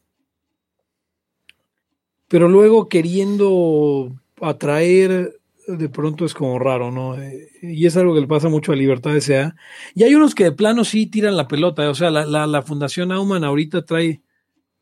pero 2.26 2.48
luego 2.48 2.88
queriendo 2.88 4.12
atraer 4.40 5.38
de 5.66 5.88
pronto 5.88 6.24
es 6.24 6.34
como 6.34 6.58
raro, 6.58 6.90
¿no? 6.90 7.20
Eh, 7.20 7.48
y 7.62 7.86
es 7.86 7.96
algo 7.96 8.14
que 8.14 8.20
le 8.20 8.26
pasa 8.26 8.48
mucho 8.48 8.72
a 8.72 8.76
Libertad 8.76 9.16
S.A. 9.16 9.54
Y 9.94 10.02
hay 10.04 10.14
unos 10.14 10.34
que 10.34 10.44
de 10.44 10.52
plano 10.52 10.84
sí 10.84 11.06
tiran 11.06 11.36
la 11.36 11.48
pelota, 11.48 11.88
o 11.88 11.94
sea, 11.94 12.10
la, 12.10 12.46
la, 12.46 12.62
Fundación 12.62 13.12
Auman 13.12 13.44
ahorita 13.44 13.84
trae 13.84 14.22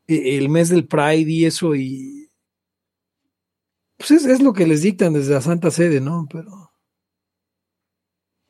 eh, 0.06 0.38
el 0.38 0.48
mes 0.48 0.68
del 0.68 0.86
Pride 0.86 1.30
y 1.30 1.44
eso, 1.44 1.74
y 1.74 2.28
pues 3.96 4.10
es, 4.12 4.24
es, 4.24 4.42
lo 4.42 4.52
que 4.52 4.66
les 4.66 4.82
dictan 4.82 5.12
desde 5.12 5.34
la 5.34 5.40
Santa 5.42 5.70
Sede, 5.70 6.00
¿no? 6.00 6.26
Pero 6.30 6.70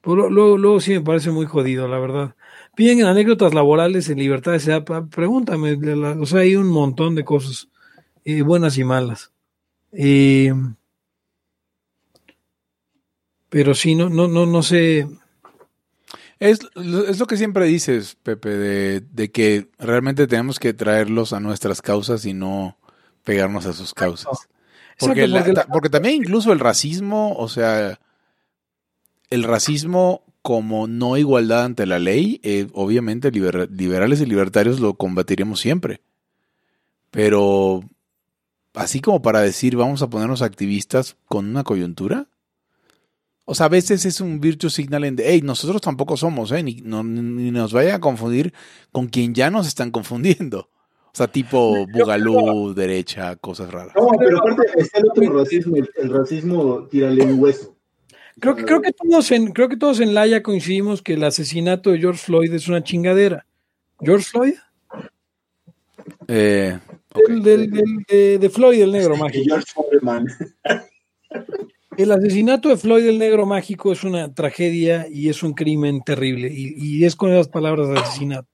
pues 0.01 0.17
luego, 0.17 0.57
luego 0.57 0.81
sí 0.81 0.93
me 0.93 1.03
parece 1.03 1.31
muy 1.31 1.47
jodido, 1.47 1.87
la 1.87 1.99
verdad. 1.99 2.35
Piden 2.75 3.05
anécdotas 3.05 3.53
laborales 3.53 4.09
en 4.09 4.19
libertad 4.19 4.59
sea, 4.59 4.83
pregúntame, 4.85 5.75
o 6.19 6.27
sea, 6.27 6.41
hay 6.41 6.57
un 6.57 6.69
montón 6.69 7.15
de 7.15 7.25
cosas, 7.25 7.69
eh, 8.25 8.43
buenas 8.43 8.79
y 8.79 8.85
malas. 8.85 9.33
Eh, 9.93 10.55
pero 13.51 13.75
sí, 13.75 13.95
no, 13.95 14.09
no, 14.09 14.27
no, 14.29 14.47
no 14.47 14.63
sé. 14.63 15.07
Es, 16.39 16.61
es 16.75 17.19
lo 17.19 17.27
que 17.27 17.37
siempre 17.37 17.67
dices, 17.67 18.17
Pepe, 18.23 18.49
de, 18.49 19.01
de, 19.01 19.31
que 19.31 19.69
realmente 19.79 20.27
tenemos 20.27 20.59
que 20.59 20.73
traerlos 20.73 21.35
a 21.35 21.41
nuestras 21.41 21.83
causas 21.83 22.25
y 22.25 22.33
no 22.33 22.79
pegarnos 23.25 23.67
a 23.67 23.75
sus 23.75 23.93
causas. 23.93 24.49
Porque, 24.99 25.29
porque 25.71 25.91
también 25.91 26.15
incluso 26.15 26.53
el 26.53 26.61
racismo, 26.61 27.35
o 27.37 27.49
sea, 27.49 28.01
el 29.31 29.45
racismo 29.45 30.25
como 30.43 30.87
no 30.87 31.17
igualdad 31.17 31.65
ante 31.65 31.87
la 31.87 31.99
ley, 31.99 32.41
eh, 32.43 32.69
obviamente 32.73 33.31
liberales 33.31 34.21
y 34.21 34.27
libertarios 34.27 34.81
lo 34.81 34.95
combatiremos 34.95 35.61
siempre. 35.61 36.01
Pero 37.11 37.83
así 38.75 39.01
como 39.01 39.21
para 39.21 39.41
decir 39.41 39.77
vamos 39.77 40.03
a 40.03 40.09
ponernos 40.09 40.43
activistas 40.43 41.17
con 41.27 41.49
una 41.49 41.65
coyuntura. 41.65 42.29
O 43.51 43.55
sea, 43.57 43.67
a 43.67 43.69
veces 43.69 44.05
es 44.05 44.21
un 44.21 44.39
virtue 44.39 44.71
signal 44.71 45.03
en 45.03 45.17
de, 45.17 45.25
hey, 45.27 45.41
nosotros 45.43 45.81
tampoco 45.81 46.17
somos, 46.17 46.53
¿eh? 46.53 46.63
Ni, 46.63 46.83
nos 46.83 47.73
vayan 47.73 47.97
a 47.97 48.01
confundir 48.01 48.55
con 48.93 49.09
quien 49.09 49.35
ya 49.35 49.51
nos 49.51 49.67
están 49.67 49.91
confundiendo. 49.91 50.71
O 51.07 51.11
sea, 51.13 51.27
tipo 51.27 51.85
bugalú, 51.93 52.73
derecha, 52.75 53.35
cosas 53.35 53.73
raras. 53.73 53.93
No, 53.97 54.07
pero 54.21 54.39
aparte 54.39 54.63
está 54.77 55.01
el 55.01 55.11
otro 55.11 55.37
racismo, 55.37 55.75
el, 55.75 56.11
racismo 56.11 56.85
tírale 56.85 57.25
un 57.25 57.43
hueso. 57.43 57.75
Creo 58.39 58.55
que, 58.55 58.65
creo 58.65 58.83
que 58.83 58.93
todos 58.93 59.33
en, 59.33 59.51
creo 59.51 59.69
que 59.69 59.77
todos 59.77 59.99
en 59.99 60.15
Laia 60.15 60.45
coincidimos 60.45 61.03
que 61.03 61.15
el 61.15 61.25
asesinato 61.25 61.91
de 61.91 61.99
George 61.99 62.25
Floyd 62.25 62.55
es 62.55 62.69
una 62.69 62.85
chingadera. 62.85 63.47
¿George 64.01 64.27
Floyd? 64.27 64.55
Eh, 66.29 66.79
de, 67.19 68.51
Floyd 68.55 68.81
el 68.81 68.93
negro 68.93 69.17
mágico. 69.17 69.57
El 72.03 72.13
asesinato 72.13 72.71
de 72.71 72.79
Floyd 72.79 73.07
el 73.07 73.19
negro 73.19 73.45
mágico 73.45 73.93
es 73.93 74.05
una 74.05 74.33
tragedia 74.33 75.07
y 75.11 75.29
es 75.29 75.43
un 75.43 75.53
crimen 75.53 76.01
terrible. 76.03 76.51
Y, 76.51 77.05
es 77.05 77.15
con 77.15 77.31
esas 77.31 77.49
palabras 77.49 77.89
de 77.89 77.99
asesinato. 77.99 78.49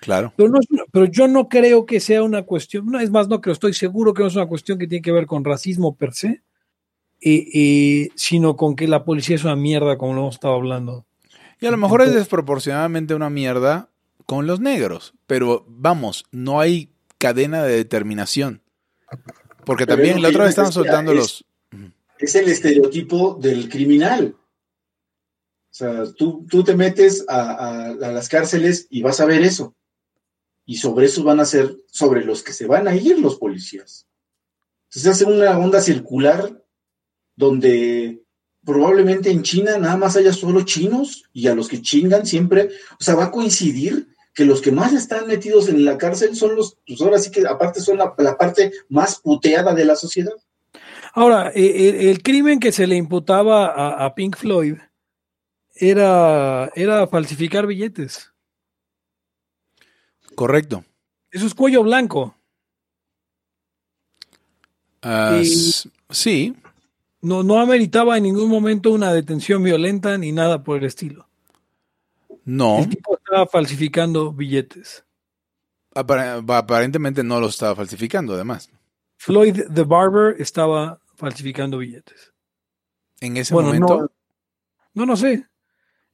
Claro. 0.00 0.32
Pero, 0.36 0.52
pero, 0.92 1.06
yo 1.06 1.26
no 1.26 1.48
creo 1.48 1.84
que 1.84 1.98
sea 1.98 2.22
una 2.22 2.42
cuestión, 2.42 2.86
no 2.86 3.00
es 3.00 3.10
más, 3.10 3.28
no 3.28 3.40
creo, 3.40 3.52
estoy 3.52 3.72
seguro 3.72 4.14
que 4.14 4.22
no 4.22 4.28
es 4.28 4.36
una 4.36 4.46
cuestión 4.46 4.78
que 4.78 4.86
tiene 4.86 5.02
que 5.02 5.12
ver 5.12 5.26
con 5.26 5.44
racismo 5.44 5.96
per 5.96 6.12
se, 6.12 6.42
sino 8.14 8.56
con 8.56 8.76
que 8.76 8.86
la 8.86 9.04
policía 9.04 9.36
es 9.36 9.44
una 9.44 9.56
mierda, 9.56 9.96
como 9.98 10.14
lo 10.14 10.20
hemos 10.20 10.34
estado 10.34 10.54
hablando. 10.54 11.04
Y 11.60 11.66
a 11.66 11.70
lo 11.70 11.76
mejor 11.76 12.02
es 12.02 12.14
desproporcionadamente 12.14 13.14
una 13.14 13.30
mierda 13.30 13.90
con 14.26 14.46
los 14.46 14.60
negros, 14.60 15.14
pero 15.26 15.64
vamos, 15.68 16.24
no 16.30 16.60
hay 16.60 16.90
cadena 17.18 17.62
de 17.62 17.76
determinación. 17.76 18.62
Porque 19.64 19.86
también 19.86 20.22
la 20.22 20.28
otra 20.28 20.44
vez 20.44 20.50
estaban 20.50 20.72
soltando 20.72 21.14
los... 21.14 21.44
Es 22.22 22.34
el 22.34 22.48
estereotipo 22.48 23.34
del 23.34 23.68
criminal. 23.68 24.34
O 24.34 25.74
sea, 25.74 26.04
tú, 26.12 26.46
tú 26.48 26.62
te 26.62 26.76
metes 26.76 27.24
a, 27.28 27.88
a, 27.88 27.94
las 27.94 28.28
cárceles 28.28 28.86
y 28.90 29.02
vas 29.02 29.20
a 29.20 29.26
ver 29.26 29.42
eso. 29.42 29.74
Y 30.64 30.76
sobre 30.76 31.06
eso 31.06 31.24
van 31.24 31.40
a 31.40 31.44
ser, 31.44 31.76
sobre 31.90 32.24
los 32.24 32.42
que 32.42 32.52
se 32.52 32.66
van 32.66 32.86
a 32.86 32.94
ir 32.94 33.18
los 33.18 33.36
policías. 33.36 34.06
Entonces 34.84 35.10
hace 35.10 35.24
una 35.24 35.58
onda 35.58 35.80
circular 35.80 36.64
donde 37.34 38.22
probablemente 38.64 39.30
en 39.30 39.42
China 39.42 39.78
nada 39.78 39.96
más 39.96 40.16
haya 40.16 40.32
solo 40.32 40.62
chinos 40.62 41.24
y 41.32 41.48
a 41.48 41.54
los 41.54 41.68
que 41.68 41.82
chingan 41.82 42.26
siempre, 42.26 42.70
o 43.00 43.02
sea, 43.02 43.14
va 43.14 43.24
a 43.24 43.30
coincidir 43.30 44.08
que 44.34 44.44
los 44.44 44.62
que 44.62 44.72
más 44.72 44.92
están 44.92 45.26
metidos 45.26 45.68
en 45.68 45.84
la 45.84 45.98
cárcel 45.98 46.36
son 46.36 46.56
los, 46.56 46.78
pues 46.86 47.00
ahora 47.00 47.18
sí 47.18 47.30
que 47.30 47.46
aparte 47.46 47.80
son 47.80 47.98
la, 47.98 48.14
parte 48.14 48.72
más 48.88 49.20
puteada 49.20 49.74
de 49.74 49.84
la 49.84 49.96
sociedad. 49.96 50.32
Ahora, 51.14 51.50
eh, 51.54 51.88
el, 51.90 52.08
el 52.08 52.22
crimen 52.22 52.58
que 52.58 52.72
se 52.72 52.86
le 52.86 52.96
imputaba 52.96 53.66
a, 53.66 54.04
a 54.06 54.14
Pink 54.14 54.36
Floyd 54.36 54.76
era, 55.74 56.70
era 56.74 57.06
falsificar 57.06 57.66
billetes. 57.66 58.30
Correcto. 60.34 60.84
Eso 61.30 61.46
es 61.46 61.54
cuello 61.54 61.82
blanco. 61.82 62.34
Ah, 65.02 65.42
sí, 66.10 66.54
No, 67.20 67.42
no 67.42 67.58
ameritaba 67.60 68.16
en 68.16 68.22
ningún 68.24 68.48
momento 68.48 68.92
una 68.92 69.12
detención 69.12 69.62
violenta 69.62 70.16
ni 70.16 70.32
nada 70.32 70.62
por 70.62 70.78
el 70.78 70.84
estilo. 70.84 71.28
no. 72.44 72.78
El 72.78 72.88
tipo 72.88 73.16
estaba 73.18 73.46
falsificando 73.46 74.32
billetes. 74.32 75.04
Apar- 75.94 76.42
aparentemente 76.56 77.22
no 77.22 77.38
lo 77.40 77.48
estaba 77.48 77.74
falsificando, 77.76 78.34
además. 78.34 78.70
Floyd 79.18 79.60
the 79.74 79.82
Barber 79.82 80.40
estaba 80.40 81.00
falsificando 81.22 81.78
billetes. 81.78 82.32
En 83.20 83.36
ese 83.36 83.54
Bueno, 83.54 83.68
momento. 83.68 84.00
no, 84.00 84.10
no, 84.94 85.06
no 85.06 85.16
sé. 85.16 85.46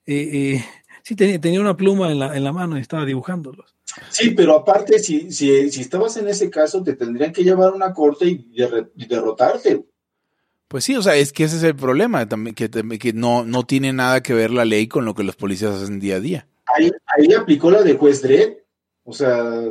Eh, 0.06 0.54
eh, 0.56 0.64
sí, 1.02 1.16
tenía, 1.16 1.40
tenía 1.40 1.60
una 1.60 1.76
pluma 1.76 2.12
en 2.12 2.18
la, 2.18 2.36
en 2.36 2.44
la 2.44 2.52
mano 2.52 2.76
y 2.76 2.80
estaba 2.82 3.04
dibujándolos. 3.06 3.74
Sí, 4.10 4.30
pero 4.30 4.54
aparte, 4.54 4.98
si, 4.98 5.32
si, 5.32 5.70
si 5.70 5.80
estabas 5.80 6.16
en 6.18 6.28
ese 6.28 6.50
caso, 6.50 6.82
te 6.82 6.94
tendrían 6.94 7.32
que 7.32 7.42
llevar 7.42 7.72
a 7.72 7.74
una 7.76 7.92
corte 7.94 8.26
y, 8.26 8.54
derre- 8.54 8.90
y 8.96 9.06
derrotarte. 9.06 9.86
Pues 10.68 10.84
sí, 10.84 10.94
o 10.94 11.02
sea, 11.02 11.16
es 11.16 11.32
que 11.32 11.44
ese 11.44 11.56
es 11.56 11.62
el 11.62 11.74
problema, 11.74 12.28
también, 12.28 12.54
que, 12.54 12.68
que 12.70 13.12
no, 13.14 13.44
no 13.44 13.64
tiene 13.64 13.94
nada 13.94 14.22
que 14.22 14.34
ver 14.34 14.50
la 14.50 14.66
ley 14.66 14.86
con 14.88 15.06
lo 15.06 15.14
que 15.14 15.24
los 15.24 15.34
policías 15.36 15.74
hacen 15.74 15.98
día 15.98 16.16
a 16.16 16.20
día. 16.20 16.46
Ahí, 16.76 16.90
ahí 17.16 17.32
aplicó 17.32 17.70
la 17.70 17.80
de 17.82 17.94
juez 17.94 18.20
Dredd. 18.20 18.58
O 19.04 19.14
sea, 19.14 19.64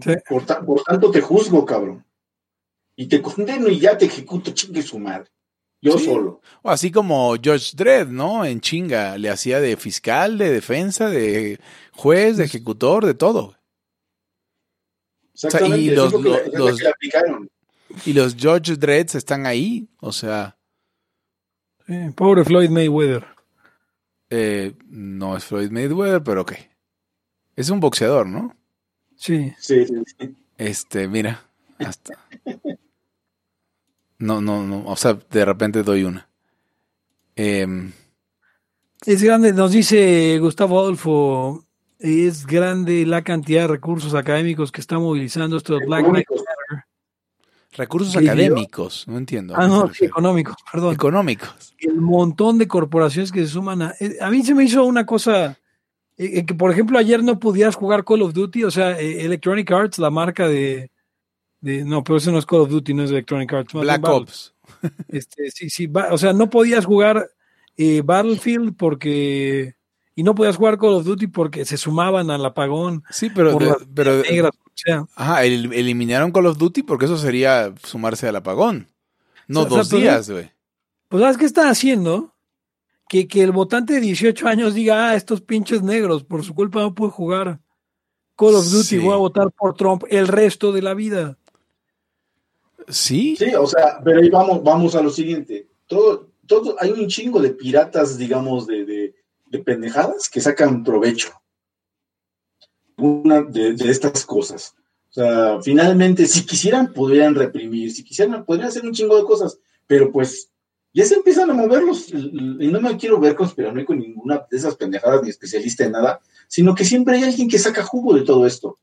Sí. 0.00 0.12
por, 0.28 0.46
ta- 0.46 0.60
por 0.64 0.82
tanto 0.84 1.10
te 1.10 1.20
juzgo, 1.20 1.64
cabrón. 1.66 2.04
Y 2.96 3.06
te 3.08 3.20
condeno 3.20 3.68
y 3.68 3.78
ya 3.78 3.96
te 3.96 4.06
ejecuto, 4.06 4.52
chingue 4.52 4.82
su 4.82 4.98
madre. 4.98 5.30
Yo 5.82 5.98
Sí. 5.98 6.06
solo. 6.06 6.40
O 6.62 6.70
así 6.70 6.90
como 6.90 7.34
George 7.40 7.72
Dredd, 7.76 8.08
¿no? 8.08 8.44
En 8.44 8.60
chinga, 8.60 9.18
le 9.18 9.28
hacía 9.30 9.60
de 9.60 9.76
fiscal, 9.76 10.38
de 10.38 10.50
defensa, 10.50 11.08
de 11.10 11.60
juez, 11.92 12.38
de 12.38 12.44
ejecutor, 12.44 13.04
de 13.04 13.14
todo. 13.14 13.54
Exactamente. 15.34 15.78
y 15.80 15.90
los- 15.90 16.12
lo 16.12 16.22
que, 16.22 16.50
los- 16.56 16.78
que 16.80 16.88
aplicaron. 16.88 17.50
Y 18.06 18.12
los 18.14 18.34
George 18.34 18.76
Dredds 18.76 19.14
están 19.14 19.44
ahí, 19.46 19.86
o 20.00 20.10
sea, 20.12 20.56
pobre 22.14 22.44
Floyd 22.44 22.70
Mayweather. 22.70 23.24
eh, 24.28 24.72
no 24.88 25.36
es 25.36 25.44
Floyd 25.44 25.70
Mayweather, 25.70 26.20
pero 26.24 26.40
ok. 26.42 26.52
Es 27.54 27.70
un 27.70 27.78
boxeador, 27.78 28.26
¿no? 28.26 28.56
Sí. 29.14 29.52
Sí, 29.58 29.86
sí, 29.86 29.94
sí. 30.18 30.34
Este, 30.58 31.06
mira, 31.06 31.44
hasta. 31.78 32.18
No, 34.18 34.40
no, 34.40 34.62
no, 34.66 34.84
o 34.86 34.96
sea, 34.96 35.18
de 35.30 35.44
repente 35.44 35.82
doy 35.82 36.04
una. 36.04 36.28
Em, 37.34 37.92
Es 39.04 39.22
grande, 39.22 39.52
nos 39.52 39.72
dice 39.72 40.38
Gustavo 40.38 40.80
Adolfo, 40.80 41.64
es 41.98 42.46
grande 42.46 43.04
la 43.06 43.22
cantidad 43.22 43.62
de 43.62 43.68
recursos 43.68 44.14
académicos 44.14 44.72
que 44.72 44.80
está 44.80 44.98
movilizando 44.98 45.56
esto 45.56 45.78
de 45.78 45.84
Black 45.86 46.04
Lives. 46.06 46.26
Matter. 46.30 46.84
recursos 47.72 48.16
académicos, 48.16 49.06
no 49.06 49.18
entiendo. 49.18 49.54
Ah, 49.56 49.66
no, 49.68 49.90
económicos, 50.00 50.56
perdón. 50.72 50.94
Económicos. 50.94 51.74
el 51.78 52.00
montón 52.00 52.56
de 52.56 52.66
corporaciones 52.66 53.30
que 53.30 53.40
se 53.44 53.48
suman 53.52 53.82
a... 53.82 53.94
eh, 54.00 54.16
A 54.20 54.30
mí 54.30 54.42
se 54.42 54.54
me 54.54 54.64
hizo 54.64 54.82
una 54.84 55.04
cosa, 55.04 55.58
eh, 56.16 56.38
eh, 56.38 56.46
que 56.46 56.54
por 56.54 56.70
ejemplo 56.70 56.98
ayer 56.98 57.22
no 57.22 57.38
pudieras 57.38 57.76
jugar 57.76 58.02
Call 58.04 58.22
of 58.22 58.32
Duty, 58.32 58.64
o 58.64 58.70
sea, 58.70 58.98
eh, 58.98 59.26
Electronic 59.26 59.70
Arts, 59.70 59.98
la 59.98 60.10
marca 60.10 60.48
de... 60.48 60.90
de- 61.60 61.84
no, 61.84 62.02
pero 62.04 62.18
eso 62.18 62.30
no 62.32 62.38
es 62.38 62.46
Call 62.46 62.60
of 62.60 62.70
Duty, 62.70 62.94
no 62.94 63.02
es 63.04 63.10
Electronic 63.10 63.52
Arts. 63.52 63.72
Black 63.72 64.06
Ops. 64.08 64.54
Este, 65.08 65.50
sí, 65.50 65.70
sí, 65.70 65.86
va- 65.86 66.12
o 66.12 66.18
sea, 66.18 66.32
no 66.32 66.50
podías 66.50 66.84
jugar 66.84 67.30
eh, 67.76 68.02
Battlefield 68.04 68.76
porque... 68.76 69.74
Y 70.18 70.22
no 70.22 70.34
podías 70.34 70.56
jugar 70.56 70.78
Call 70.78 70.94
of 70.94 71.04
Duty 71.04 71.26
porque 71.26 71.64
se 71.66 71.76
sumaban 71.76 72.30
al 72.30 72.44
apagón. 72.44 73.04
Sí, 73.10 73.30
pero, 73.34 73.56
de- 73.58 73.86
pero 73.94 74.22
negras, 74.22 74.52
o 74.64 74.70
sea, 74.74 75.04
ajá, 75.14 75.44
el- 75.44 75.72
eliminaron 75.72 76.32
Call 76.32 76.46
of 76.46 76.56
Duty 76.58 76.82
porque 76.82 77.04
eso 77.04 77.18
sería 77.18 77.74
sumarse 77.84 78.26
al 78.26 78.36
apagón. 78.36 78.88
No 79.46 79.60
O 79.62 79.68
sea, 79.68 79.76
dos 79.78 79.90
días, 79.90 80.30
güey. 80.30 80.50
Pues 81.08 81.22
¿sabes 81.22 81.36
qué 81.36 81.44
están 81.44 81.68
haciendo? 81.68 82.34
Que, 83.08 83.28
que 83.28 83.42
el 83.42 83.52
votante 83.52 83.92
de 83.94 84.00
18 84.00 84.48
años 84.48 84.74
diga, 84.74 85.10
ah, 85.10 85.14
estos 85.14 85.40
pinches 85.42 85.82
negros, 85.82 86.24
por 86.24 86.42
su 86.44 86.54
culpa 86.54 86.80
no 86.80 86.94
puedo 86.94 87.10
jugar 87.12 87.60
Call 88.36 88.54
of 88.56 88.64
Duty, 88.70 88.84
Sí. 88.84 88.98
voy 88.98 89.12
a 89.12 89.16
votar 89.18 89.52
por 89.52 89.74
Trump 89.74 90.02
el 90.10 90.26
resto 90.28 90.72
de 90.72 90.82
la 90.82 90.94
vida. 90.94 91.38
Sí, 92.88 93.36
Sí, 93.36 93.54
o 93.54 93.66
sea, 93.66 94.00
pero 94.04 94.20
ahí 94.20 94.30
vamos, 94.30 94.62
vamos 94.62 94.94
a 94.94 95.02
lo 95.02 95.10
siguiente. 95.10 95.68
Todo, 95.86 96.28
todo, 96.46 96.76
hay 96.78 96.90
un 96.92 97.08
chingo 97.08 97.40
de 97.40 97.50
piratas, 97.50 98.16
digamos, 98.18 98.66
de, 98.66 98.84
de, 98.84 99.14
de 99.46 99.58
pendejadas 99.60 100.28
que 100.28 100.40
sacan 100.40 100.84
provecho 100.84 101.30
una 102.96 103.42
de, 103.42 103.74
estas 103.90 104.24
cosas. 104.24 104.74
O 105.10 105.12
sea, 105.12 105.60
finalmente, 105.62 106.26
si 106.26 106.44
quisieran, 106.44 106.92
podrían 106.92 107.34
reprimir, 107.34 107.92
si 107.92 108.04
quisieran, 108.04 108.44
podrían 108.44 108.68
hacer 108.68 108.84
un 108.84 108.92
chingo 108.92 109.16
de 109.16 109.24
cosas, 109.24 109.58
pero 109.86 110.10
pues 110.12 110.50
ya 110.92 111.04
se 111.04 111.14
empiezan 111.14 111.50
a 111.50 111.54
moverlos, 111.54 112.08
y 112.10 112.68
no 112.68 112.80
me 112.80 112.96
quiero 112.96 113.20
ver 113.20 113.34
conspiranoico 113.34 113.88
con 113.88 113.98
ninguna 113.98 114.46
de 114.50 114.56
esas 114.56 114.76
pendejadas 114.76 115.22
ni 115.22 115.30
especialista 115.30 115.84
en 115.84 115.92
nada, 115.92 116.20
sino 116.48 116.74
que 116.74 116.84
siempre 116.84 117.16
hay 117.16 117.24
alguien 117.24 117.48
que 117.48 117.58
saca 117.58 117.82
jugo 117.82 118.14
de 118.14 118.22
todo 118.22 118.46
esto. 118.46 118.78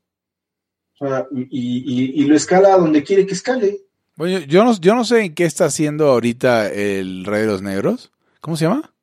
O 1.00 1.06
sea, 1.06 1.26
y, 1.32 1.42
y- 1.50 2.22
y 2.22 2.24
lo 2.26 2.36
escala 2.36 2.76
donde 2.76 3.02
quiere 3.02 3.26
que 3.26 3.34
escale. 3.34 3.80
Bueno, 4.16 4.38
yo 4.46 4.64
no, 4.64 4.78
yo 4.78 4.94
no 4.94 5.04
sé 5.04 5.34
qué 5.34 5.44
está 5.44 5.64
haciendo 5.66 6.08
ahorita 6.08 6.70
el 6.70 7.24
Rey 7.24 7.42
de 7.42 7.46
los 7.48 7.62
Negros. 7.62 8.12
¿Cómo 8.40 8.56
se 8.56 8.66
llama? 8.66 8.94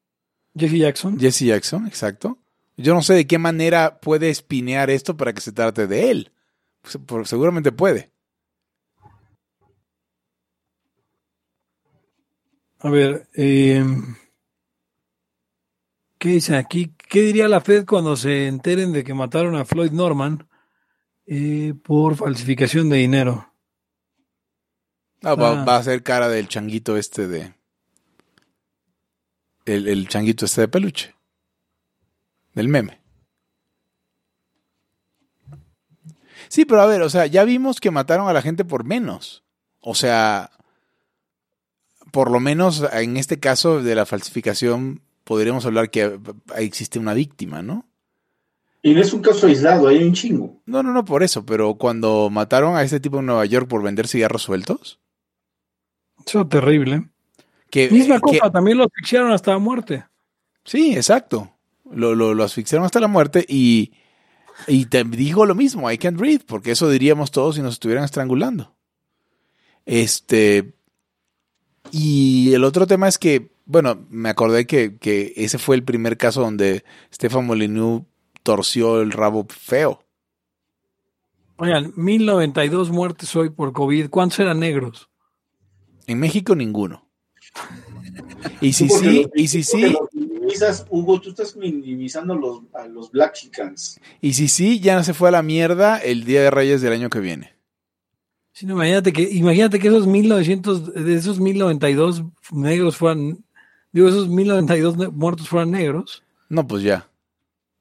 Jesse 0.58 0.78
Jackson. 0.78 1.20
Jesse 1.20 1.46
Jackson, 1.46 1.88
exacto. 1.88 2.38
Yo 2.78 2.94
no 2.94 3.02
sé 3.02 3.14
de 3.14 3.28
qué 3.28 3.38
manera 3.38 4.00
puede 4.00 4.30
espinear 4.30 4.90
esto 4.90 5.18
para 5.18 5.34
que 5.34 5.42
se 5.42 5.52
trate 5.52 5.88
de 5.88 6.12
él. 6.12 6.32
Pues, 6.82 6.98
por- 7.06 7.28
seguramente 7.28 7.72
puede. 7.72 8.12
A 12.80 12.90
ver, 12.90 13.28
eh, 13.36 13.84
¿qué 16.18 16.30
dice 16.30 16.56
aquí? 16.56 16.94
¿Qué 17.10 17.22
diría 17.22 17.48
la 17.48 17.62
Fed 17.62 17.86
cuando 17.86 18.16
se 18.16 18.48
enteren 18.48 18.92
de 18.92 19.04
que 19.04 19.14
mataron 19.14 19.56
a 19.56 19.66
Floyd 19.66 19.92
Norman 19.92 20.48
eh, 21.26 21.74
por 21.84 22.16
falsificación 22.16 22.90
de 22.90 22.98
dinero? 22.98 23.51
Ah, 25.24 25.36
va, 25.36 25.62
Ah. 25.62 25.66
va 25.66 25.76
a 25.78 25.84
ser 25.84 26.04
cara 26.04 26.28
del 26.30 26.48
changuito 26.48 26.98
este 26.98 27.28
de. 27.28 27.54
El, 29.66 29.88
el 29.88 30.08
changuito 30.08 30.46
este 30.46 30.62
de 30.62 30.68
peluche. 30.68 31.16
Del 32.54 32.68
meme. 32.68 33.00
Sí, 36.50 36.66
pero 36.66 36.82
a 36.82 36.86
ver, 36.86 37.02
o 37.02 37.10
sea, 37.10 37.28
ya 37.28 37.44
vimos 37.46 37.80
que 37.80 37.92
mataron 37.92 38.28
a 38.28 38.34
la 38.34 38.42
gente 38.42 38.66
por 38.66 38.84
menos. 38.84 39.44
O 39.80 39.96
sea, 39.96 40.52
por 42.12 42.30
lo 42.30 42.40
menos 42.40 42.84
en 42.92 43.16
este 43.18 43.40
caso 43.40 43.82
de 43.82 43.96
la 43.96 44.06
falsificación, 44.06 45.02
podríamos 45.24 45.66
hablar 45.66 45.90
que 45.90 46.20
existe 46.58 47.00
una 47.00 47.14
víctima, 47.14 47.62
¿no? 47.62 47.86
Y 48.84 48.94
no 48.96 49.02
es 49.02 49.14
un 49.14 49.22
caso 49.22 49.46
aislado, 49.48 49.88
hay 49.88 50.04
un 50.04 50.14
chingo. 50.14 50.62
No, 50.66 50.82
no, 50.84 50.92
no, 50.92 51.06
por 51.06 51.22
eso, 51.24 51.46
pero 51.46 51.76
cuando 51.76 52.30
mataron 52.32 52.76
a 52.76 52.82
este 52.84 53.00
tipo 53.00 53.20
en 53.20 53.28
Nueva 53.28 53.46
York 53.46 53.68
por 53.68 53.84
vender 53.84 54.08
cigarros 54.08 54.42
sueltos, 54.42 55.00
Eso 56.26 56.42
es 56.42 56.50
terrible. 56.50 57.10
que, 57.70 57.90
Misma 57.90 58.16
que- 58.16 58.40
cosa, 58.40 58.52
también 58.52 58.78
lo 58.78 58.86
asfixiaron 58.86 59.32
hasta 59.32 59.52
la 59.52 59.60
muerte. 59.60 60.06
Sí, 60.64 60.94
exacto. 60.96 61.52
Lo, 61.92 62.16
lo, 62.16 62.34
lo 62.34 62.44
asfixiaron 62.44 62.86
hasta 62.86 63.00
la 63.00 63.08
muerte 63.08 63.46
y, 63.48 63.94
y 64.68 64.86
te 64.86 65.04
digo 65.04 65.46
lo 65.46 65.56
mismo, 65.56 65.92
I 65.92 65.98
can't 65.98 66.18
breathe, 66.18 66.44
porque 66.46 66.72
eso 66.72 66.90
diríamos 66.90 67.32
todos 67.32 67.56
si 67.56 67.62
nos 67.62 67.74
estuvieran 67.74 68.04
estrangulando. 68.06 68.74
Este. 69.86 70.74
Y 71.92 72.54
el 72.54 72.64
otro 72.64 72.86
tema 72.88 73.08
es 73.08 73.18
que, 73.18 73.52
bueno, 73.66 74.06
me 74.10 74.30
acordé 74.30 74.66
que, 74.68 74.98
que 74.98 75.34
ese 75.36 75.58
fue 75.58 75.76
el 75.76 75.84
primer 75.84 76.18
caso 76.18 76.42
donde 76.42 76.84
Stefan 77.14 77.46
Molyneux 77.48 78.04
torció 78.44 79.02
el 79.02 79.12
rabo 79.12 79.46
feo. 79.50 80.04
Oigan, 81.58 81.94
1092 81.96 82.90
muertes 82.92 83.36
hoy 83.36 83.50
por 83.50 83.74
COVID. 83.74 84.10
¿Cuántos 84.10 84.40
eran 84.40 84.60
negros? 84.60 85.10
En 86.08 86.20
México 86.20 86.56
ninguno. 86.56 87.06
Y 88.62 88.74
si 88.74 88.88
sí, 88.90 89.28
y 89.36 89.48
si 89.48 89.64
sí, 89.64 89.96
Hugo, 90.90 91.20
tú 91.22 91.30
estás 91.30 91.56
minimizando 91.56 92.36
los, 92.36 92.62
a 92.74 92.86
los 92.88 93.12
Black 93.12 93.34
Chicans. 93.34 94.00
y 94.22 94.34
si 94.34 94.48
sí, 94.48 94.80
ya 94.80 94.96
no 94.96 95.04
se 95.04 95.14
fue 95.14 95.30
a 95.30 95.32
la 95.32 95.42
mierda 95.42 95.98
el 95.98 96.24
Día 96.24 96.42
de 96.42 96.52
Reyes 96.52 96.82
del 96.82 96.94
año 96.94 97.10
que 97.10 97.20
viene. 97.20 97.54
Sí, 98.54 98.66
no, 98.66 98.74
imagínate 98.74 99.14
que, 99.14 99.24
imagínate 99.24 99.80
que 99.80 99.88
esos 99.88 100.08
1900, 100.08 100.94
de 100.94 101.16
esos 101.16 101.40
1092 101.40 102.24
negros 102.52 102.98
fueran, 102.98 103.44
digo, 103.92 104.10
esos 104.10 104.28
1092 104.28 104.98
ne- 104.98 105.08
muertos 105.08 105.48
fueran 105.48 105.72
negros. 105.72 106.24
No, 106.50 106.68
pues 106.68 106.84
ya. 106.84 107.08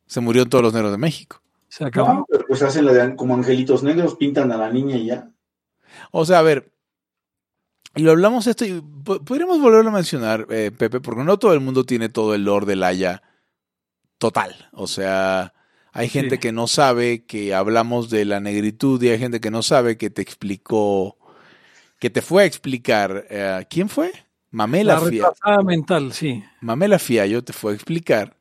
Se 0.06 0.20
murieron 0.20 0.48
todos 0.48 0.62
los 0.62 0.72
negros 0.72 0.92
de 0.92 0.98
México. 0.98 1.42
Se 1.68 1.84
acabó. 1.84 2.12
No, 2.14 2.26
pero 2.30 2.44
pues 2.46 2.62
hacen 2.62 2.84
la 2.86 2.92
de, 2.92 3.16
como 3.16 3.34
angelitos 3.34 3.82
negros, 3.82 4.14
pintan 4.16 4.50
a 4.52 4.56
la 4.56 4.70
niña 4.72 4.96
y 4.96 5.06
ya. 5.06 5.30
O 6.12 6.24
sea, 6.24 6.38
a 6.38 6.42
ver, 6.42 6.70
y 7.95 8.03
lo 8.03 8.12
hablamos 8.12 8.47
esto 8.47 8.64
y 8.64 8.80
po- 9.05 9.22
podríamos 9.24 9.61
volverlo 9.61 9.91
a 9.91 9.95
mencionar, 9.95 10.47
eh, 10.51 10.70
Pepe, 10.76 11.01
porque 11.01 11.24
no 11.24 11.38
todo 11.38 11.53
el 11.55 11.61
mundo 11.61 11.84
tiene 11.84 12.09
todo 12.09 12.34
el 12.34 12.45
lore 12.45 12.66
del 12.66 12.82
Haya 12.82 13.22
total. 14.18 14.68
O 14.72 14.86
sea, 14.86 15.55
hay 15.93 16.09
gente 16.09 16.36
Sí. 16.36 16.41
que 16.41 16.53
no 16.53 16.66
sabe 16.66 17.24
que 17.24 17.55
hablamos 17.55 18.11
de 18.11 18.24
la 18.24 18.41
negritud 18.41 19.03
y 19.03 19.09
hay 19.09 19.18
gente 19.18 19.41
que 19.41 19.51
no 19.51 19.62
sabe 19.62 19.97
que 19.97 20.11
te 20.11 20.22
explicó, 20.22 21.16
que 21.99 22.11
te 22.11 22.22
fue 22.22 22.43
a 22.45 22.47
explicar. 22.47 23.26
eh, 23.30 23.66
¿Quién 23.68 23.88
fue? 23.88 24.12
Mamela 24.53 24.95
La 24.95 25.01
Fia. 25.01 25.62
mental, 25.64 26.12
sí. 26.12 26.43
Mamela 26.61 26.99
Fiallo 26.99 27.43
te 27.45 27.53
fue 27.53 27.72
a 27.72 27.74
explicar 27.76 28.36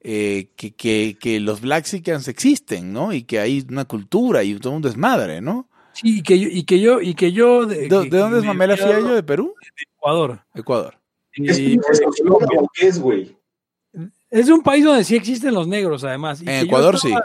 eh, 0.00 0.52
que, 0.56 0.74
que, 0.74 1.16
que 1.20 1.40
los 1.40 1.60
Blaxicans 1.60 2.28
existen, 2.28 2.92
¿no? 2.92 3.12
Y 3.12 3.22
que 3.24 3.40
hay 3.40 3.64
una 3.68 3.84
cultura 3.84 4.42
y 4.44 4.54
todo 4.56 4.72
un 4.72 4.82
desmadre, 4.82 5.40
¿no? 5.40 5.67
Sí, 6.00 6.18
y 6.18 6.22
que 6.22 6.38
yo, 6.38 6.48
y 6.50 6.62
que 6.64 6.80
yo, 6.80 7.00
y 7.00 7.14
que 7.14 7.32
yo 7.32 7.66
¿De, 7.66 7.88
que- 7.88 7.88
de 7.88 8.18
dónde 8.18 8.38
es 8.38 8.42
me 8.44 8.48
Mamela 8.48 8.76
Fiallo? 8.76 9.14
¿De 9.14 9.22
Perú? 9.22 9.54
de 9.60 9.82
Ecuador. 9.96 10.40
Ecuador. 10.54 10.94
¿Es 11.32 11.58
Y- 11.58 11.78
es, 12.80 12.98
güey? 13.00 13.36
es 14.30 14.46
de 14.46 14.52
un 14.52 14.62
país 14.62 14.84
donde 14.84 15.04
sí 15.04 15.16
existen 15.16 15.54
los 15.54 15.66
negros, 15.66 16.04
además. 16.04 16.40
y 16.42 16.48
En 16.48 16.66
Ecuador 16.66 16.94
estaba- 16.96 17.24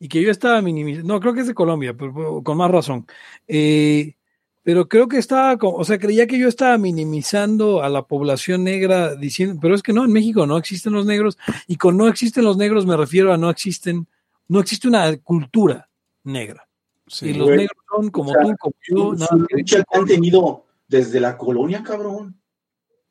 Y 0.00 0.08
que 0.08 0.20
yo 0.22 0.30
estaba 0.30 0.60
minimizando. 0.60 1.14
No, 1.14 1.20
creo 1.20 1.34
que 1.34 1.40
es 1.40 1.46
de 1.46 1.54
Colombia, 1.54 1.94
pero, 1.94 2.12
pero 2.14 2.42
con 2.42 2.56
más 2.58 2.70
razón. 2.70 3.06
Eh, 3.46 4.14
pero 4.62 4.88
creo 4.88 5.08
que 5.08 5.18
estaba, 5.18 5.56
o 5.60 5.84
sea, 5.84 5.98
creía 5.98 6.26
que 6.26 6.38
yo 6.38 6.48
estaba 6.48 6.76
minimizando 6.78 7.82
a 7.82 7.88
la 7.88 8.02
población 8.02 8.64
negra 8.64 9.14
diciendo, 9.14 9.58
pero 9.62 9.74
es 9.74 9.82
que 9.82 9.92
no, 9.92 10.04
en 10.04 10.12
México 10.12 10.46
no 10.46 10.56
existen 10.58 10.92
los 10.94 11.06
negros. 11.06 11.38
Y 11.68 11.76
con 11.76 11.96
no 11.96 12.08
existen 12.08 12.44
los 12.44 12.56
negros 12.56 12.86
me 12.86 12.96
refiero 12.96 13.32
a 13.32 13.36
no 13.36 13.50
existen, 13.50 14.06
no 14.48 14.60
existe 14.60 14.88
una 14.88 15.16
cultura 15.18 15.88
negra. 16.24 16.66
Sí. 17.06 17.30
y 17.30 17.34
los 17.34 17.46
güey. 17.48 17.58
negros 17.58 17.76
son 17.90 18.10
como 18.10 18.30
O 18.30 18.32
sea, 18.32 18.42
tú, 18.42 18.54
como 18.58 18.74
yo, 18.88 18.96
Su 18.96 19.14
nada 19.34 19.46
que- 19.48 19.56
lucha 19.58 19.84
que 19.84 19.98
han 19.98 20.06
tenido 20.06 20.64
desde 20.88 21.20
la 21.20 21.36
colonia, 21.36 21.82
cabrón. 21.82 22.40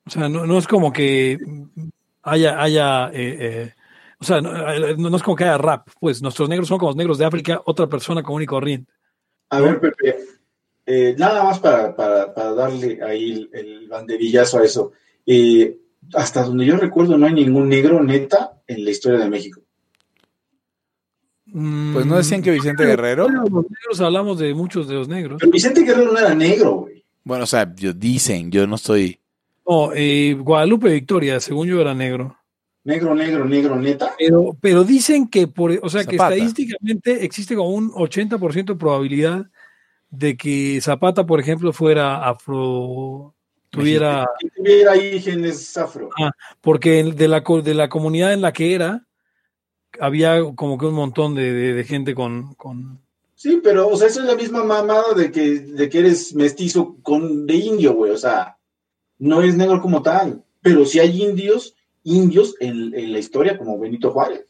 O 0.05 0.09
sea, 0.09 0.27
no, 0.29 0.45
no 0.45 0.57
es 0.57 0.67
como 0.67 0.91
que 0.91 1.37
haya, 2.23 2.61
haya 2.61 3.07
eh, 3.13 3.37
eh, 3.39 3.73
o 4.19 4.23
sea, 4.25 4.41
no, 4.41 4.51
eh, 4.71 4.95
no 4.97 5.15
es 5.15 5.23
como 5.23 5.35
que 5.35 5.43
haya 5.43 5.57
rap, 5.57 5.87
pues 5.99 6.21
nuestros 6.21 6.49
negros 6.49 6.67
son 6.67 6.77
como 6.77 6.89
los 6.91 6.95
negros 6.97 7.17
de 7.17 7.25
África, 7.25 7.61
otra 7.65 7.87
persona 7.87 8.23
común 8.23 8.41
y 8.41 8.45
corriente. 8.45 8.91
A 9.49 9.59
ver, 9.61 9.79
Pepe, 9.79 10.17
eh, 10.85 11.15
nada 11.17 11.43
más 11.43 11.59
para, 11.59 11.95
para, 11.95 12.33
para 12.33 12.53
darle 12.53 12.99
ahí 13.03 13.31
el, 13.31 13.49
el 13.53 13.87
banderillazo 13.87 14.59
a 14.59 14.63
eso. 14.65 14.91
Eh, 15.25 15.77
hasta 16.15 16.43
donde 16.43 16.65
yo 16.65 16.75
recuerdo, 16.77 17.17
no 17.17 17.25
hay 17.27 17.33
ningún 17.33 17.69
negro 17.69 18.03
neta 18.03 18.61
en 18.67 18.83
la 18.83 18.91
historia 18.91 19.19
de 19.19 19.29
México. 19.29 19.61
Pues 21.93 22.05
no 22.07 22.17
decían 22.17 22.41
que 22.41 22.49
Vicente 22.51 22.83
Mm, 22.83 22.87
Guerrero. 22.87 23.23
Bueno, 23.25 23.43
los 23.43 23.65
negros 23.69 24.01
hablamos 24.01 24.39
de 24.39 24.53
muchos 24.55 24.87
de 24.87 24.95
los 24.95 25.07
negros. 25.07 25.37
Pero 25.39 25.51
Vicente 25.51 25.83
Guerrero 25.83 26.11
no 26.11 26.17
era 26.19 26.33
negro, 26.33 26.71
güey. 26.81 27.03
Bueno, 27.23 27.43
o 27.43 27.47
sea, 27.47 27.73
yo- 27.75 27.93
dicen, 27.93 28.49
yo 28.51 28.65
no 28.65 28.75
estoy. 28.75 29.19
No, 29.67 29.91
eh, 29.93 30.35
Guadalupe 30.39 30.89
Victoria, 30.91 31.39
según 31.39 31.67
yo 31.67 31.79
era 31.79 31.93
negro. 31.93 32.35
Negro, 32.85 33.15
negro, 33.15 33.45
negro, 33.45 33.75
neta. 33.77 34.13
Pero, 34.17 34.57
pero 34.59 34.83
dicen 34.83 35.29
que 35.29 35.47
por, 35.47 35.71
o 35.81 35.89
sea, 35.89 36.03
que 36.03 36.15
estadísticamente 36.17 37.23
existe 37.23 37.55
como 37.55 37.69
un 37.69 37.91
80% 37.91 38.73
de 38.73 38.79
probabilidad 38.79 39.45
de 40.09 40.35
que 40.35 40.81
Zapata, 40.81 41.25
por 41.25 41.39
ejemplo, 41.39 41.71
fuera 41.71 42.27
afro, 42.27 43.33
tuviera, 43.69 44.27
Que 44.39 44.49
tuviera 44.49 44.91
ahí 44.91 45.21
genes 45.21 45.77
afro. 45.77 46.09
porque 46.61 47.03
de 47.03 47.27
la, 47.29 47.41
co- 47.43 47.61
de 47.61 47.73
la 47.73 47.87
comunidad 47.89 48.33
en 48.33 48.41
la 48.41 48.51
que 48.51 48.73
era, 48.75 49.05
había 49.99 50.39
como 50.55 50.77
que 50.77 50.85
un 50.85 50.95
montón 50.95 51.35
de, 51.35 51.51
de- 51.73 51.83
gente 51.83 52.15
con, 52.15 52.53
con... 52.55 52.99
Sí, 53.35 53.59
pero, 53.63 53.87
o 53.89 53.97
sea, 53.97 54.07
eso 54.07 54.21
es 54.21 54.27
la 54.27 54.35
misma 54.35 54.63
mamada 54.63 55.13
de 55.15 55.31
que, 55.31 55.59
de 55.59 55.89
que 55.89 55.99
eres 55.99 56.33
mestizo 56.33 56.97
con, 57.03 57.45
de 57.45 57.55
indio, 57.55 57.93
güey. 57.93 58.11
O 58.11 58.17
sea, 58.17 58.57
no 59.17 59.41
es 59.41 59.55
negro 59.55 59.81
como 59.81 60.01
tal. 60.01 60.43
Pero 60.61 60.85
sí 60.85 60.99
hay 60.99 61.21
indios, 61.21 61.75
indios 62.03 62.55
en, 62.61 62.93
en 62.93 63.11
la 63.11 63.19
historia, 63.19 63.57
como 63.57 63.77
Benito 63.77 64.11
Juárez. 64.11 64.45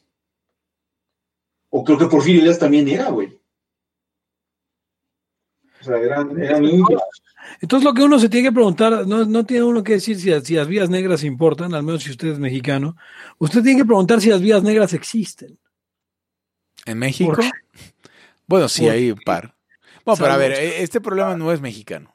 O 1.69 1.83
creo 1.83 1.97
que 1.97 2.05
Porfirio 2.05 2.43
Díaz 2.43 2.59
también 2.59 2.87
era, 2.87 3.09
güey. 3.09 3.39
O 5.81 5.83
sea, 5.83 5.97
eran, 5.97 6.39
eran 6.39 6.63
indios. 6.63 7.01
Entonces 7.63 7.85
lo 7.85 7.93
que 7.93 8.03
uno 8.03 8.19
se 8.19 8.27
tiene 8.27 8.49
que 8.49 8.51
preguntar, 8.51 9.07
no, 9.07 9.23
no 9.23 9.45
tiene 9.45 9.63
uno 9.63 9.81
que 9.81 9.93
decir 9.93 10.19
si, 10.19 10.37
si 10.41 10.55
las 10.55 10.67
vías 10.67 10.89
negras 10.89 11.23
importan, 11.23 11.73
al 11.73 11.81
menos 11.81 12.03
si 12.03 12.11
usted 12.11 12.27
es 12.27 12.37
mexicano, 12.37 12.97
usted 13.37 13.63
tiene 13.63 13.79
que 13.79 13.85
preguntar 13.85 14.19
si 14.19 14.27
las 14.27 14.41
vías 14.41 14.61
negras 14.63 14.91
existen. 14.91 15.57
¿En 16.85 16.99
México? 16.99 17.37
Bueno, 18.45 18.67
sí, 18.67 18.81
¿Por 18.81 18.91
hay 18.91 19.09
un 19.09 19.19
par. 19.25 19.55
Bueno, 20.03 20.19
pero 20.19 20.33
a 20.33 20.37
ver, 20.37 20.51
eh, 20.51 20.83
este 20.83 20.99
problema 20.99 21.37
no 21.37 21.53
es 21.53 21.61
mexicano. 21.61 22.13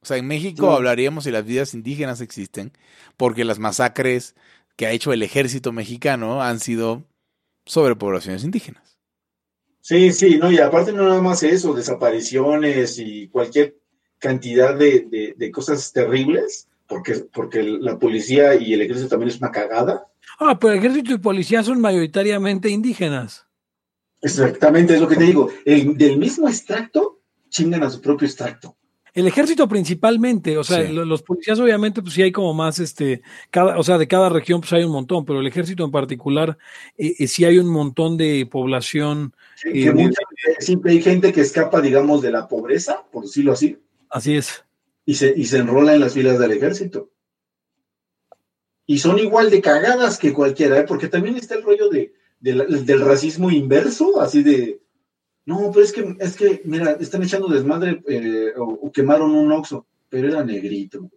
O 0.00 0.06
sea, 0.06 0.16
en 0.16 0.26
México 0.28 0.70
hablaríamos 0.70 1.24
si 1.24 1.32
las 1.32 1.44
vidas 1.44 1.74
indígenas 1.74 2.20
existen, 2.20 2.72
porque 3.16 3.44
las 3.44 3.58
masacres 3.58 4.36
que 4.76 4.86
ha 4.86 4.92
hecho 4.92 5.12
el 5.12 5.24
ejército 5.24 5.72
mexicano 5.72 6.40
han 6.40 6.60
sido 6.60 7.02
sobre 7.66 7.96
poblaciones 7.96 8.44
indígenas. 8.44 9.00
Sí, 9.80 10.12
sí, 10.12 10.38
no, 10.38 10.52
y 10.52 10.58
aparte 10.58 10.92
no 10.92 11.08
nada 11.08 11.20
más 11.20 11.42
eso, 11.42 11.74
desapariciones 11.74 13.00
y 13.00 13.28
cualquier 13.28 13.80
cantidad 14.18 14.74
de, 14.76 15.06
de- 15.10 15.34
de 15.36 15.50
cosas 15.50 15.92
terribles, 15.92 16.68
porque, 16.88 17.14
porque 17.32 17.62
la 17.62 17.98
policía 17.98 18.54
y 18.54 18.72
el 18.74 18.82
ejército 18.82 19.08
también 19.08 19.30
es 19.30 19.38
una 19.38 19.50
cagada. 19.50 20.06
Ah, 20.38 20.58
pero 20.58 20.74
ejército 20.74 21.12
y 21.14 21.18
policía 21.18 21.62
son 21.62 21.80
mayoritariamente 21.80 22.68
indígenas. 22.68 23.46
Exactamente, 24.22 24.94
es 24.94 25.00
lo 25.00 25.08
que 25.08 25.16
te 25.16 25.24
digo. 25.24 25.50
El, 25.64 25.96
del 25.96 26.18
mismo 26.18 26.48
extracto, 26.48 27.20
chingan 27.48 27.82
a 27.82 27.90
su 27.90 28.00
propio 28.00 28.26
extracto. 28.26 28.76
El 29.14 29.26
ejército 29.26 29.66
principalmente, 29.66 30.58
o 30.58 30.64
sea, 30.64 30.86
Sí. 30.86 30.92
lo- 30.92 31.04
los 31.06 31.22
policías 31.22 31.58
obviamente 31.58 32.02
pues 32.02 32.12
sí 32.12 32.20
hay 32.22 32.32
como 32.32 32.52
más, 32.52 32.78
este, 32.80 33.22
cada, 33.50 33.78
o 33.78 33.82
sea, 33.82 33.96
de 33.96 34.06
cada 34.06 34.28
región 34.28 34.60
pues 34.60 34.72
hay 34.74 34.84
un 34.84 34.92
montón, 34.92 35.24
pero 35.24 35.40
el 35.40 35.46
ejército 35.46 35.84
en 35.84 35.90
particular 35.90 36.58
eh, 36.98 37.14
eh, 37.18 37.26
sí 37.26 37.46
hay 37.46 37.56
un 37.58 37.68
montón 37.68 38.18
de 38.18 38.46
población, 38.50 39.32
Que 39.62 39.70
Y- 39.80 39.90
mucha- 39.90 40.20
siempre 40.58 40.92
hay 40.92 41.00
gente 41.02 41.32
que 41.32 41.40
escapa, 41.40 41.80
digamos, 41.80 42.20
de 42.20 42.30
la 42.30 42.46
pobreza, 42.46 43.06
por 43.10 43.22
decirlo 43.24 43.52
así, 43.52 43.78
así 44.10 44.36
es. 44.36 44.64
y 45.04 45.14
se, 45.14 45.32
y 45.36 45.44
se 45.46 45.58
enrola 45.58 45.94
en 45.94 46.00
las 46.00 46.14
filas 46.14 46.38
del 46.38 46.52
ejército. 46.52 47.10
Y 48.86 48.98
son 48.98 49.18
igual 49.18 49.50
de 49.50 49.60
cagadas 49.60 50.18
que 50.18 50.32
cualquiera, 50.32 50.78
¿eh? 50.78 50.84
porque 50.86 51.08
también 51.08 51.36
está 51.36 51.54
el 51.56 51.64
rollo 51.64 51.88
de, 51.88 52.12
del 52.40 53.00
racismo 53.00 53.50
inverso, 53.50 54.20
así 54.20 54.42
de, 54.44 54.80
no, 55.44 55.70
pero 55.72 55.84
es 55.84 55.92
que, 55.92 56.16
es 56.20 56.36
que, 56.36 56.62
mira, 56.64 56.92
están 57.00 57.22
echando 57.22 57.48
desmadre 57.48 58.02
eh, 58.08 58.52
o, 58.56 58.64
o 58.82 58.92
quemaron 58.92 59.32
un 59.32 59.50
oxo, 59.52 59.86
pero 60.08 60.28
era 60.28 60.44
negrito. 60.44 61.10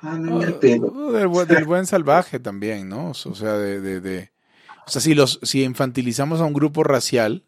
Ah, 0.00 0.18
no, 0.18 0.38
del, 0.40 1.28
buen, 1.28 1.48
del 1.48 1.64
buen 1.64 1.86
salvaje 1.86 2.38
también, 2.38 2.88
¿no? 2.88 3.10
O 3.10 3.14
sea, 3.14 3.54
de, 3.56 3.80
de, 3.80 4.00
de- 4.00 4.32
o 4.86 4.90
sea, 4.90 5.00
si 5.00 5.14
los, 5.14 5.38
si 5.42 5.62
infantilizamos 5.62 6.40
a 6.40 6.44
un 6.44 6.52
grupo 6.52 6.82
racial, 6.84 7.44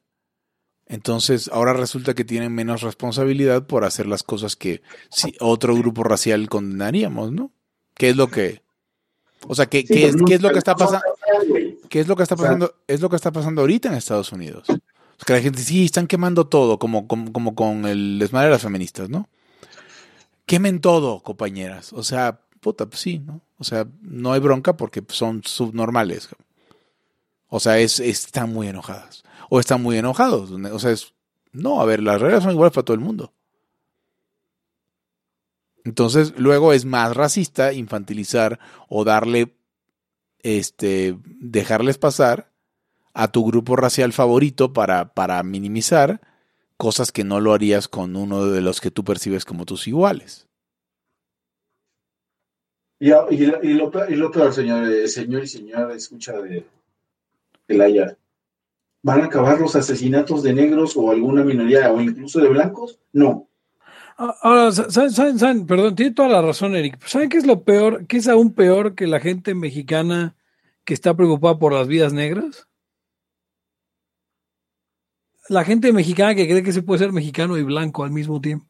entonces 0.87 1.49
ahora 1.53 1.73
resulta 1.73 2.15
que 2.15 2.25
tienen 2.25 2.55
menos 2.55 2.83
responsabilidad 2.83 3.67
por 3.67 3.85
hacer 3.85 4.07
las 4.07 4.23
cosas 4.23 4.57
que 4.57 4.83
si 5.11 5.35
otro 5.41 5.75
grupo 5.77 6.05
racial 6.05 6.49
condenaríamos, 6.49 7.33
¿no? 7.33 7.51
¿Qué 7.95 8.11
es 8.11 8.17
lo 8.17 8.29
que, 8.29 8.63
o 9.47 9.55
sea, 9.55 9.67
qué, 9.67 9.81
Sí, 9.81 9.87
qué 9.89 10.07
es, 10.09 10.17
no- 10.17 10.27
qué 10.27 10.35
es 10.35 10.43
lo 10.43 10.51
que 10.53 10.59
está 10.59 10.75
pasando? 10.77 11.05
¿Qué 11.89 12.01
es 12.01 12.09
lo 12.09 12.17
que 12.17 12.23
está 12.23 12.37
pasando? 12.37 12.75
es 12.87 13.01
lo 13.01 13.09
que 13.11 13.17
está 13.17 13.33
pasando 13.33 13.61
ahorita 13.63 13.89
en 13.89 13.95
Estados 13.95 14.33
Unidos. 14.33 14.67
Es 14.69 15.25
que 15.25 15.33
la 15.33 15.41
gente 15.41 15.61
sí 15.63 15.85
están 15.87 16.07
quemando 16.07 16.47
todo, 16.47 16.79
como, 16.79 17.09
como, 17.09 17.33
como 17.33 17.55
con 17.55 17.87
el 17.87 18.19
desmadre 18.19 18.49
de 18.49 18.53
las 18.53 18.63
feministas, 18.63 19.09
¿no? 19.09 19.29
Quemen 20.45 20.81
todo, 20.81 21.21
compañeras. 21.23 21.93
O 21.93 22.03
sea, 22.03 22.41
puta, 22.61 22.87
pues 22.87 23.01
sí, 23.01 23.19
¿no? 23.19 23.41
O 23.59 23.65
sea, 23.65 23.87
no 24.03 24.33
hay 24.33 24.41
bronca 24.41 24.77
porque 24.77 25.03
son 25.09 25.43
subnormales. 25.45 26.29
O 27.49 27.61
sea, 27.61 27.79
es, 27.79 27.99
están 28.01 28.53
muy 28.53 28.69
enojadas. 28.69 29.25
O 29.49 29.61
están 29.61 29.83
muy 29.83 29.97
enojados. 29.97 30.51
O 30.51 30.79
sea, 30.79 30.91
es. 30.91 31.13
No, 31.53 31.81
a 31.81 31.85
ver, 31.87 32.03
las 32.03 32.21
reglas 32.21 32.43
son 32.43 32.53
iguales 32.53 32.75
para 32.75 32.85
todo 32.85 32.95
el 32.95 33.01
mundo. 33.01 33.33
Entonces, 35.85 36.35
luego 36.37 36.73
es 36.73 36.85
más 36.85 37.17
racista 37.17 37.73
infantilizar 37.73 38.59
o 38.89 39.05
darle 39.05 39.57
este, 40.41 41.17
dejarles 41.25 41.97
pasar 41.99 42.51
a 43.15 43.31
tu 43.33 43.45
grupo 43.47 43.77
racial 43.77 44.13
favorito 44.13 44.73
para, 44.73 45.15
para 45.15 45.43
minimizar 45.43 46.21
cosas 46.77 47.13
que 47.13 47.25
no 47.25 47.41
lo 47.41 47.55
harías 47.55 47.89
con 47.89 48.17
uno 48.17 48.47
de 48.47 48.61
los 48.61 48.81
que 48.81 48.91
tú 48.91 49.05
percibes 49.05 49.45
como 49.45 49.65
tus 49.65 49.87
iguales. 49.89 50.47
Y, 52.99 53.13
a- 53.13 53.27
y 53.31 53.75
lo- 53.75 53.91
peor- 53.91 54.53
señor, 54.53 55.09
señor 55.09 55.45
y 55.45 55.47
señora, 55.47 55.95
escucha 55.95 56.33
de, 56.41 56.67
de 57.69 57.75
la. 57.75 58.17
¿Van 59.07 59.21
a 59.21 59.27
acabar 59.27 59.61
los 59.61 59.77
asesinatos 59.77 60.43
de 60.43 60.53
negros 60.53 60.97
o 60.97 61.13
alguna 61.13 61.45
minoría 61.45 61.93
o 61.93 62.01
incluso 62.01 62.41
de 62.41 62.49
blancos? 62.49 62.99
No. 63.13 63.49
Ah, 64.19 64.35
Ahora, 64.43 64.73
sa- 64.73 64.91
saben, 64.91 65.13
saben, 65.13 65.39
saben, 65.39 65.65
perdón, 65.65 65.95
tiene 65.95 66.11
toda 66.13 66.29
la 66.29 66.43
razón, 66.43 66.75
Eric. 66.75 66.99
¿Saben 67.07 67.29
qué 67.29 67.37
es 67.37 67.47
lo 67.47 67.63
peor? 67.63 68.09
¿Qué 68.09 68.17
es 68.17 68.27
aún 68.27 68.53
peor 68.53 68.97
que 68.97 69.07
la 69.07 69.21
gente 69.21 69.55
mexicana 69.55 70.35
que 70.85 70.93
está 70.93 71.15
preocupada 71.15 71.57
por 71.57 71.73
las 71.73 71.87
vidas 71.87 72.13
negras? 72.13 72.67
La 75.49 75.63
gente 75.63 75.93
mexicana 75.93 76.35
que 76.35 76.49
cree 76.49 76.65
que 76.65 76.73
se 76.73 76.83
puede 76.83 76.99
ser 76.99 77.13
mexicano 77.13 77.57
y 77.57 77.63
blanco 77.63 78.03
al 78.03 78.11
mismo 78.11 78.41
tiempo. 78.41 78.67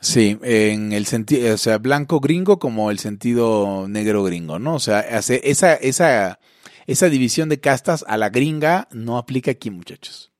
Sí, 0.00 0.38
en 0.42 0.92
el 0.92 1.06
sentido, 1.06 1.52
o 1.52 1.58
sea, 1.58 1.78
blanco 1.78 2.20
gringo 2.20 2.60
como 2.60 2.92
el 2.92 3.00
sentido 3.00 3.88
negro 3.88 4.22
gringo, 4.22 4.60
¿no? 4.60 4.76
O 4.76 4.78
sea, 4.78 5.00
hace 5.00 5.40
esa, 5.42 5.74
esa, 5.74 6.38
esa 6.86 7.08
división 7.08 7.48
de 7.48 7.60
castas 7.60 8.04
a 8.06 8.16
la 8.16 8.30
gringa 8.30 8.88
no 8.92 9.18
aplica 9.18 9.50
aquí, 9.50 9.70
muchachos. 9.70 10.32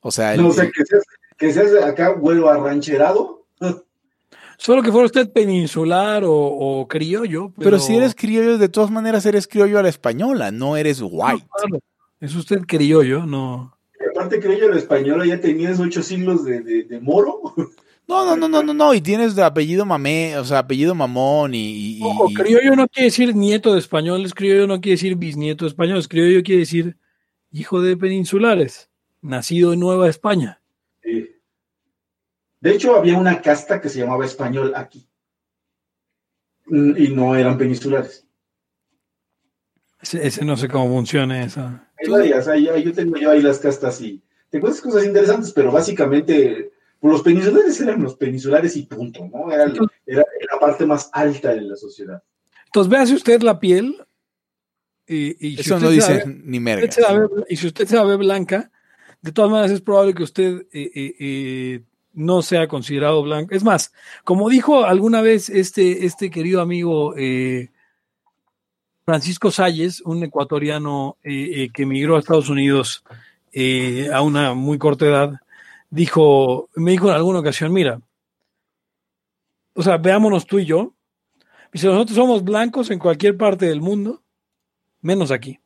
O 0.00 0.10
sea, 0.10 0.34
el- 0.34 0.42
No, 0.42 0.48
o 0.48 0.52
sea, 0.52 0.64
que 0.70 0.84
seas, 0.84 1.04
que 1.36 1.52
seas 1.52 1.74
acá 1.84 2.12
vuelo 2.14 2.48
arrancherado. 2.48 3.46
Solo 4.56 4.82
que 4.82 4.92
fuera 4.92 5.06
usted 5.06 5.30
peninsular 5.32 6.22
o, 6.24 6.32
o 6.34 6.86
criollo. 6.88 7.48
Pero, 7.56 7.64
pero 7.70 7.78
si 7.78 7.96
eres 7.96 8.14
criollo, 8.14 8.58
de 8.58 8.68
todas 8.68 8.90
maneras 8.90 9.24
eres 9.26 9.46
criollo 9.46 9.78
a 9.78 9.82
la 9.82 9.88
española, 9.88 10.50
no 10.50 10.76
eres 10.76 11.00
white. 11.02 11.46
Claro, 11.56 11.80
es 12.20 12.34
usted 12.34 12.60
criollo, 12.66 13.24
no. 13.24 13.74
Y 13.98 14.04
aparte 14.10 14.38
creo 14.40 14.58
yo 14.58 14.66
el 14.66 14.76
español 14.78 15.26
ya 15.26 15.40
tenías 15.40 15.80
ocho 15.80 16.02
siglos 16.02 16.44
de, 16.44 16.60
de, 16.60 16.84
de 16.84 17.00
moro. 17.00 17.40
No, 18.10 18.24
no, 18.26 18.36
no, 18.36 18.48
no, 18.48 18.62
no, 18.64 18.74
no, 18.74 18.92
y 18.92 19.00
tienes 19.00 19.36
de 19.36 19.44
apellido 19.44 19.86
mamé, 19.86 20.36
o 20.36 20.44
sea, 20.44 20.58
apellido 20.58 20.96
mamón 20.96 21.54
y... 21.54 21.98
y- 21.98 22.02
Ojo, 22.02 22.28
criollo 22.34 22.74
no 22.74 22.88
quiere 22.88 23.04
decir 23.04 23.36
nieto 23.36 23.72
de 23.72 23.78
españoles, 23.78 24.34
criollo 24.34 24.66
no 24.66 24.80
quiere 24.80 24.96
decir 24.96 25.14
bisnieto 25.14 25.64
de 25.64 25.68
españoles, 25.68 26.08
criollo 26.08 26.42
quiere 26.42 26.60
decir 26.62 26.96
hijo 27.52 27.80
de 27.80 27.96
peninsulares, 27.96 28.90
nacido 29.22 29.72
en 29.72 29.78
Nueva 29.78 30.08
España. 30.08 30.60
Sí. 31.04 31.36
De 32.60 32.72
hecho, 32.72 32.96
había 32.96 33.16
una 33.16 33.40
casta 33.40 33.80
que 33.80 33.88
se 33.88 34.00
llamaba 34.00 34.24
español 34.24 34.72
aquí. 34.74 35.06
Y 36.66 37.08
no 37.14 37.36
eran 37.36 37.58
peninsulares. 37.58 38.26
Ese, 40.02 40.26
ese 40.26 40.44
no 40.44 40.56
sé 40.56 40.66
cómo 40.68 40.88
funciona 40.88 41.44
esa. 41.44 41.88
Hay 41.96 42.08
varias, 42.10 42.48
ahí 42.48 42.64
yo 42.82 42.92
tengo 42.92 43.16
yo 43.16 43.30
ahí 43.30 43.40
las 43.40 43.60
castas 43.60 44.00
y 44.00 44.20
te 44.48 44.56
encuentras 44.56 44.82
cosas 44.82 45.04
interesantes, 45.04 45.52
pero 45.52 45.70
básicamente 45.70 46.72
pues, 47.00 47.12
los 47.12 47.22
peninsulares 47.22 47.80
eran 47.80 48.02
los 48.02 48.14
peninsulares 48.16 48.76
y 48.76 48.82
punto, 48.82 49.26
¿no? 49.32 49.50
Era, 49.50 49.64
era 50.06 50.24
la 50.52 50.58
parte 50.60 50.86
más 50.86 51.10
alta 51.12 51.54
de 51.54 51.62
la 51.62 51.74
sociedad. 51.76 52.22
Entonces, 52.66 52.90
véase 52.90 53.14
usted 53.14 53.42
la 53.42 53.58
piel. 53.58 53.96
Y, 55.06 55.30
y 55.48 55.54
si 55.56 55.60
Eso 55.62 55.74
usted 55.74 55.86
no 55.86 55.88
se 55.90 55.94
dice 55.96 56.12
ve- 56.26 56.40
ni 56.44 56.60
merga. 56.60 56.86
ve- 56.86 57.44
y 57.48 57.56
si 57.56 57.66
usted 57.66 57.86
se 57.88 57.96
la 57.96 58.04
ve 58.04 58.14
blanca, 58.16 58.70
de 59.22 59.32
todas 59.32 59.50
maneras 59.50 59.72
es 59.72 59.80
probable 59.80 60.14
que 60.14 60.22
usted 60.22 60.66
eh, 60.72 60.90
eh, 60.94 61.14
eh, 61.18 61.82
no 62.12 62.42
sea 62.42 62.68
considerado 62.68 63.22
blanco. 63.22 63.54
Es 63.54 63.64
más, 63.64 63.92
como 64.24 64.48
dijo 64.48 64.84
alguna 64.84 65.20
vez 65.20 65.48
este, 65.48 66.06
este 66.06 66.30
querido 66.30 66.60
amigo 66.60 67.14
eh, 67.16 67.70
Francisco 69.04 69.50
Salles, 69.50 70.00
un 70.02 70.22
ecuatoriano 70.22 71.16
eh, 71.24 71.62
eh, 71.64 71.70
que 71.72 71.82
emigró 71.82 72.14
a 72.16 72.20
Estados 72.20 72.48
Unidos 72.48 73.02
eh, 73.52 74.08
a 74.12 74.22
una 74.22 74.54
muy 74.54 74.78
corta 74.78 75.06
edad, 75.06 75.32
dijo, 75.90 76.68
me 76.76 76.92
dijo 76.92 77.08
en 77.08 77.14
alguna 77.14 77.40
ocasión, 77.40 77.72
mira, 77.72 78.00
o 79.74 79.82
sea, 79.82 79.96
veámonos 79.98 80.46
tú 80.46 80.58
y 80.58 80.64
yo. 80.66 80.94
Dice, 81.72 81.86
nosotros 81.86 82.16
somos 82.16 82.42
blancos 82.42 82.90
en 82.90 82.98
cualquier 82.98 83.36
parte 83.36 83.66
del 83.66 83.80
mundo, 83.80 84.22
menos 85.02 85.30
aquí, 85.30 85.58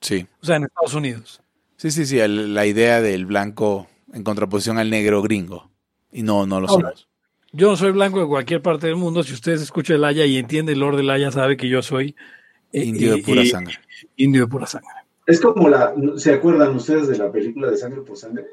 Sí, 0.00 0.26
o 0.40 0.46
sea, 0.46 0.56
en 0.56 0.64
Estados 0.64 0.94
Unidos. 0.94 1.42
sí, 1.76 1.90
sí, 1.90 2.06
sí, 2.06 2.18
el- 2.20 2.54
la 2.54 2.66
idea 2.66 3.00
del 3.00 3.26
blanco 3.26 3.88
en 4.12 4.22
contraposición 4.22 4.78
al 4.78 4.90
negro 4.90 5.22
gringo. 5.22 5.70
Y 6.12 6.22
no, 6.22 6.46
no 6.46 6.60
lo 6.60 6.68
Ahora, 6.68 6.88
somos. 6.90 7.08
Yo 7.52 7.70
no 7.70 7.76
soy 7.76 7.90
blanco 7.92 8.20
de 8.20 8.26
cualquier 8.26 8.62
parte 8.62 8.86
del 8.86 8.96
mundo. 8.96 9.22
Si 9.22 9.32
ustedes 9.32 9.60
escuchan 9.60 9.96
el 9.96 10.04
Haya 10.04 10.24
y 10.24 10.36
entiende 10.38 10.72
el 10.72 10.78
Lord 10.80 10.96
del 10.98 11.10
Haya, 11.10 11.30
sabe 11.32 11.56
que 11.56 11.68
yo 11.68 11.82
soy 11.82 12.14
eh, 12.72 12.84
Indio 12.84 13.16
de 13.16 13.22
pura 13.22 13.42
eh, 13.42 13.46
sangre. 13.46 13.78
Indio 14.16 14.42
de 14.42 14.46
pura 14.46 14.66
sangre. 14.66 14.90
Es 15.28 15.40
como 15.42 15.68
la, 15.68 15.94
¿se 16.16 16.32
acuerdan 16.32 16.74
ustedes 16.74 17.06
de 17.06 17.18
la 17.18 17.30
película 17.30 17.70
de 17.70 17.76
Sangre 17.76 18.00
por 18.00 18.16
Sangre? 18.16 18.46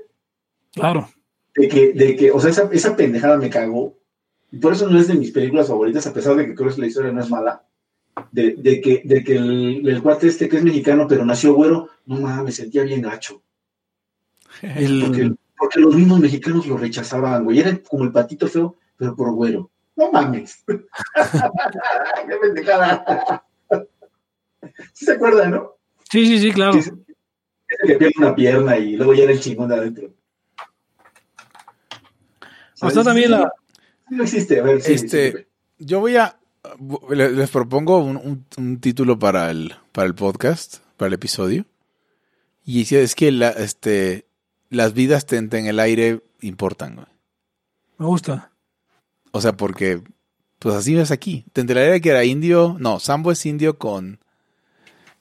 Claro. 0.74 1.08
De 1.56 1.70
que, 1.70 1.94
de 1.94 2.18
que 2.18 2.32
o 2.32 2.40
sea, 2.42 2.50
esa, 2.52 2.70
esa 2.72 2.98
pendejada 2.98 3.38
me 3.38 3.50
cagó. 3.50 3.96
Y 4.52 4.58
por 4.58 4.74
eso 4.74 4.90
no 4.90 5.00
es 5.00 5.08
de 5.08 5.14
mis 5.16 5.32
películas 5.32 5.70
favoritas, 5.70 6.06
a 6.06 6.12
pesar 6.14 6.36
de 6.36 6.46
que 6.46 6.54
creo 6.54 6.76
que 6.76 6.82
la 6.82 6.88
historia 6.88 7.14
no 7.14 7.22
es 7.22 7.30
mala. 7.30 7.64
De, 8.30 8.56
de 8.58 8.82
que, 8.82 9.02
de 9.06 9.24
que 9.24 9.38
el, 9.38 9.88
el 9.88 10.02
cuate 10.04 10.28
este 10.28 10.50
que 10.50 10.58
es 10.58 10.64
mexicano, 10.64 11.08
pero 11.08 11.24
nació 11.26 11.54
güero, 11.54 11.90
no 12.08 12.20
mames, 12.20 12.44
me 12.44 12.52
sentía 12.52 12.84
bien 12.84 13.02
gacho. 13.02 13.42
El- 14.62 15.04
Porque, 15.06 15.34
porque 15.58 15.80
los 15.80 15.96
mismos 15.96 16.20
mexicanos 16.20 16.68
lo 16.68 16.76
rechazaban, 16.78 17.46
güey. 17.46 17.60
Era 17.60 17.78
como 17.90 18.04
el 18.04 18.12
patito 18.12 18.48
feo, 18.50 18.76
pero 18.98 19.16
por 19.16 19.34
güero. 19.34 19.72
No 19.96 20.12
mames. 20.12 20.62
Qué 20.68 22.36
pendejada. 22.42 23.46
¿Sí 24.94 25.06
se 25.06 25.14
acuerdan, 25.14 25.52
no? 25.52 25.75
Sí, 26.16 26.26
sí, 26.28 26.40
sí, 26.40 26.52
claro. 26.52 26.74
Sí. 26.82 26.90
Ese 27.68 27.88
que 27.88 27.96
pierde 27.98 28.14
una 28.20 28.36
pierna 28.36 28.78
y 28.78 28.96
luego 28.96 29.14
ya 29.14 29.24
era 29.24 29.34
el 29.34 29.40
chingón 29.42 29.68
de 29.68 29.76
adentro. 29.76 30.14
O 32.82 32.88
está 32.88 33.04
también 33.04 33.32
la, 33.32 33.52
No 34.10 34.24
existe, 34.24 34.60
a 34.60 34.64
ver, 34.64 34.82
sí, 34.82 34.94
Este- 34.94 35.32
sí, 35.32 35.38
sí. 35.40 35.46
Yo 35.80 36.00
voy 36.00 36.16
a. 36.16 36.38
le- 37.10 37.32
Les 37.32 37.50
propongo 37.50 37.98
un, 38.00 38.16
un- 38.18 38.46
un 38.58 38.80
título 38.80 39.20
para 39.20 39.52
el, 39.52 39.74
para 39.92 40.08
el 40.08 40.16
podcast, 40.16 40.78
para 40.98 41.08
el 41.08 41.14
episodio. 41.14 41.66
Y 42.66 42.78
dice, 42.80 43.04
es 43.04 43.14
que 43.14 43.32
la, 43.32 43.50
este, 43.50 44.26
las 44.70 44.94
vidas 44.94 45.26
tente 45.26 45.58
en 45.58 45.68
el 45.68 45.80
aire 45.80 46.22
importan. 46.42 46.96
güey. 46.96 47.08
me 47.98 48.06
gusta. 48.06 48.52
O 49.32 49.42
sea, 49.42 49.58
porque, 49.58 50.02
pues 50.60 50.76
así 50.76 50.96
ves 50.96 51.12
aquí. 51.12 51.46
Tente 51.52 51.74
en 51.74 51.80
el 51.80 51.84
aire 51.86 52.02
que 52.02 52.10
era 52.10 52.24
indio. 52.24 52.78
No, 52.80 53.00
Sambo 53.00 53.32
es 53.34 53.46
indio 53.46 53.78
con. 53.78 54.20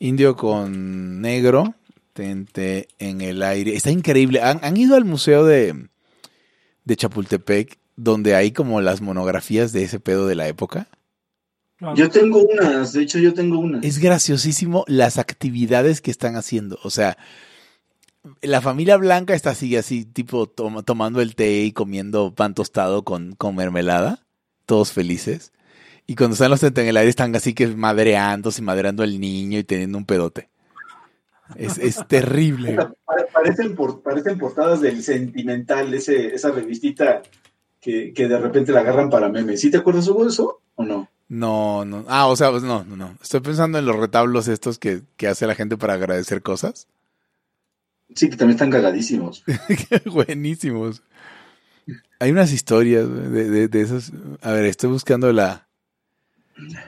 Indio 0.05 0.37
con 0.37 1.21
negro. 1.21 1.75
Tente 2.13 2.89
en 2.99 3.21
el 3.23 3.43
aire. 3.43 3.75
Está 3.75 3.91
increíble. 3.91 4.41
¿Han, 4.43 4.61
han 4.63 4.77
ido 4.77 4.97
al 4.97 5.05
museo 5.05 5.45
de, 5.45 5.89
de 6.85 6.97
Chapultepec, 6.97 7.79
donde 7.97 8.35
hay 8.37 8.53
como 8.53 8.81
las 8.81 9.01
monografías 9.01 9.73
de 9.73 9.83
ese 9.85 9.99
pedo 10.01 10.27
de 10.27 10.35
la 10.35 10.47
época? 10.47 10.89
Yo 11.97 12.09
tengo 12.11 12.43
unas, 12.43 12.93
de 12.93 13.03
hecho 13.03 13.19
yo 13.19 13.35
tengo 13.35 13.59
unas. 13.59 13.85
Es 13.85 13.99
graciosísimo 13.99 14.85
las 14.87 15.19
actividades 15.19 16.01
que 16.01 16.11
están 16.11 16.37
haciendo. 16.37 16.79
O 16.83 16.91
sea, 16.91 17.19
la 18.43 18.61
familia 18.61 18.97
blanca 18.97 19.35
está 19.35 19.51
así, 19.51 19.75
así, 19.77 20.05
tipo 20.05 20.47
toma- 20.47 20.83
tomando 20.83 21.21
el 21.21 21.35
té 21.35 21.63
y 21.63 21.73
comiendo 21.73 22.35
pan 22.35 22.55
tostado 22.55 23.05
con, 23.05 23.35
con 23.35 23.57
mermelada, 23.57 24.25
todos 24.67 24.93
felices. 24.93 25.53
Y 26.07 26.17
cuando 26.17 26.35
están 26.35 26.51
los 26.51 26.63
en 26.63 26.79
el 26.79 26.97
aire 26.97 27.09
están 27.11 27.35
así 27.35 27.55
que 27.55 27.67
madreándose 27.69 28.61
y 28.61 28.65
madreando 28.65 29.03
al 29.03 29.19
niño 29.21 29.59
y 29.59 29.65
teniendo 29.65 29.97
un 29.99 30.05
pedote. 30.05 30.49
Es, 31.57 31.79
es 31.79 32.05
terrible. 32.09 32.77
Pare- 32.77 33.27
Parecen, 33.33 33.75
por- 33.75 34.03
parecen 34.03 34.39
portadas 34.39 34.81
del 34.81 35.03
Sentimental, 35.03 35.93
ese, 35.93 36.35
esa 36.35 36.51
revistita 36.51 37.23
que, 37.81 38.13
que 38.15 38.29
de 38.29 38.39
repente 38.39 38.73
la 38.73 38.81
agarran 38.81 39.11
para 39.11 39.29
memes. 39.29 39.61
¿Sí 39.61 39.71
te 39.71 39.77
acuerdas 39.79 40.09
Hugo, 40.09 40.25
de 40.25 40.31
eso 40.31 40.61
o 40.77 40.85
no? 40.85 41.09
No, 41.29 41.85
no. 41.85 42.05
Ah, 42.09 42.27
o 42.27 42.37
sea, 42.37 42.51
pues 42.51 42.63
no, 42.63 42.85
no, 42.85 42.97
no. 42.97 43.17
Estoy 43.23 43.41
pensando 43.41 43.79
en 43.79 43.87
los 43.87 43.97
retablos 43.97 44.47
estos 44.49 44.79
que, 44.79 45.03
que 45.17 45.27
hace 45.29 45.47
la 45.47 45.55
gente 45.55 45.77
para 45.77 45.95
agradecer 45.95 46.43
cosas. 46.43 46.87
Sí, 48.15 48.29
que 48.31 48.37
también 48.37 48.55
están 48.57 48.71
cagadísimos. 48.71 49.43
Buenísimos. 50.07 51.03
Hay 52.21 52.31
unas 52.31 52.53
historias 52.53 53.09
de, 53.11 53.51
de, 53.51 53.69
de 53.69 53.81
esos. 53.81 54.13
A 54.43 54.53
ver, 54.53 54.65
estoy 54.67 54.91
buscando 54.91 55.33
la. 55.33 55.67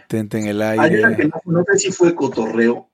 Tente 0.08 0.38
en 0.38 0.46
el 0.46 0.62
Hay 0.62 0.78
una 0.78 0.88
que 1.16 1.22
aire. 1.22 1.28
no, 1.28 1.40
no 1.60 1.64
sé 1.72 1.78
si 1.78 1.92
fue 1.92 2.14
cotorreo, 2.14 2.90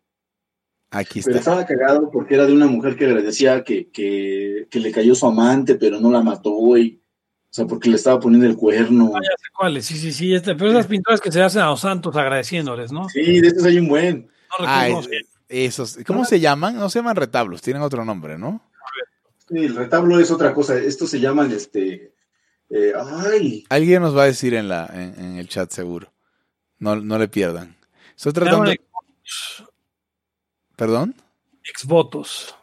Aquí 0.91 1.23
pero 1.23 1.39
está. 1.39 1.53
estaba 1.53 1.67
cagado 1.67 2.11
porque 2.11 2.35
era 2.35 2.45
de 2.47 2.53
una 2.53 2.67
mujer 2.67 2.97
que 2.97 3.07
agradecía 3.07 3.65
que, 3.65 3.91
que, 3.91 4.67
que 4.71 4.81
le 4.81 4.93
cayó 4.93 5.15
su 5.15 5.27
amante, 5.27 5.75
pero 5.77 5.99
no 6.01 6.11
la 6.11 6.23
mató, 6.23 6.51
güey. 6.51 7.01
O 7.45 7.55
sea, 7.55 7.67
porque 7.67 7.89
le 7.91 7.97
estaba 7.97 8.19
poniendo 8.21 8.47
el 8.47 8.57
cuerno. 8.57 9.13
Ah, 9.15 9.21
ya 9.23 9.31
sé 9.37 9.47
cuáles, 9.57 9.85
sí, 9.87 9.97
sí, 9.97 10.13
sí. 10.13 10.35
Este, 10.35 10.55
pero 10.55 10.71
esas 10.71 10.87
pinturas 10.87 11.21
que 11.21 11.31
se 11.33 11.41
hacen 11.43 11.63
a 11.63 11.67
los 11.71 11.81
santos 11.81 12.15
agradeciéndoles, 12.17 12.93
¿no? 12.93 13.09
Sí, 13.09 13.41
de 13.41 13.49
estos 13.49 13.65
hay 13.65 13.79
un 13.79 13.89
buen. 13.89 14.29
No 14.59 14.67
Ah, 14.67 14.89
esos. 15.49 15.99
¿Cómo 16.07 16.25
se 16.25 16.41
llaman? 16.41 16.77
No 16.77 16.89
se 16.91 16.99
llaman 16.99 17.17
retablos, 17.17 17.61
tienen 17.63 17.83
otro 17.83 18.05
nombre, 18.05 18.39
¿no? 18.39 18.63
Sí, 19.49 19.59
el 19.65 19.75
retablo 19.77 20.19
es 20.21 20.31
otra 20.31 20.53
cosa. 20.55 20.77
Estos 20.79 21.11
se 21.11 21.21
llaman, 21.21 21.51
este... 21.53 22.15
eh, 22.71 22.93
ay, 22.97 23.65
Alguien 23.71 24.03
nos 24.03 24.17
va 24.17 24.23
a 24.25 24.27
decir 24.27 24.55
en, 24.55 24.69
la, 24.69 24.87
en, 24.93 25.23
en 25.25 25.37
el 25.37 25.49
chat 25.49 25.71
seguro. 25.71 26.12
No, 26.83 26.97
no 26.97 27.17
le 27.17 27.29
pierdan. 27.29 27.77
Estoy 28.17 28.33
tratando. 28.33 28.65
llaman 28.65 28.77
¿Perdón? 30.75 31.15
exvotos. 31.63 32.57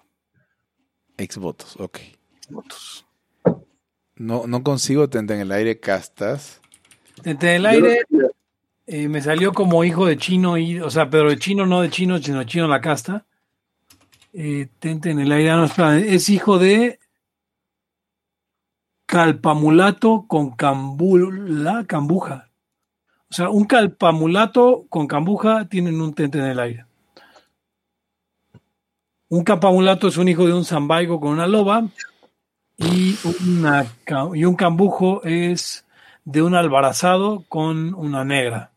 Exvotos, 1.15 1.77
ok. 1.79 1.99
Exvotos. 2.35 3.05
No, 4.15 4.45
no 4.45 4.61
consigo 4.61 5.09
tente 5.09 5.35
en 5.35 5.39
el 5.39 5.53
aire 5.53 5.79
castas. 5.79 6.59
Entre 7.23 7.55
el 7.55 7.63
yo 7.63 7.69
aire 7.69 8.01
eh, 8.87 9.07
me 9.07 9.21
salió 9.21 9.53
como 9.53 9.85
hijo 9.85 10.05
de 10.05 10.17
chino, 10.17 10.57
y, 10.57 10.81
o 10.81 10.89
sea, 10.89 11.09
pero 11.09 11.29
de 11.29 11.39
chino 11.39 11.65
no 11.65 11.81
de 11.81 11.89
chino, 11.89 12.19
sino 12.19 12.43
chino 12.43 12.67
la 12.67 12.81
casta. 12.81 13.25
Eh, 14.33 14.67
tente 14.79 15.11
en 15.11 15.19
el 15.21 15.31
aire, 15.31 15.51
ah, 15.51 15.55
no, 15.55 15.63
espera, 15.63 15.97
es 15.97 16.27
hijo 16.27 16.59
de 16.59 16.99
calpamulato 19.05 20.25
con 20.27 20.51
cambula, 20.57 21.85
cambuja. 21.87 22.48
O 23.31 23.33
sea, 23.33 23.49
un 23.49 23.65
calpamulato 23.65 24.85
con 24.89 25.07
cambuja 25.07 25.65
tienen 25.69 26.01
un 26.01 26.13
tente 26.13 26.39
en 26.39 26.45
el 26.45 26.59
aire. 26.59 26.85
Un 29.29 29.43
calpamulato 29.43 30.07
es 30.07 30.17
un 30.17 30.27
hijo 30.27 30.47
de 30.47 30.53
un 30.53 30.65
zambaigo 30.65 31.19
con 31.19 31.29
una 31.31 31.45
loba 31.47 31.87
Y, 32.77 33.15
una, 33.45 33.85
ca- 34.05 34.29
y 34.33 34.45
un 34.45 34.55
cambujo 34.55 35.21
es 35.23 35.85
de 36.25 36.41
un 36.41 36.55
albarazado 36.55 37.43
con 37.49 37.93
una 37.93 38.23
negra. 38.23 38.71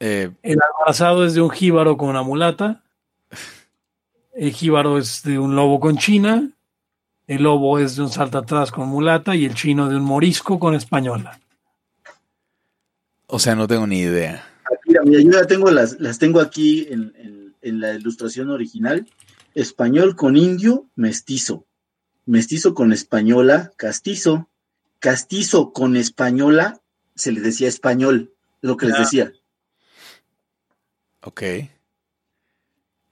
Eh, 0.00 0.30
El 0.42 0.58
albarazado 0.62 1.24
es 1.26 1.34
de 1.34 1.42
un 1.42 1.50
jíbaro 1.50 1.96
con 1.96 2.08
una 2.08 2.22
mulata. 2.22 2.82
El 4.34 4.52
jíbaro 4.52 4.96
es 4.98 5.22
de 5.24 5.38
un 5.38 5.54
lobo 5.54 5.78
con 5.78 5.98
china. 5.98 6.48
El 7.26 7.42
lobo 7.42 7.78
es 7.78 7.96
de 7.96 8.02
un 8.02 8.08
salta 8.08 8.38
atrás 8.38 8.70
con 8.72 8.88
mulata 8.88 9.34
y 9.36 9.44
el 9.44 9.54
chino 9.54 9.88
de 9.88 9.96
un 9.96 10.02
morisco 10.04 10.58
con 10.58 10.74
española. 10.74 11.38
O 13.34 13.38
sea, 13.38 13.54
no 13.54 13.66
tengo 13.66 13.86
ni 13.86 14.00
idea. 14.00 14.44
Ah, 14.64 14.70
Mira, 14.86 15.02
mira, 15.04 15.20
yo 15.22 15.30
ya 15.32 15.46
tengo 15.46 15.70
las, 15.70 15.98
las 16.00 16.18
tengo 16.18 16.40
aquí 16.40 16.86
en, 16.90 17.12
en- 17.16 17.54
en 17.62 17.80
la 17.80 17.94
ilustración 17.94 18.50
original. 18.50 19.08
Español 19.54 20.16
con 20.16 20.36
indio, 20.36 20.86
mestizo. 20.96 21.64
Mestizo 22.26 22.74
con 22.74 22.92
española, 22.92 23.72
castizo. 23.76 24.48
Castizo 24.98 25.72
con 25.72 25.96
española, 25.96 26.80
se 27.14 27.32
le 27.32 27.40
decía 27.40 27.68
español, 27.68 28.32
es 28.62 28.68
lo 28.68 28.76
que 28.76 28.86
les 28.86 28.94
Ya. 28.96 29.00
decía. 29.02 29.32
Ok. 31.22 31.42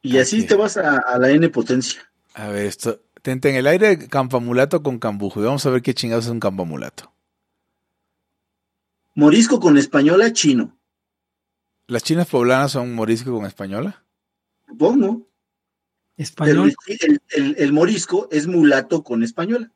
Y 0.02 0.18
así 0.18 0.46
te 0.46 0.54
vas 0.54 0.76
a, 0.76 0.98
a 0.98 1.18
la 1.18 1.30
N 1.30 1.48
potencia. 1.50 2.00
A 2.34 2.48
ver, 2.48 2.66
esto. 2.66 3.00
Tente 3.22 3.50
en 3.50 3.56
el 3.56 3.66
aire 3.66 4.08
campamulato 4.08 4.82
con 4.82 4.98
cambujo. 4.98 5.40
Y 5.40 5.44
vamos 5.44 5.64
a 5.66 5.70
ver 5.70 5.82
qué 5.82 5.92
chingados 5.94 6.24
es 6.24 6.30
un 6.30 6.40
campamulato. 6.40 7.12
Morisco 9.14 9.60
con 9.60 9.76
española, 9.78 10.32
chino. 10.32 10.78
¿Las 11.86 12.02
chinas 12.04 12.26
poblanas 12.28 12.72
son 12.72 12.94
morisco 12.94 13.32
con 13.32 13.46
española? 13.46 14.04
Supongo. 14.68 15.26
Español. 16.16 16.74
el, 16.86 16.98
el- 17.00 17.22
el- 17.30 17.56
el 17.58 17.72
morisco 17.72 18.28
es 18.30 18.46
mulato 18.46 19.02
con 19.02 19.22
española. 19.22 19.70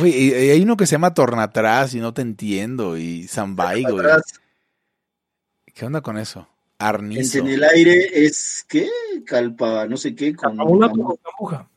Oye, 0.00 0.50
hay 0.52 0.62
uno 0.62 0.76
que 0.76 0.86
se 0.86 0.92
llama 0.92 1.14
Tornatrás 1.14 1.94
y 1.94 2.00
no 2.00 2.12
te 2.14 2.22
entiendo. 2.22 2.96
Y 2.96 3.28
Zambaigo. 3.28 3.98
¿Qué 5.74 5.84
onda 5.86 6.00
con 6.00 6.18
eso? 6.18 6.48
Arnizo. 6.78 7.38
en 7.38 7.48
el 7.48 7.64
aire 7.64 8.24
es, 8.24 8.64
¿qué? 8.68 8.90
Calpa, 9.24 9.86
no 9.86 9.96
sé 9.96 10.14
qué. 10.14 10.34
Con, 10.34 10.56
Camulato 10.56 10.94
con 10.94 11.16
cambuja. 11.16 11.70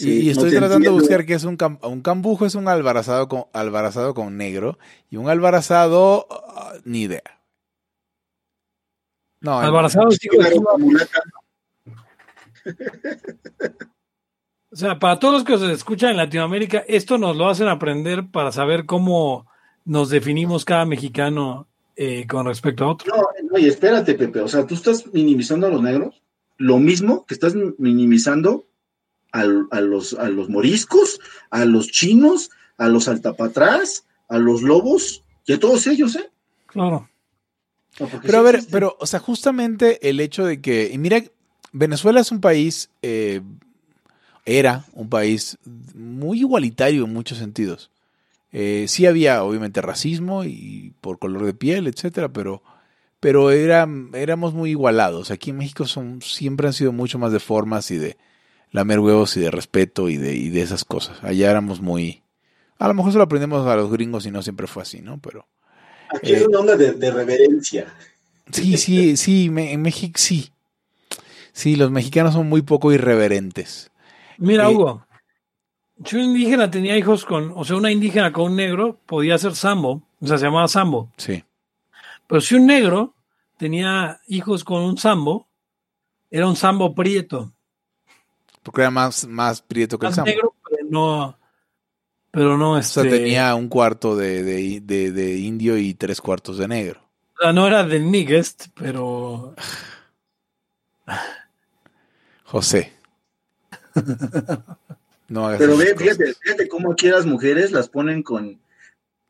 Y, 0.00 0.30
estoy 0.30 0.52
no 0.52 0.58
tratando 0.58 0.90
de 0.90 0.94
buscar 0.98 1.26
qué 1.26 1.34
es 1.34 1.44
un, 1.44 1.58
cam- 1.58 1.78
un 1.86 2.00
cambujo, 2.00 2.46
es 2.46 2.54
un 2.54 2.68
albarazado 2.68 3.28
con, 3.28 3.44
albarazado 3.52 4.14
con 4.14 4.36
negro. 4.36 4.78
Y 5.10 5.16
un 5.16 5.28
albarazado, 5.28 6.26
ah, 6.30 6.74
ni 6.84 7.02
idea. 7.02 7.22
No, 9.40 9.58
Albarazado 9.58 10.08
Claro, 10.30 10.78
mulata. 10.78 11.22
O 14.72 14.76
sea, 14.76 14.98
para 14.98 15.18
todos 15.18 15.34
los 15.34 15.44
que 15.44 15.58
se 15.58 15.72
escuchan 15.72 16.10
en 16.12 16.16
Latinoamérica, 16.18 16.84
esto 16.86 17.18
nos 17.18 17.36
lo 17.36 17.48
hacen 17.48 17.68
aprender 17.68 18.30
para 18.30 18.52
saber 18.52 18.86
cómo 18.86 19.46
nos 19.84 20.10
definimos 20.10 20.64
cada 20.64 20.84
mexicano 20.84 21.66
eh, 21.96 22.26
con 22.28 22.46
respecto 22.46 22.84
a 22.84 22.92
otro. 22.92 23.12
No, 23.14 23.22
no, 23.50 23.58
y 23.58 23.66
espérate, 23.66 24.14
Pepe. 24.14 24.40
O 24.40 24.48
sea, 24.48 24.66
tú 24.66 24.74
estás 24.74 25.12
minimizando 25.12 25.66
a 25.66 25.70
los 25.70 25.82
negros, 25.82 26.22
lo 26.56 26.78
mismo 26.78 27.26
que 27.26 27.34
estás 27.34 27.54
minimizando 27.78 28.66
al- 29.32 29.66
a, 29.70 29.80
los, 29.80 30.14
a 30.14 30.28
los 30.28 30.48
moriscos, 30.48 31.20
a 31.50 31.64
los 31.64 31.88
chinos, 31.90 32.50
a 32.78 32.88
los 32.88 33.08
altapatrás, 33.08 34.04
a 34.28 34.38
los 34.38 34.62
lobos, 34.62 35.22
y 35.46 35.52
a 35.52 35.58
todos 35.60 35.86
ellos, 35.86 36.16
¿eh? 36.16 36.30
Claro. 36.66 37.08
No, 37.98 38.08
Pero 38.22 38.38
a 38.38 38.42
ver, 38.42 38.60
pero, 38.70 38.96
o 39.00 39.06
sea, 39.06 39.18
justamente 39.20 40.08
el 40.08 40.20
hecho 40.20 40.44
de 40.46 40.60
que, 40.60 40.90
y 40.92 40.98
mira, 40.98 41.22
Venezuela 41.72 42.20
es 42.20 42.30
un 42.32 42.40
país, 42.40 42.88
eh, 43.02 43.42
era 44.46 44.84
un 44.92 45.08
país 45.08 45.58
muy 45.94 46.40
igualitario 46.40 47.04
en 47.04 47.12
muchos 47.12 47.38
sentidos. 47.38 47.90
Eh, 48.52 48.86
sí 48.88 49.06
había, 49.06 49.44
obviamente, 49.44 49.80
racismo 49.82 50.44
y 50.44 50.92
por 51.00 51.18
color 51.18 51.44
de 51.44 51.54
piel, 51.54 51.86
etcétera, 51.86 52.30
pero, 52.32 52.62
pero 53.20 53.50
era, 53.50 53.86
éramos 54.14 54.54
muy 54.54 54.70
igualados. 54.70 55.30
Aquí 55.30 55.50
en 55.50 55.58
México 55.58 55.86
son, 55.86 56.22
siempre 56.22 56.66
han 56.66 56.72
sido 56.72 56.92
mucho 56.92 57.18
más 57.18 57.32
de 57.32 57.40
formas 57.40 57.90
y 57.90 57.98
de 57.98 58.16
lamer 58.70 59.00
huevos 59.00 59.36
y 59.36 59.40
de 59.40 59.50
respeto 59.50 60.08
y 60.08 60.16
de, 60.16 60.34
y 60.34 60.48
de 60.50 60.62
esas 60.62 60.84
cosas. 60.84 61.22
Allá 61.24 61.50
éramos 61.50 61.80
muy, 61.80 62.22
a 62.78 62.88
lo 62.88 62.94
mejor 62.94 63.12
se 63.12 63.18
lo 63.18 63.24
aprendemos 63.24 63.66
a 63.66 63.76
los 63.76 63.90
gringos 63.90 64.26
y 64.26 64.30
no 64.30 64.42
siempre 64.42 64.66
fue 64.66 64.82
así, 64.82 65.00
¿no? 65.00 65.18
Pero 65.20 65.46
Aquí 66.14 66.32
es 66.32 66.46
una 66.46 66.58
onda 66.58 66.76
de, 66.76 66.92
de 66.92 67.10
reverencia. 67.10 67.92
Sí, 68.52 68.76
sí, 68.76 69.16
sí, 69.16 69.48
me- 69.50 69.72
en 69.72 69.82
México 69.82 70.14
sí. 70.18 70.50
Sí, 71.52 71.76
los 71.76 71.90
mexicanos 71.90 72.34
son 72.34 72.48
muy 72.48 72.62
poco 72.62 72.92
irreverentes. 72.92 73.90
Mira, 74.38 74.68
Eh, 74.68 74.74
Hugo, 74.74 75.04
si 76.04 76.16
un 76.16 76.22
indígena 76.22 76.70
tenía 76.70 76.96
hijos 76.96 77.24
con, 77.24 77.52
o 77.54 77.64
sea, 77.64 77.76
una 77.76 77.92
indígena 77.92 78.32
con 78.32 78.52
un 78.52 78.56
negro, 78.56 78.98
podía 79.06 79.36
ser 79.38 79.54
sambo, 79.54 80.02
o 80.20 80.26
sea, 80.26 80.38
se 80.38 80.46
llamaba 80.46 80.66
sambo. 80.68 81.12
Sí. 81.16 81.44
Pero 82.26 82.40
si 82.40 82.54
un 82.54 82.66
negro 82.66 83.14
tenía 83.56 84.20
hijos 84.28 84.64
con 84.64 84.82
un 84.82 84.96
sambo, 84.96 85.48
era 86.30 86.46
un 86.48 86.56
sambo 86.56 86.94
prieto. 86.94 87.52
Porque 88.62 88.82
era 88.82 88.90
más, 88.90 89.26
más 89.26 89.62
prieto 89.62 89.98
que 89.98 90.06
el 90.06 90.10
Más 90.10 90.16
sambo. 90.16 90.30
negro, 90.30 90.54
pero 90.68 90.86
no, 90.90 91.38
pero 92.30 92.56
no, 92.58 92.72
O 92.72 92.82
sea, 92.82 93.02
este, 93.04 93.18
tenía 93.18 93.54
un 93.54 93.68
cuarto 93.68 94.16
de, 94.16 94.42
de- 94.42 94.80
de- 94.82 95.12
de 95.12 95.36
indio 95.38 95.76
y 95.78 95.94
tres 95.94 96.20
cuartos 96.20 96.58
de 96.58 96.68
negro. 96.68 97.00
o 97.38 97.42
sea, 97.42 97.52
no 97.52 97.66
era 97.66 97.82
de 97.84 98.00
Nigest, 98.00 98.66
pero 98.74 99.54
José. 102.44 102.92
No 105.28 105.46
hagas 105.46 105.60
Pero 105.60 105.76
ve, 105.76 105.94
fíjate, 105.96 106.34
fíjate 106.34 106.68
cómo 106.68 106.90
aquí 106.90 107.06
las 107.08 107.24
mujeres 107.24 107.70
las 107.70 107.88
ponen 107.88 108.24
con, 108.24 108.60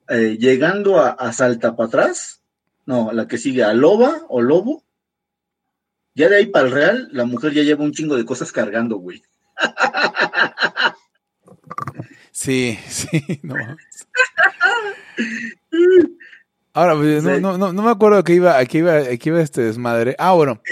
eh, 0.08 0.38
llegando 0.40 0.98
a, 0.98 1.10
a 1.10 1.30
salta 1.34 1.76
para 1.76 1.88
atrás, 1.88 2.40
no, 2.86 3.12
la 3.12 3.28
que 3.28 3.36
sigue 3.36 3.62
a 3.64 3.74
loba 3.74 4.22
o 4.30 4.40
lobo, 4.40 4.82
ya 6.14 6.28
de 6.28 6.36
ahí 6.36 6.46
para 6.46 6.66
el 6.66 6.72
real, 6.72 7.08
la 7.12 7.24
mujer 7.24 7.52
ya 7.52 7.62
lleva 7.62 7.84
un 7.84 7.92
chingo 7.92 8.16
de 8.16 8.24
cosas 8.24 8.52
cargando, 8.52 8.96
güey. 8.96 9.22
Sí, 12.32 12.78
sí, 12.88 13.40
no. 13.42 13.54
Ahora, 16.72 16.94
pues, 16.94 17.24
no, 17.24 17.40
no, 17.40 17.58
no, 17.58 17.72
no 17.72 17.82
me 17.82 17.90
acuerdo 17.90 18.18
a 18.18 18.24
qué 18.24 18.34
iba, 18.34 18.56
a 18.56 18.64
qué 18.64 18.78
iba, 18.78 18.94
a 18.96 19.16
qué 19.16 19.28
iba 19.28 19.40
este 19.42 19.60
desmadre. 19.62 20.14
Ah, 20.18 20.32
bueno, 20.34 20.62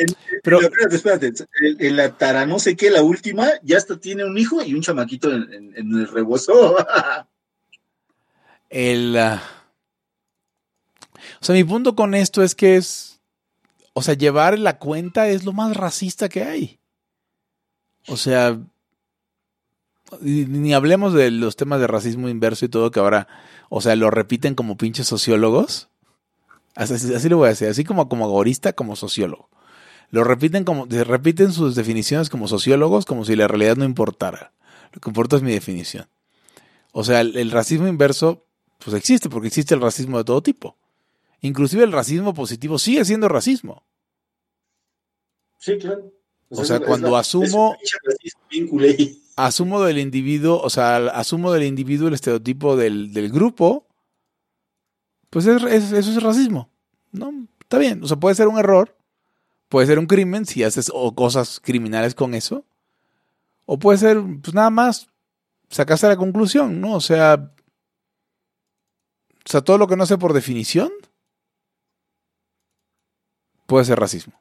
pero 0.45 0.61
Pero 0.61 0.71
espérate, 0.71 1.27
espérate, 1.27 1.45
en, 1.61 1.97
la 1.97 2.17
tara 2.17 2.47
no 2.47 2.61
sé 2.61 2.77
qué, 2.77 2.89
la 2.89 3.03
última, 3.03 3.49
ya 3.65 3.79
hasta 3.79 3.99
tiene 3.99 4.25
un 4.25 4.39
hijo 4.39 4.63
y 4.63 4.75
un 4.75 4.81
chamaquito 4.81 5.33
en, 5.33 5.53
en- 5.53 5.73
en 5.77 5.93
el 5.93 6.07
rebozo. 6.07 6.77
el... 8.71 9.17
ah, 9.19 9.43
o 11.41 11.45
sea, 11.45 11.55
mi 11.55 11.65
punto 11.65 11.97
con 11.97 12.15
esto 12.15 12.45
es 12.45 12.55
que 12.55 12.77
es... 12.77 13.18
O 13.99 14.03
sea, 14.03 14.15
llevar 14.15 14.61
la 14.61 14.79
cuenta 14.79 15.27
es 15.27 15.45
lo 15.45 15.53
más 15.53 15.77
racista 15.77 16.29
que 16.29 16.45
hay. 16.45 16.79
O 18.07 18.17
sea... 18.17 18.57
Ni 20.21 20.73
hablemos 20.73 21.13
de 21.13 21.33
los 21.33 21.57
temas 21.57 21.81
de 21.81 21.89
racismo 21.89 22.29
inverso 22.29 22.65
y 22.65 22.69
todo 22.69 22.93
que 22.93 23.01
ahora... 23.01 23.27
O 23.71 23.81
sea, 23.81 23.97
lo 23.97 24.13
repiten 24.13 24.55
como 24.55 24.77
pinches 24.77 25.09
sociólogos. 25.09 25.89
Así, 26.77 26.95
así 27.13 27.29
lo 27.29 27.39
voy 27.39 27.47
a 27.47 27.49
decir. 27.49 27.67
Así 27.67 27.83
como 27.83 28.09
como 28.09 28.27
agorista, 28.27 28.73
como 28.73 28.95
sociólogo. 28.95 29.51
Lo 30.13 30.23
repiten 30.23 30.63
como... 30.63 30.87
Repiten 30.87 31.53
sus 31.53 31.75
definiciones 31.75 32.31
como 32.31 32.47
sociólogos 32.47 33.05
como 33.05 33.25
si 33.25 33.35
la 33.35 33.49
realidad 33.49 33.79
no 33.79 33.85
importara. 33.85 34.53
Lo 34.93 35.01
que 35.01 35.11
importa 35.11 35.35
es 35.35 35.43
mi 35.43 35.51
definición. 35.51 36.07
O 36.93 37.03
sea, 37.03 37.21
el, 37.21 37.37
el 37.37 37.51
racismo 37.51 37.89
inverso, 37.89 38.45
pues 38.79 38.95
existe, 38.95 39.29
porque 39.29 39.49
existe 39.49 39.75
el 39.75 39.81
racismo 39.81 40.19
de 40.19 40.25
todo 40.25 40.41
tipo. 40.41 40.77
Inclusive 41.41 41.83
el 41.83 41.91
racismo 41.91 42.33
positivo 42.33 42.79
sigue 42.79 43.05
siendo 43.05 43.29
racismo. 43.29 43.83
Sí, 45.59 45.77
claro. 45.79 46.13
O 46.51 46.65
sea, 46.65 46.81
cuando 46.81 47.11
la- 47.11 47.19
asumo-. 47.21 47.77
Asumo 49.37 49.83
del 49.83 49.99
individuo, 49.99 50.61
o 50.63 50.71
sea, 50.71 50.97
asumo 51.09 51.53
del 51.53 51.65
individuo 51.65 52.09
el 52.09 52.15
estereotipo 52.15 52.77
del, 52.77 53.13
del 53.13 53.31
grupo, 53.31 53.87
pues 55.31 55.47
es- 55.47 55.63
es- 55.65 55.93
eso 55.93 56.11
es 56.11 56.23
racismo. 56.23 56.71
¿No? 57.13 57.33
Está 57.61 57.79
bien. 57.79 58.03
O 58.03 58.07
sea, 58.09 58.17
puede 58.17 58.35
ser 58.35 58.49
un 58.49 58.59
error, 58.59 58.97
puede 59.69 59.87
ser 59.87 59.99
un 59.99 60.07
crimen 60.07 60.47
si 60.47 60.63
haces 60.65 60.91
o 60.95 61.15
cosas 61.15 61.61
criminales 61.63 62.15
con 62.15 62.35
eso, 62.35 62.65
o 63.67 63.79
puede 63.79 63.99
ser, 63.99 64.19
pues 64.43 64.55
nada 64.55 64.71
más, 64.71 65.09
sacaste 65.69 66.07
la 66.09 66.17
conclusión, 66.17 66.81
¿no? 66.81 66.95
O 66.95 67.01
sea, 67.01 67.53
o 69.45 69.51
sea, 69.51 69.61
todo 69.63 69.79
lo 69.79 69.87
que 69.87 69.97
no 69.97 70.07
sé 70.07 70.17
por 70.19 70.33
definición 70.33 70.91
puede 73.67 73.85
ser 73.85 73.99
racismo. 74.01 74.35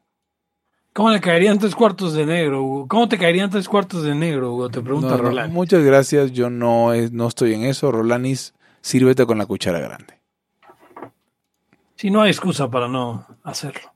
¿Cómo 0.97 1.11
le 1.11 1.21
caerían 1.21 1.59
tres 1.59 1.75
cuartos 1.75 2.13
de 2.15 2.25
negro, 2.25 2.63
Hugo? 2.63 2.87
¿Cómo 2.87 3.07
te 3.07 3.19
caerían 3.19 3.51
tres 3.51 3.69
cuartos 3.69 4.01
de 4.01 4.15
negro, 4.15 4.53
Hugo? 4.53 4.69
Te 4.69 4.81
pregunta 4.81 5.09
No, 5.09 5.17
no, 5.17 5.23
Roland. 5.25 5.53
muchas 5.53 5.83
gracias, 5.83 6.31
yo 6.31 6.49
no, 6.49 6.89
no 7.11 7.27
estoy 7.27 7.53
en 7.53 7.65
eso. 7.65 7.91
Rolanis, 7.91 8.55
sírvete 8.81 9.27
con 9.27 9.37
la 9.37 9.45
cuchara 9.45 9.79
grande. 9.79 10.19
Si 11.95 12.09
no 12.09 12.21
hay 12.23 12.31
excusa 12.31 12.67
para 12.71 12.87
no 12.87 13.27
hacerlo. 13.43 13.93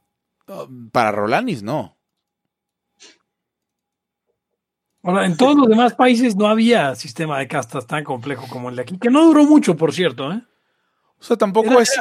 Para 0.91 1.11
Rolanis, 1.11 1.63
no. 1.63 1.97
Ahora, 5.01 5.25
en 5.25 5.35
todos 5.35 5.55
los 5.55 5.67
demás 5.67 5.95
países 5.95 6.35
no 6.35 6.45
había 6.47 6.93
sistema 6.93 7.39
de 7.39 7.47
castas 7.47 7.87
tan 7.87 8.03
complejo 8.03 8.45
como 8.47 8.69
el 8.69 8.75
de 8.75 8.83
aquí, 8.83 8.99
que 8.99 9.09
no 9.09 9.25
duró 9.25 9.43
mucho, 9.45 9.75
por 9.75 9.91
cierto. 9.91 10.31
¿eh? 10.31 10.43
O 11.17 11.23
sea, 11.23 11.35
tampoco 11.37 11.71
Era- 11.71 11.81
es. 11.81 11.99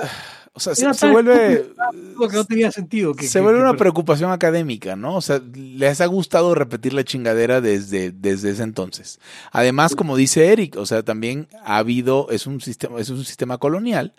O 0.52 0.58
sea, 0.58 0.74
se, 0.74 0.92
se 0.94 1.10
vuelve. 1.10 1.52
estúpido 1.60 2.28
que 2.28 2.36
no 2.36 2.44
tenía 2.44 2.72
sentido. 2.72 3.14
Que, 3.14 3.26
se 3.28 3.38
que- 3.38 3.42
vuelve 3.42 3.60
una 3.60 3.76
preocupación 3.76 4.32
académica, 4.32 4.96
¿no? 4.96 5.14
O 5.16 5.20
sea, 5.20 5.40
les 5.54 6.00
ha 6.00 6.06
gustado 6.06 6.54
repetir 6.54 6.92
la 6.92 7.04
chingadera 7.04 7.60
desde, 7.60 8.10
desde 8.10 8.50
ese 8.50 8.62
entonces. 8.64 9.20
Además, 9.52 9.94
como 9.94 10.16
dice 10.16 10.52
Eric, 10.52 10.76
o 10.76 10.86
sea, 10.86 11.02
también 11.04 11.46
ha 11.64 11.76
habido, 11.78 12.26
es 12.30 12.46
un 12.46 12.60
sistema, 12.60 12.98
es 13.00 13.10
un 13.10 13.24
sistema 13.24 13.58
colonial 13.58 14.12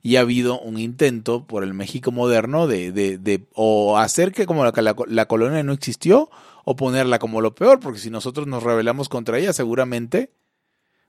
y 0.00 0.16
ha 0.16 0.20
habido 0.20 0.60
un 0.60 0.78
intento 0.78 1.44
por 1.44 1.64
el 1.64 1.74
México 1.74 2.12
moderno 2.12 2.66
de, 2.68 2.92
de, 2.92 3.18
de 3.18 3.44
o 3.54 3.98
hacer 3.98 4.32
que 4.32 4.46
como 4.46 4.64
la, 4.64 4.72
la, 4.76 4.94
la 5.08 5.26
colonia 5.26 5.62
no 5.64 5.72
existió 5.72 6.30
o 6.64 6.76
ponerla 6.76 7.18
como 7.18 7.40
lo 7.40 7.54
peor, 7.54 7.80
porque 7.80 7.98
si 7.98 8.10
nosotros 8.10 8.46
nos 8.46 8.62
rebelamos 8.62 9.08
contra 9.08 9.38
ella, 9.38 9.52
seguramente 9.52 10.30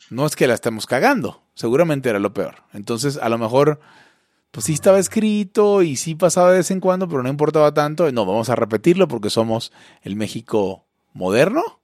no 0.10 0.26
es 0.26 0.36
que 0.36 0.48
la 0.48 0.54
estemos 0.54 0.86
cagando, 0.88 1.44
seguramente 1.54 2.10
era 2.10 2.20
lo 2.20 2.34
peor. 2.34 2.56
Entonces, 2.74 3.18
a 3.18 3.30
lo 3.30 3.38
mejor 3.38 3.80
pues 4.56 4.68
sí 4.68 4.74
estaba 4.74 5.00
escrito 5.00 5.82
y 5.82 5.98
sí 5.98 6.16
pasaba 6.16 6.50
de 6.52 6.60
vez 6.60 6.72
en 6.72 6.80
cuando, 6.80 7.10
pero 7.10 7.22
no 7.22 7.28
importaba 7.28 7.74
tanto. 7.74 8.10
No, 8.14 8.26
vamos 8.26 8.50
a 8.50 8.56
repetirlo 8.56 9.06
porque 9.06 9.30
somos 9.30 9.74
el 10.02 10.16
México 10.16 10.86
moderno 11.12 11.82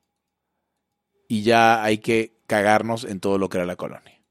y 1.28 1.44
ya 1.44 1.84
hay 1.84 1.98
que 1.98 2.32
cagarnos 2.48 3.04
en 3.04 3.20
todo 3.20 3.38
lo 3.38 3.50
que 3.50 3.58
era 3.58 3.66
la 3.66 3.76
colonia. 3.76 4.22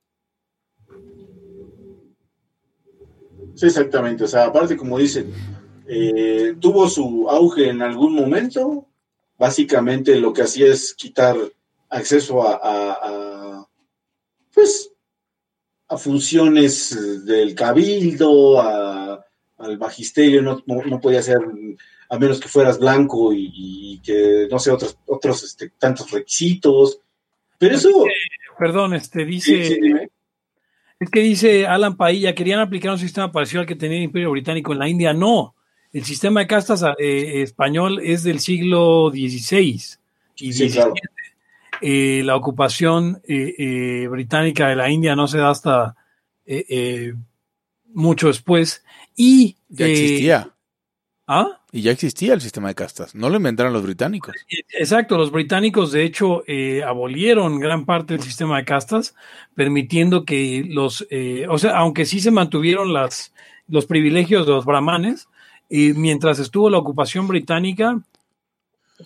Sí, 3.57 3.67
exactamente. 3.67 4.25
O 4.25 4.27
sea, 4.27 4.47
aparte, 4.47 4.75
como 4.75 4.97
dicen, 4.97 5.31
eh, 5.87 6.55
tuvo 6.59 6.89
su 6.89 7.29
auge 7.29 7.69
en 7.69 7.83
algún 7.83 8.15
momento. 8.15 8.87
Básicamente 9.39 10.17
lo 10.17 10.33
que 10.33 10.43
hacía 10.45 10.69
es 10.69 10.95
quitar 10.95 11.37
acceso 11.91 12.43
a, 12.49 12.55
a- 12.55 12.99
a, 13.03 13.69
pues, 14.55 14.90
a 15.91 15.99
funciones 15.99 17.25
del 17.27 17.55
cabildo, 17.55 18.61
a- 18.61 19.25
al 19.59 19.79
magisterio, 19.79 20.41
no, 20.41 20.63
podía 21.03 21.21
ser 21.23 21.39
a 22.09 22.19
menos 22.19 22.41
que 22.41 22.49
fueras 22.49 22.79
blanco 22.79 23.33
y, 23.35 23.53
y 23.55 24.01
que, 24.03 24.49
no 24.51 24.59
sé, 24.59 24.71
otros, 24.71 24.97
otros 25.07 25.43
este, 25.45 25.71
tantos 25.79 26.11
requisitos. 26.11 27.01
Pero 27.59 27.75
eso... 27.77 27.91
Perdón, 28.59 28.95
este 28.95 29.25
dice. 29.25 29.65
Sí, 29.65 29.75
sí, 29.75 29.81
dime. 29.81 30.09
Es 30.99 31.11
que 31.11 31.21
dice 31.21 31.67
Alan 31.67 31.97
Pailla, 31.97 32.35
querían 32.35 32.61
aplicar 32.61 32.91
un 32.93 32.99
sistema 32.99 33.31
parecido 33.33 33.61
al 33.61 33.67
que 33.67 33.77
tenía 33.77 33.99
el 33.99 34.05
Imperio 34.05 34.31
Británico 34.31 34.73
en 34.73 34.79
la 34.79 34.89
India. 34.89 35.13
No, 35.13 35.55
el 35.93 36.05
sistema 36.05 36.41
de 36.41 36.47
castas 36.47 36.83
eh, 36.99 37.43
español 37.43 38.01
es 38.03 38.23
del 38.23 38.41
siglo 38.41 39.11
XVI 39.11 39.83
y 40.37 40.53
Sí, 40.53 40.69
XVII. 40.69 40.71
claro. 40.73 40.95
Eh, 41.81 42.23
la 42.25 42.37
ocupación 42.37 43.21
eh, 43.27 43.55
eh, 43.59 44.09
británica 44.09 44.69
de 44.69 44.77
la 44.77 44.91
India 44.91 45.17
no 45.17 45.27
se 45.27 45.39
da 45.39 45.51
hasta 45.51 45.97
eh, 46.47 47.15
mucho 47.93 48.29
después. 48.29 48.85
Y, 49.17 49.57
Ya 49.69 49.87
existía. 49.87 50.55
¿ah? 51.27 51.61
Y 51.73 51.83
ya 51.83 51.93
existía 51.93 52.35
el 52.35 52.41
sistema 52.41 52.69
de 52.69 52.75
castas. 52.75 53.15
No 53.15 53.29
lo 53.29 53.37
inventaron 53.37 53.73
los 53.73 53.85
británicos. 53.85 54.35
Exacto, 54.77 55.17
los 55.17 55.31
británicos 55.31 55.93
de 55.93 56.03
hecho 56.03 56.43
eh, 56.49 56.83
abolieron 56.83 57.61
gran 57.61 57.85
parte 57.85 58.15
del 58.15 58.23
sistema 58.23 58.59
de 58.59 58.65
castas, 58.65 59.15
permitiendo 59.55 60.25
que 60.25 60.65
los, 60.69 61.07
eh, 61.11 61.47
o 61.49 61.59
sea, 61.59 61.79
aunque 61.79 62.07
sí 62.07 62.21
se 62.21 62.33
mantuvieron 62.33 62.93
las, 62.93 63.33
los 63.69 63.87
privilegios 63.87 64.47
de 64.47 64.53
los 64.53 64.65
brahmanes, 64.65 65.29
eh, 65.69 65.95
mientras 65.95 66.41
estuvo 66.41 66.69
la 66.71 66.79
ocupación 66.79 67.29
británica, 67.29 68.01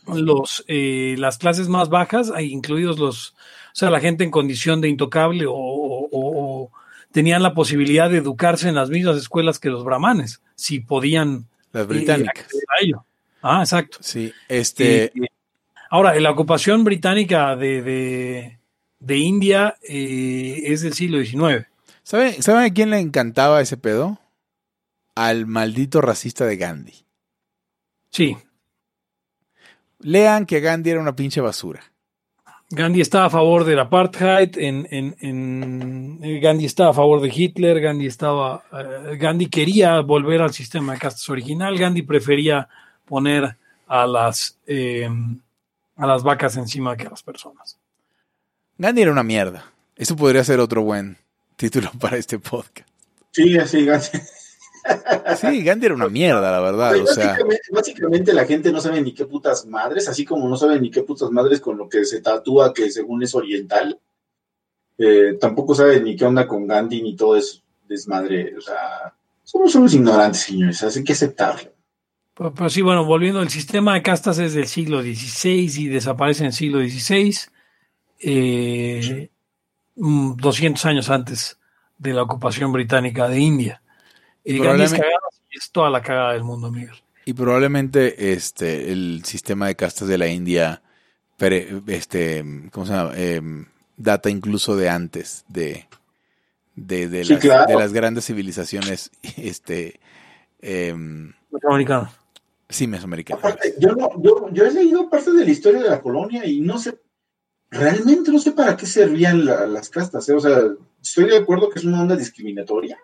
los, 0.06 0.64
eh, 0.68 1.14
las 1.18 1.38
clases 1.38 1.68
más 1.68 1.88
bajas, 1.88 2.32
incluidos 2.40 2.98
los, 2.98 3.30
o 3.30 3.34
sea, 3.74 3.90
la 3.90 4.00
gente 4.00 4.24
en 4.24 4.30
condición 4.30 4.80
de 4.80 4.88
intocable 4.88 5.46
o, 5.46 5.54
o- 5.54 6.70
tenían 7.12 7.42
la 7.44 7.54
posibilidad 7.54 8.10
de 8.10 8.16
educarse 8.18 8.68
en 8.68 8.74
las 8.74 8.90
mismas 8.90 9.16
escuelas 9.16 9.58
que 9.60 9.70
los 9.70 9.84
brahmanes, 9.84 10.42
si 10.56 10.80
podían 10.80 11.46
Las 11.72 11.84
eh, 11.84 11.86
británicas. 11.86 12.44
acceder 12.44 12.64
a 12.68 12.84
ello. 12.84 13.04
Ah, 13.40 13.60
exacto. 13.60 13.98
Sí, 14.00 14.32
este. 14.48 15.04
Eh, 15.04 15.12
ahora, 15.90 16.18
la 16.18 16.30
ocupación 16.32 16.82
británica 16.82 17.54
de, 17.54 17.82
de, 17.82 18.58
de 18.98 19.16
India 19.18 19.76
eh, 19.88 20.62
es 20.64 20.80
del 20.82 20.94
siglo 20.94 21.22
XIX. 21.22 21.66
¿Saben, 22.02 22.42
¿Saben 22.42 22.64
a 22.64 22.74
quién 22.74 22.90
le 22.90 22.98
encantaba 22.98 23.60
ese 23.60 23.76
pedo? 23.76 24.18
Al 25.14 25.46
maldito 25.46 26.00
racista 26.00 26.44
de 26.46 26.56
Gandhi. 26.56 27.04
Sí, 28.10 28.36
Lean 30.04 30.46
que 30.46 30.60
Gandhi 30.60 30.90
era 30.90 31.00
una 31.00 31.16
pinche 31.16 31.40
basura. 31.40 31.82
Gandhi 32.70 33.00
estaba 33.02 33.26
a 33.26 33.30
favor 33.30 33.64
del 33.64 33.78
apartheid, 33.78 34.56
en, 34.58 34.86
en- 34.90 35.16
en- 35.20 36.18
eh, 36.22 36.40
Gandhi 36.40 36.64
estaba 36.64 36.90
a 36.90 36.94
favor 36.94 37.20
de 37.20 37.32
Hitler, 37.34 37.80
Gandhi 37.80 38.06
estaba, 38.06 38.64
eh, 38.72 39.16
Gandhi 39.16 39.46
quería 39.48 40.00
volver 40.00 40.40
al 40.42 40.52
sistema 40.52 40.92
de 40.94 40.98
castas 40.98 41.28
original, 41.28 41.76
Gandhi 41.78 42.02
prefería 42.02 42.68
poner 43.04 43.56
a 43.86 44.06
las, 44.06 44.58
eh, 44.66 45.08
a 45.96 46.06
las 46.06 46.22
vacas 46.22 46.56
encima 46.56 46.96
que 46.96 47.06
a 47.06 47.10
las 47.10 47.22
personas. 47.22 47.78
Gandhi 48.78 49.02
era 49.02 49.12
una 49.12 49.22
mierda. 49.22 49.66
Eso 49.94 50.16
podría 50.16 50.42
ser 50.42 50.58
otro 50.58 50.82
buen 50.82 51.16
título 51.56 51.90
para 52.00 52.16
este 52.16 52.38
podcast. 52.38 52.88
Sí, 53.30 53.56
así, 53.58 53.88
así. 53.88 54.18
Sí, 55.40 55.62
Gandhi 55.62 55.86
era 55.86 55.94
una 55.94 56.08
mierda, 56.08 56.50
la 56.50 56.60
verdad. 56.60 56.96
O 57.00 57.06
sea, 57.06 57.38
básicamente, 57.72 58.32
la 58.32 58.44
gente 58.44 58.70
no 58.70 58.80
sabe 58.80 59.00
ni 59.00 59.12
qué 59.12 59.26
putas 59.26 59.66
madres, 59.66 60.08
así 60.08 60.24
como 60.24 60.48
no 60.48 60.56
sabe 60.56 60.80
ni 60.80 60.90
qué 60.90 61.02
putas 61.02 61.30
madres 61.30 61.60
con 61.60 61.78
lo 61.78 61.88
que 61.88 62.04
se 62.04 62.20
tatúa 62.20 62.72
que 62.72 62.90
según 62.90 63.22
es 63.22 63.34
oriental. 63.34 63.98
Eh, 64.96 65.36
tampoco 65.40 65.74
sabe 65.74 66.00
ni 66.00 66.14
qué 66.14 66.24
onda 66.24 66.46
con 66.46 66.66
Gandhi 66.66 67.02
ni 67.02 67.16
todo 67.16 67.36
eso 67.36 67.64
desmadre. 67.88 68.56
O 68.56 68.60
sea, 68.60 69.14
somos 69.42 69.74
unos 69.74 69.94
ignorantes, 69.94 70.42
señores, 70.42 70.82
así 70.82 71.02
que 71.02 71.12
aceptarlo. 71.12 71.70
Pero, 72.34 72.52
pero 72.52 72.70
sí, 72.70 72.82
bueno, 72.82 73.04
volviendo, 73.04 73.42
el 73.42 73.48
sistema 73.48 73.94
de 73.94 74.02
castas 74.02 74.38
es 74.38 74.54
del 74.54 74.66
siglo 74.66 75.02
XVI 75.02 75.70
y 75.78 75.88
desaparece 75.88 76.42
en 76.42 76.46
el 76.46 76.52
siglo 76.52 76.80
XVI, 76.80 77.36
eh, 78.20 79.30
mm, 79.96 80.36
200 80.36 80.84
años 80.86 81.10
antes 81.10 81.58
de 81.98 82.12
la 82.12 82.22
ocupación 82.22 82.72
británica 82.72 83.28
de 83.28 83.38
India. 83.38 83.82
Y 84.44 84.60
es, 84.60 84.92
y 84.92 85.58
toda 85.72 85.88
la 85.90 86.02
cagada 86.02 86.32
del 86.34 86.44
mundo, 86.44 86.70
Miguel. 86.70 86.94
y 87.24 87.32
probablemente 87.32 88.32
este 88.32 88.92
el 88.92 89.22
sistema 89.24 89.66
de 89.68 89.76
castas 89.76 90.06
de 90.08 90.18
la 90.18 90.28
India, 90.28 90.82
este, 91.86 92.44
¿cómo 92.70 92.86
se 92.86 92.92
llama? 92.92 93.12
Em, 93.16 93.66
data 93.96 94.28
incluso 94.30 94.76
de 94.76 94.88
antes 94.88 95.44
de 95.48 95.86
de, 96.76 97.08
de 97.08 97.24
Sí, 97.24 97.32
las, 97.34 97.40
claro. 97.42 97.66
de 97.72 97.78
las 97.78 97.92
grandes 97.92 98.26
civilizaciones, 98.26 99.10
este, 99.36 100.00
Norteamericano. 101.50 102.10
sí, 102.68 102.86
mesoamericanas. 102.86 103.44
Aparte, 103.44 103.74
yo, 103.78 103.92
no, 103.94 104.10
yo, 104.22 104.48
yo 104.52 104.64
he 104.66 104.72
leído 104.72 105.08
parte 105.08 105.32
de 105.32 105.44
la 105.44 105.50
historia 105.50 105.82
de 105.82 105.90
la 105.90 106.00
colonia 106.00 106.44
y 106.46 106.60
no 106.60 106.78
sé, 106.78 106.98
realmente 107.70 108.30
no 108.32 108.38
sé 108.38 108.52
para 108.52 108.76
qué 108.76 108.86
servían 108.86 109.44
la- 109.44 109.66
las 109.66 109.88
castas. 109.88 110.28
¿eh? 110.28 110.34
O 110.34 110.40
sea, 110.40 110.58
estoy 111.02 111.26
de 111.26 111.38
acuerdo 111.38 111.70
que 111.70 111.78
es 111.78 111.84
una 111.84 112.02
onda 112.02 112.16
discriminatoria, 112.16 112.98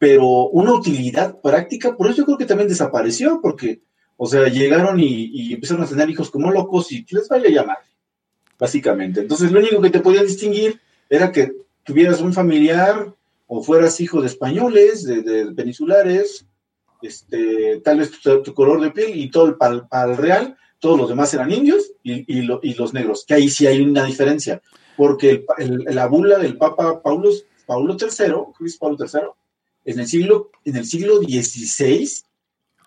pero 0.00 0.48
una 0.48 0.72
utilidad 0.72 1.42
práctica, 1.42 1.94
por 1.94 2.06
eso 2.06 2.16
yo 2.16 2.24
creo 2.24 2.38
que 2.38 2.46
también 2.46 2.70
desapareció, 2.70 3.38
porque, 3.42 3.82
o 4.16 4.26
sea, 4.26 4.48
llegaron 4.48 4.98
y, 4.98 5.26
y 5.26 5.52
empezaron 5.52 5.84
a 5.84 5.86
tener 5.86 6.08
hijos 6.08 6.30
como 6.30 6.50
locos 6.50 6.90
y 6.90 7.04
les 7.10 7.28
vale 7.28 7.50
llamar, 7.52 7.76
básicamente. 8.58 9.20
Entonces, 9.20 9.52
lo 9.52 9.60
único 9.60 9.82
que 9.82 9.90
te 9.90 10.00
podía 10.00 10.22
distinguir 10.22 10.80
era 11.10 11.30
que 11.30 11.52
tuvieras 11.84 12.22
un 12.22 12.32
familiar 12.32 13.14
o 13.46 13.62
fueras 13.62 14.00
hijo 14.00 14.22
de 14.22 14.28
españoles, 14.28 15.04
de, 15.04 15.52
peninsulares, 15.54 16.46
este, 17.02 17.82
tal 17.84 17.98
vez 17.98 18.10
tu, 18.22 18.54
color 18.54 18.80
de 18.80 18.92
piel 18.92 19.14
y 19.18 19.30
todo 19.30 19.48
el 19.48 19.56
pal, 19.56 19.86
real, 20.16 20.56
todos 20.78 20.98
los 20.98 21.10
demás 21.10 21.34
eran 21.34 21.52
indios 21.52 21.92
y, 22.02 22.38
y, 22.38 22.40
lo- 22.40 22.60
y 22.62 22.72
los 22.72 22.94
negros, 22.94 23.26
que 23.28 23.34
ahí 23.34 23.50
sí 23.50 23.66
hay 23.66 23.82
una 23.82 24.04
diferencia, 24.06 24.62
porque 24.96 25.44
el, 25.58 25.84
la 25.90 26.06
bula 26.06 26.38
del 26.38 26.56
Papa 26.56 27.02
Paulo, 27.02 27.28
Paulo 27.66 27.98
III, 28.00 28.66
es 28.66 28.76
Paulo 28.78 28.96
III, 28.98 29.20
en 29.84 29.98
el 29.98 30.06
siglo, 30.06 30.50
en 30.64 30.76
el 30.76 30.84
siglo 30.86 31.16
XVI 31.18 32.08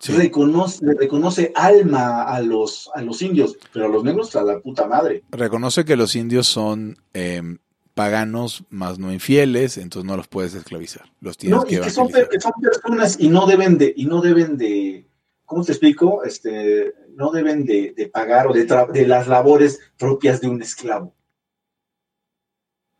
Sí. 0.00 0.12
reconoce, 0.12 0.84
le 0.84 0.94
reconoce 0.94 1.50
alma 1.54 2.24
a 2.24 2.40
los, 2.42 2.90
a 2.94 3.00
los 3.00 3.22
indios, 3.22 3.56
pero 3.72 3.86
a 3.86 3.88
los 3.88 4.04
negros 4.04 4.36
a 4.36 4.42
la 4.42 4.60
puta 4.60 4.86
madre. 4.86 5.22
Reconoce 5.30 5.86
que 5.86 5.96
los 5.96 6.14
indios 6.14 6.46
son 6.46 6.98
em, 7.14 7.58
paganos 7.94 8.64
más 8.68 8.98
no 8.98 9.12
infieles, 9.12 9.78
entonces 9.78 10.06
no 10.06 10.16
los 10.16 10.28
puedes 10.28 10.52
esclavizar. 10.54 11.10
Los 11.20 11.38
tienes 11.38 11.58
No, 11.58 11.64
que 11.64 11.76
y 11.76 11.80
que 11.80 11.90
son, 11.90 12.08
que 12.08 12.40
son 12.40 12.52
personas 12.60 13.16
y 13.18 13.28
no 13.28 13.46
deben 13.46 13.78
de, 13.78 13.94
y 13.96 14.04
no 14.04 14.20
deben 14.20 14.58
de, 14.58 15.06
¿cómo 15.46 15.64
te 15.64 15.72
explico? 15.72 16.22
Este, 16.24 16.92
no 17.14 17.30
deben 17.30 17.64
de, 17.64 17.94
de 17.96 18.06
pagar 18.08 18.48
o 18.48 18.52
de, 18.52 18.66
de 18.92 19.06
las 19.06 19.26
labores 19.26 19.80
propias 19.96 20.40
de 20.40 20.48
un 20.48 20.60
esclavo. 20.60 21.14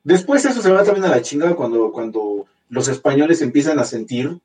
Después 0.05 0.45
eso 0.45 0.63
se 0.63 0.71
va 0.71 0.85
también 0.85 1.07
a 1.07 1.11
la 1.11 1.23
chingada 1.23 1.55
cuando, 1.55 1.91
cuando 1.93 2.47
los 2.69 2.89
españoles 2.89 3.43
empiezan 3.43 3.79
a 3.79 3.85
sentir 3.85 4.41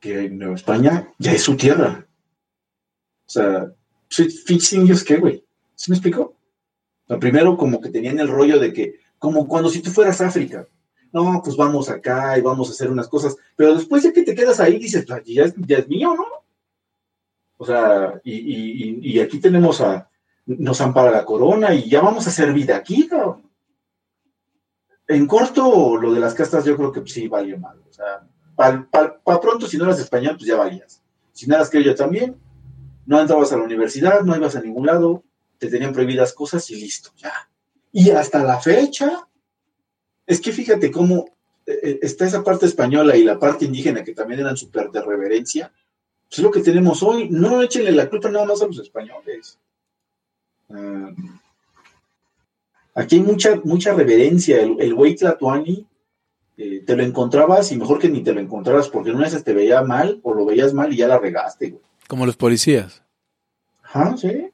que 0.00 0.28
Nueva 0.30 0.54
España 0.54 1.12
ya 1.18 1.32
es 1.32 1.42
su 1.42 1.56
tierra. 1.56 2.06
O 3.26 3.30
sea, 3.30 3.72
indios, 4.72 5.04
¿qué, 5.04 5.16
güey? 5.16 5.44
¿Sí 5.74 5.90
me 5.90 5.96
explico? 5.96 6.34
Primero 7.20 7.56
como 7.56 7.80
que 7.80 7.90
tenían 7.90 8.18
el 8.18 8.28
rollo 8.28 8.58
de 8.58 8.72
que, 8.72 8.94
como 9.18 9.46
cuando 9.46 9.68
si 9.68 9.80
tú 9.82 9.90
fueras 9.90 10.20
África, 10.20 10.66
no, 11.12 11.40
pues 11.44 11.56
vamos 11.56 11.88
acá 11.90 12.38
y 12.38 12.40
vamos 12.40 12.68
a 12.68 12.72
hacer 12.72 12.90
unas 12.90 13.08
cosas, 13.08 13.36
pero 13.56 13.74
después 13.74 14.02
de 14.04 14.12
que 14.12 14.22
te 14.22 14.34
quedas 14.34 14.60
ahí 14.60 14.78
dices, 14.78 15.04
"Pues, 15.06 15.22
ya 15.24 15.44
es, 15.44 15.54
ya 15.66 15.78
es 15.78 15.88
mío, 15.88 16.14
¿no? 16.14 16.24
O 17.56 17.66
sea, 17.66 18.20
y- 18.24 19.12
y 19.12 19.20
aquí 19.20 19.38
tenemos 19.38 19.80
a, 19.80 20.08
nos 20.46 20.80
ampara 20.80 21.10
la 21.10 21.24
corona 21.24 21.74
y 21.74 21.88
ya 21.90 22.00
vamos 22.00 22.26
a 22.26 22.30
hacer 22.30 22.52
vida 22.52 22.76
aquí, 22.76 23.06
cabrón. 23.08 23.49
En 25.10 25.26
corto, 25.26 25.96
lo 25.96 26.12
de 26.12 26.20
las 26.20 26.34
castas 26.34 26.64
yo 26.64 26.76
creo 26.76 26.92
que 26.92 27.02
sí 27.04 27.26
valió 27.26 27.58
mal. 27.58 27.82
O 27.90 27.92
sea, 27.92 28.24
para 28.54 29.40
pronto, 29.40 29.66
si 29.66 29.76
no 29.76 29.82
eras 29.82 29.98
español, 29.98 30.36
pues 30.36 30.46
ya 30.46 30.56
valías. 30.56 31.02
Si 31.32 31.48
no 31.48 31.56
eras 31.56 31.68
criollo 31.68 31.96
también, 31.96 32.36
no 33.06 33.20
entrabas 33.20 33.52
a 33.52 33.56
la 33.56 33.64
universidad, 33.64 34.22
no 34.22 34.36
ibas 34.36 34.54
a 34.54 34.60
ningún 34.60 34.86
lado, 34.86 35.24
te 35.58 35.66
tenían 35.66 35.92
prohibidas 35.92 36.32
cosas 36.32 36.70
y 36.70 36.76
listo, 36.76 37.10
ya. 37.16 37.32
Y 37.90 38.10
hasta 38.10 38.44
la 38.44 38.60
fecha, 38.60 39.26
es 40.28 40.40
que 40.40 40.52
fíjate 40.52 40.92
cómo 40.92 41.24
eh, 41.66 41.80
eh, 41.82 41.98
está 42.02 42.26
esa 42.26 42.44
parte 42.44 42.66
española 42.66 43.16
y 43.16 43.24
la 43.24 43.36
parte 43.36 43.64
indígena 43.64 44.04
que 44.04 44.14
también 44.14 44.38
eran 44.38 44.56
súper 44.56 44.92
de 44.92 45.02
reverencia. 45.02 45.72
Pues 46.28 46.38
es 46.38 46.44
lo 46.44 46.52
que 46.52 46.60
tenemos 46.60 47.02
hoy. 47.02 47.28
No 47.30 47.60
échenle 47.62 47.90
la 47.90 48.08
culpa 48.08 48.30
nada 48.30 48.46
más 48.46 48.62
a 48.62 48.68
los 48.68 48.78
españoles. 48.78 49.58
Ah, 50.68 51.10
aquí 52.94 53.16
hay 53.16 53.22
mucha, 53.22 53.60
mucha 53.64 53.92
reverencia. 53.94 54.60
El, 54.60 54.80
el 54.80 54.94
güey 54.94 55.14
Tlatuani 55.16 55.86
eh, 56.56 56.82
te 56.86 56.96
lo 56.96 57.02
encontrabas 57.02 57.72
y 57.72 57.76
mejor 57.76 57.98
que 57.98 58.08
ni 58.08 58.22
te 58.22 58.32
lo 58.32 58.40
encontraras 58.40 58.88
porque 58.88 59.10
una 59.10 59.20
vez 59.28 59.42
te 59.44 59.52
veía 59.54 59.82
mal 59.82 60.20
o 60.22 60.34
lo 60.34 60.44
veías 60.44 60.74
mal 60.74 60.92
y 60.92 60.96
ya 60.96 61.08
la 61.08 61.18
regaste, 61.18 61.70
güey. 61.70 61.82
Como 62.08 62.26
los 62.26 62.36
policías. 62.36 63.02
Ajá, 63.82 64.16
sí. 64.16 64.50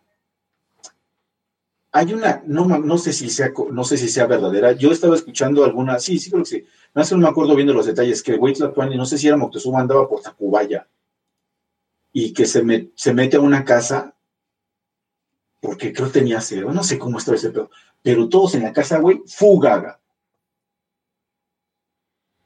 Hay 1.92 2.12
una, 2.12 2.42
no, 2.46 2.66
no 2.66 2.98
sé 2.98 3.12
si 3.14 3.30
sea, 3.30 3.52
no 3.72 3.82
sé 3.84 3.96
si 3.96 4.08
sea 4.08 4.26
verdadera. 4.26 4.72
Yo 4.72 4.90
estaba 4.92 5.14
escuchando 5.14 5.64
alguna, 5.64 5.98
sí, 5.98 6.18
sí 6.18 6.30
creo 6.30 6.42
que 6.42 6.48
sí. 6.50 6.64
No 6.94 7.02
sé, 7.04 7.14
no 7.14 7.22
me 7.22 7.28
acuerdo 7.28 7.54
bien 7.54 7.68
de 7.68 7.74
los 7.74 7.86
detalles, 7.86 8.22
que 8.22 8.32
el 8.32 8.38
güey 8.38 8.52
Tlatuani, 8.52 8.96
no 8.96 9.06
sé 9.06 9.16
si 9.16 9.28
era 9.28 9.36
Moctezuma, 9.38 9.80
andaba 9.80 10.06
por 10.06 10.20
Tacubaya. 10.20 10.86
Y 12.12 12.32
que 12.34 12.44
se, 12.46 12.62
me- 12.62 12.90
se 12.94 13.14
mete 13.14 13.36
a 13.36 13.40
una 13.40 13.64
casa, 13.64 14.14
porque 15.60 15.92
creo 15.94 16.08
que 16.08 16.18
tenía 16.20 16.40
cero, 16.42 16.70
no 16.72 16.84
sé 16.84 16.98
cómo 16.98 17.16
estaba 17.18 17.36
ese 17.36 17.50
pedo. 17.50 17.70
Pero 18.06 18.28
todos 18.28 18.54
en 18.54 18.62
la 18.62 18.72
casa, 18.72 19.00
güey, 19.00 19.20
fugaga. 19.26 19.98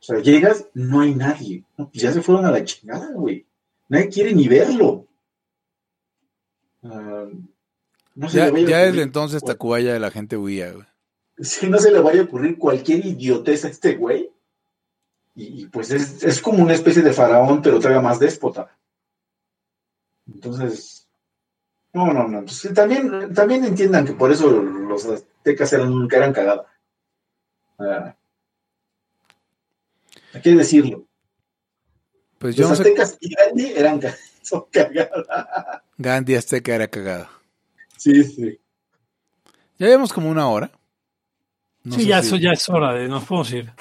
O 0.01 0.03
sea, 0.03 0.19
llegas, 0.21 0.65
no 0.73 1.03
hay 1.03 1.15
nadie. 1.15 1.65
No, 1.77 1.91
pues 1.91 2.03
ya 2.03 2.11
se 2.15 2.23
fueron 2.23 2.47
a 2.47 2.51
la 2.51 2.65
chingada, 2.65 3.13
güey. 3.13 3.45
Nadie 3.91 4.09
quiere 4.09 4.33
ni 4.33 4.49
verlo. 4.49 5.07
Ah, 6.83 7.27
no 8.15 8.31
se 8.31 8.39
Ya, 8.39 8.47
le 8.47 8.53
vaya 8.53 8.69
ya 8.71 8.79
desde 8.87 9.03
entonces 9.03 9.45
Tacubaya 9.45 9.99
la 9.99 10.11
gente 10.11 10.39
huía, 10.39 10.73
güey. 10.73 10.87
si 11.41 11.69
no 11.69 11.77
se 11.77 11.91
le 11.91 12.01
vaya 12.01 12.23
a 12.23 12.25
ocurrir 12.25 12.57
cualquier 12.57 13.05
idiotez 13.05 13.67
a 13.67 13.69
este 13.69 13.97
güey. 13.97 14.33
Y, 15.35 15.65
y, 15.65 15.67
pues 15.67 15.91
es, 15.91 16.23
es 16.25 16.41
como 16.41 16.63
una 16.63 16.73
especie 16.73 17.03
de 17.03 17.13
faraón, 17.13 17.61
pero 17.61 17.77
todavía 17.77 18.01
más 18.01 18.19
déspota. 18.19 18.75
Entonces, 20.27 21.07
no, 21.93 22.15
no, 22.15 22.27
no. 22.27 22.45
pues 22.47 22.67
también, 22.75 23.35
también 23.35 23.63
entiendan 23.67 24.07
que 24.07 24.15
por 24.15 24.33
eso 24.33 24.51
los 24.51 25.07
aztecas 25.41 25.73
eran, 25.73 26.09
que 26.09 26.17
eran 26.17 26.33
cagada. 26.33 26.67
Ah, 27.79 28.15
hay 30.35 30.41
que 30.43 30.51
decirlo. 30.55 31.07
Pues 32.39 32.57
yo 32.57 32.63
Los 32.69 32.71
no 32.71 32.77
sé. 32.77 32.83
aztecas 32.83 33.19
y 33.21 33.35
Gandhi 33.35 33.73
eran 33.75 34.01
son 34.43 34.65
cagadas. 34.71 35.83
Gandhi 35.99 36.35
Azteca 36.37 36.75
era 36.75 36.89
cagado. 36.89 37.29
Sí, 37.97 38.23
sí. 38.25 38.59
Ya 39.79 39.87
llevamos 39.87 40.13
como 40.13 40.31
una 40.31 40.49
hora. 40.49 40.71
No 41.85 41.95
sí, 41.97 42.03
sé 42.03 42.07
ya, 42.09 42.21
si- 42.23 42.29
eso 42.29 42.37
ya 42.37 42.51
es 42.53 42.69
hora 42.69 42.95
de 42.95 43.09
nos 43.09 43.25
podemos 43.25 43.53
ir. 43.53 43.73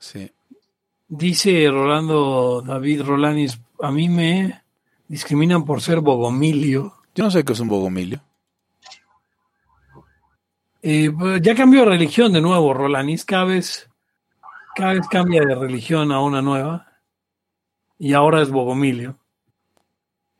Sí. 0.00 0.30
Dice 1.08 1.68
Rolando 1.70 2.62
David 2.64 3.02
Rolanis, 3.02 3.58
a 3.80 3.90
mí 3.90 4.08
me 4.08 4.62
discriminan 5.08 5.64
por 5.64 5.80
ser 5.80 6.00
bogomilio. 6.00 6.94
Yo 7.14 7.24
no 7.24 7.30
sé 7.30 7.44
qué 7.44 7.52
es 7.52 7.60
un 7.60 7.68
bogomilio. 7.68 8.22
Eh, 10.82 11.10
pues, 11.16 11.42
ya 11.42 11.54
cambió 11.54 11.80
de 11.80 11.90
religión 11.90 12.32
de 12.32 12.40
nuevo, 12.40 12.72
Rolanis. 12.74 13.24
Cada 13.24 13.44
vez, 13.44 13.88
cada 14.74 14.94
vez 14.94 15.06
cambia 15.08 15.42
de 15.42 15.54
religión 15.54 16.12
a 16.12 16.20
una 16.20 16.40
nueva. 16.42 16.86
Y 17.98 18.14
ahora 18.14 18.40
es 18.42 18.50
bogomilio. 18.50 19.18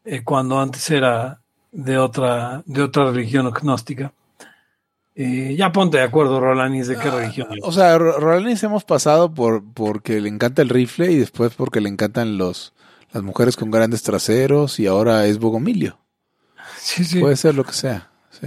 Eh, 0.04 0.24
cuando 0.24 0.58
antes 0.60 0.88
era 0.90 1.40
de 1.72 1.98
otra, 1.98 2.62
de 2.64 2.82
otra 2.82 3.10
religión 3.10 3.50
gnóstica. 3.50 4.12
Eh, 5.14 5.54
ya 5.58 5.70
ponte 5.72 5.98
de 5.98 6.04
acuerdo, 6.04 6.40
Rolanis, 6.40 6.86
de 6.88 6.96
qué 6.96 7.10
religión 7.10 7.48
es. 7.52 7.58
O 7.62 7.72
sea, 7.72 7.98
Ro- 7.98 8.18
Rolanis 8.18 8.62
hemos 8.62 8.84
pasado 8.84 9.34
por 9.34 9.62
porque 9.74 10.20
le 10.20 10.30
encanta 10.30 10.62
el 10.62 10.70
rifle 10.70 11.12
y 11.12 11.18
después 11.18 11.54
porque 11.54 11.80
le 11.82 11.90
encantan 11.90 12.38
los 12.38 12.72
las 13.12 13.22
mujeres 13.24 13.56
con 13.56 13.70
grandes 13.70 14.02
traseros 14.04 14.78
y 14.78 14.86
ahora 14.86 15.26
es 15.26 15.38
bogomilio. 15.38 15.98
Sí, 16.78 17.04
sí. 17.04 17.18
Puede 17.20 17.36
ser 17.36 17.54
lo 17.56 17.64
que 17.64 17.72
sea. 17.72 18.08
Sí. 18.30 18.46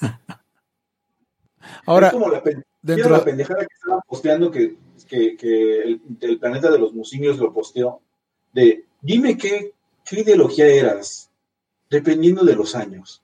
Ahora, 1.86 2.08
es 2.08 2.12
como 2.12 2.28
la, 2.28 2.42
pen- 2.42 2.64
dentro- 2.82 2.94
¿vieron 2.96 3.12
la 3.12 3.24
pendejada 3.24 3.60
que 3.66 3.74
estaban 3.74 4.00
posteando 4.08 4.50
que, 4.50 4.76
que, 5.08 5.36
que 5.36 5.82
el, 5.82 6.00
el 6.20 6.38
planeta 6.38 6.70
de 6.70 6.78
los 6.78 6.92
musimios 6.94 7.38
lo 7.38 7.52
posteó 7.52 8.00
de 8.52 8.84
dime 9.02 9.36
qué, 9.36 9.72
qué 10.04 10.20
ideología 10.20 10.66
eras 10.66 11.28
dependiendo 11.90 12.44
de 12.44 12.54
los 12.56 12.74
años. 12.74 13.22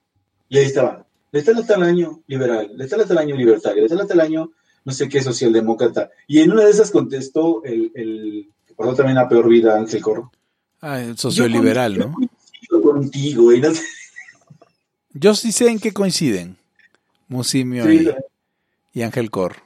Y 0.48 0.58
ahí 0.58 0.66
estaba, 0.66 1.06
de 1.32 1.42
tal 1.42 1.58
a 1.58 1.66
tal 1.66 1.82
año 1.82 2.22
liberal, 2.26 2.76
de 2.76 2.86
tal 2.88 3.00
a 3.00 3.06
tal 3.06 3.18
año 3.18 3.36
libertario, 3.36 3.82
de 3.82 3.88
tal 3.88 4.00
a 4.00 4.06
tal 4.06 4.20
año 4.20 4.50
no 4.84 4.92
sé 4.92 5.08
qué 5.08 5.22
socialdemócrata. 5.22 6.10
Y 6.26 6.40
en 6.40 6.52
una 6.52 6.64
de 6.64 6.70
esas 6.70 6.90
contestó 6.90 7.62
el, 7.64 7.92
el 7.94 8.48
que 8.66 8.74
pasó 8.74 8.94
también 8.94 9.18
a 9.18 9.28
peor 9.28 9.48
vida, 9.48 9.76
Ángel 9.76 10.00
Corro. 10.02 10.32
ah, 10.80 11.00
el 11.00 11.16
socioliberal, 11.18 11.94
Yo 11.94 12.06
¿no? 12.08 12.12
coincido 12.14 12.82
contigo, 12.82 13.52
y 13.52 13.60
no 13.60 13.74
sé. 13.74 13.82
Yo 15.12 15.34
sí 15.34 15.52
sé 15.52 15.68
en 15.68 15.78
qué 15.78 15.92
coinciden. 15.92 16.56
Musimio 17.28 17.84
Sí, 17.86 18.08
y, 18.08 18.10
y 18.92 19.02
Ángel 19.02 19.30
Cor. 19.30 19.56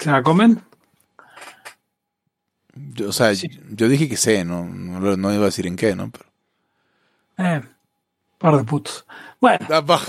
¿Se 0.00 0.10
la 0.10 0.22
comen? 0.22 0.62
Yo, 2.74 3.08
o 3.08 3.12
sea, 3.12 3.34
Sí. 3.34 3.48
yo 3.70 3.88
dije 3.88 4.08
que 4.08 4.16
sé, 4.16 4.44
no, 4.44 4.64
no, 4.66 5.32
iba 5.32 5.42
a 5.42 5.46
decir 5.46 5.66
en 5.66 5.76
qué, 5.76 5.94
¿no? 5.94 6.10
Pero, 6.10 6.24
Eh, 7.36 7.62
par 8.38 8.56
de 8.56 8.64
putos. 8.64 9.04
Bueno, 9.40 9.66
Ah, 9.70 10.00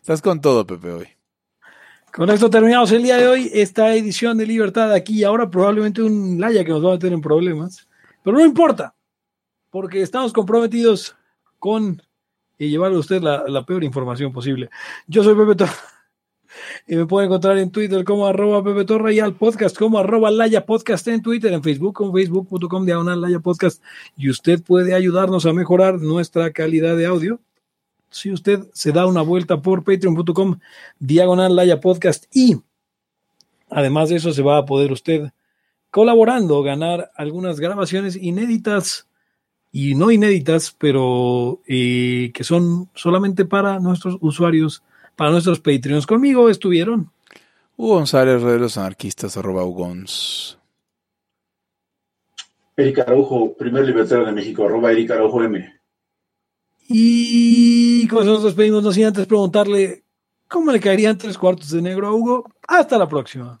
estás 0.00 0.20
con 0.22 0.40
todo, 0.40 0.66
Pepe, 0.66 0.90
hoy. 0.90 1.08
con 2.12 2.28
esto 2.30 2.50
terminamos 2.50 2.90
el 2.92 3.02
día 3.02 3.16
de 3.16 3.28
hoy. 3.28 3.50
Esta 3.54 3.94
edición 3.94 4.36
de 4.38 4.46
Libertad 4.46 4.92
aquí 4.92 5.20
y 5.20 5.24
ahora, 5.24 5.48
probablemente 5.50 6.02
un 6.02 6.38
Laya 6.40 6.64
que 6.64 6.70
nos 6.70 6.84
va 6.84 6.90
a 6.90 6.92
meter 6.94 7.12
en 7.12 7.20
problemas. 7.20 7.86
Pero 8.22 8.36
no 8.36 8.44
importa, 8.44 8.94
porque 9.70 10.02
estamos 10.02 10.32
comprometidos 10.32 11.16
con 11.58 12.02
eh, 12.58 12.68
llevarle 12.68 12.96
a 12.96 13.00
usted 13.00 13.22
la, 13.22 13.44
la 13.48 13.64
peor 13.64 13.84
información 13.84 14.32
posible. 14.32 14.70
Yo 15.06 15.22
soy 15.22 15.34
Pepe 15.34 15.54
Torra. 15.54 15.74
Y 16.88 16.96
me 16.96 17.04
pueden 17.04 17.28
encontrar 17.28 17.58
en 17.58 17.70
Twitter 17.70 18.02
como 18.04 18.26
arroba 18.26 18.64
Pepe 18.64 18.86
Torra 18.86 19.12
y 19.12 19.20
al 19.20 19.34
podcast 19.34 19.76
como 19.76 19.98
arroba 19.98 20.30
Laya 20.30 20.64
Podcast 20.64 21.06
en 21.08 21.22
Twitter, 21.22 21.52
en 21.52 21.62
Facebook 21.62 21.94
como 21.94 22.12
facebook.com 22.12 22.86
diagonal 22.86 23.20
Laya 23.20 23.38
Podcast. 23.38 23.82
Y 24.16 24.30
usted 24.30 24.62
puede 24.62 24.94
ayudarnos 24.94 25.44
a 25.44 25.52
mejorar 25.52 26.00
nuestra 26.00 26.50
calidad 26.52 26.96
de 26.96 27.04
audio 27.04 27.38
si 28.10 28.32
usted 28.32 28.60
se 28.72 28.92
da 28.92 29.06
una 29.06 29.22
vuelta 29.22 29.60
por 29.60 29.84
patreon.com 29.84 30.58
diagonal 30.98 31.54
Laya 31.54 31.80
Podcast 31.80 32.24
y 32.34 32.56
además 33.70 34.08
de 34.08 34.16
eso 34.16 34.32
se 34.32 34.42
va 34.42 34.58
a 34.58 34.64
poder 34.64 34.92
usted 34.92 35.30
colaborando 35.90 36.62
ganar 36.62 37.10
algunas 37.16 37.60
grabaciones 37.60 38.16
inéditas 38.16 39.07
y 39.70 39.94
no 39.94 40.10
inéditas, 40.10 40.74
pero 40.78 41.60
eh, 41.66 42.30
que 42.32 42.44
son 42.44 42.88
solamente 42.94 43.44
para 43.44 43.78
nuestros 43.78 44.16
usuarios, 44.20 44.82
para 45.16 45.30
nuestros 45.30 45.60
Patreons. 45.60 46.06
Conmigo 46.06 46.48
estuvieron 46.48 47.10
Hugo 47.76 47.94
González, 47.94 48.42
Red 48.42 48.52
de 48.52 48.58
los 48.58 48.78
Anarquistas, 48.78 49.36
arroba 49.36 49.64
Ugons. 49.64 50.58
Erika 52.76 53.02
Araujo, 53.02 53.54
primer 53.56 53.84
libertario 53.84 54.24
de 54.24 54.32
México, 54.32 54.64
arroba 54.64 54.92
Erika 54.92 55.14
Araujo 55.14 55.42
M. 55.42 55.80
y 56.88 58.06
con 58.08 58.22
eso 58.22 58.32
nos 58.32 58.44
despedimos, 58.44 58.82
no 58.82 58.92
sin 58.92 59.06
antes 59.06 59.26
preguntarle 59.26 60.04
cómo 60.48 60.72
le 60.72 60.80
caerían 60.80 61.18
tres 61.18 61.36
cuartos 61.36 61.70
de 61.70 61.82
negro 61.82 62.06
a 62.06 62.12
Hugo. 62.12 62.50
Hasta 62.66 62.98
la 62.98 63.08
próxima. 63.08 63.60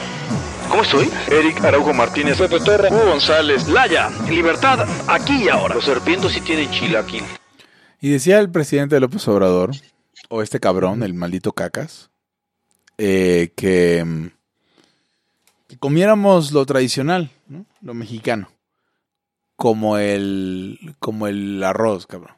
¿Cómo 0.71 0.83
estoy? 0.83 1.09
Eric 1.29 1.61
Araujo 1.65 1.93
Martínez, 1.93 2.37
Pepe 2.37 2.61
Torra, 2.61 2.87
Hugo 2.89 3.07
González, 3.07 3.67
Laya, 3.67 4.09
libertad, 4.29 4.87
aquí 5.05 5.43
y 5.43 5.49
ahora. 5.49 5.75
Los 5.75 5.83
serpientes 5.83 6.31
sí 6.31 6.39
tienen 6.39 6.71
chilaquil. 6.71 7.25
Y 7.99 8.11
decía 8.11 8.39
el 8.39 8.49
presidente 8.49 8.97
López 9.01 9.27
Obrador, 9.27 9.71
o 10.29 10.41
este 10.41 10.61
cabrón, 10.61 11.03
el 11.03 11.13
maldito 11.13 11.51
cacas, 11.51 12.09
eh, 12.97 13.51
que, 13.57 14.01
mm, 14.05 14.27
que 15.67 15.77
comiéramos 15.77 16.53
lo 16.53 16.65
tradicional, 16.65 17.31
¿no? 17.47 17.65
lo 17.81 17.93
mexicano, 17.93 18.49
como 19.57 19.97
el, 19.97 20.95
como 20.99 21.27
el 21.27 21.61
arroz, 21.65 22.07
cabrón. 22.07 22.37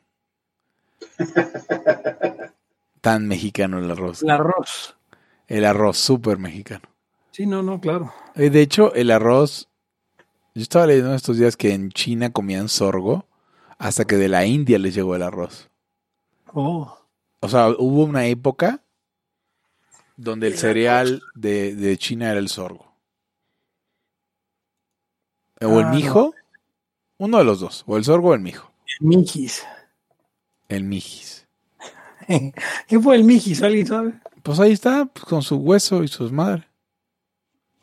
Tan 3.02 3.28
mexicano 3.28 3.78
el 3.78 3.92
arroz. 3.92 4.24
El 4.24 4.32
arroz. 4.32 4.98
El 5.48 5.66
arroz, 5.66 6.00
súper 6.00 6.40
mexicano. 6.40 6.93
Sí, 7.34 7.48
no, 7.48 7.64
no, 7.64 7.82
claro. 7.82 8.14
Eh, 8.36 8.52
De 8.52 8.62
hecho, 8.62 8.94
el 8.94 9.10
arroz, 9.10 9.68
yo 10.54 10.62
estaba 10.62 10.86
leyendo 10.86 11.16
estos 11.16 11.38
días 11.38 11.58
que 11.58 11.74
en 11.74 11.90
China 11.92 12.32
comían 12.32 12.70
sorgo 12.70 13.26
hasta 13.80 14.06
que 14.06 14.18
de 14.18 14.30
la 14.30 14.46
India 14.46 14.78
les 14.78 14.94
llegó 14.94 15.16
el 15.16 15.24
arroz. 15.24 15.72
Oh. 16.54 16.96
O 17.40 17.50
sea, 17.50 17.70
hubo 17.70 18.04
una 18.04 18.28
época 18.28 18.84
donde 20.16 20.46
el 20.46 20.58
cereal 20.60 21.24
de, 21.34 21.76
de 21.76 21.98
China 21.98 22.30
era 22.30 22.40
el 22.40 22.50
sorgo. 22.50 22.94
O 25.60 25.80
el 25.80 25.86
Ah, 25.88 25.92
mijo, 25.92 26.36
uno 27.18 27.40
de 27.40 27.46
los 27.46 27.60
dos, 27.60 27.84
o 27.88 27.98
el 27.98 28.04
sorgo 28.04 28.30
o 28.30 28.34
el 28.36 28.42
mijo. 28.42 28.72
Mijis. 29.00 29.66
El 30.70 30.84
mijis. 30.84 31.48
¿Qué 32.88 33.00
fue 33.00 33.16
el 33.16 33.24
Mijis? 33.24 33.64
¿Alguien 33.64 33.88
sabe? 33.88 34.14
Pues 34.44 34.60
ahí 34.60 34.72
está, 34.72 35.06
pues, 35.06 35.26
con 35.26 35.42
su 35.42 35.56
hueso 35.58 36.04
y 36.04 36.08
sus 36.08 36.32
madres. 36.32 36.66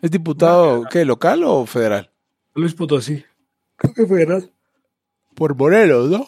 ¿Es 0.02 0.10
diputado, 0.10 0.84
qué, 0.90 1.04
local 1.04 1.44
o 1.44 1.66
federal? 1.66 2.10
Luis 2.54 2.74
Potosí. 2.74 3.24
Creo 3.76 3.94
que 3.94 4.06
federal. 4.06 4.50
Por 5.34 5.54
Morelos, 5.54 6.10
¿no? 6.10 6.26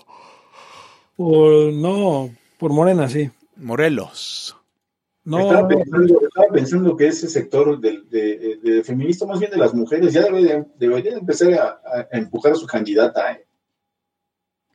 Por, 1.16 1.73
no, 1.73 2.31
por 2.59 2.73
Morena, 2.73 3.09
sí. 3.09 3.31
Morelos. 3.57 4.57
No, 5.24 5.39
estaba, 5.40 5.62
no, 5.62 5.69
pensando, 5.69 6.20
estaba 6.20 6.49
pensando 6.53 6.97
que 6.97 7.07
ese 7.07 7.28
sector 7.28 7.78
del 7.78 8.09
de, 8.11 8.59
de 8.61 8.82
feminista, 8.82 9.24
más 9.24 9.39
bien 9.39 9.53
de 9.53 9.57
las 9.57 9.73
mujeres, 9.73 10.12
ya 10.12 10.23
debería, 10.23 10.66
debería 10.78 11.16
empezar 11.16 11.53
a, 11.55 11.81
a 12.12 12.19
empujar 12.19 12.53
a 12.53 12.57
su 12.57 12.66
candidata. 12.66 13.32
¿eh? 13.32 13.47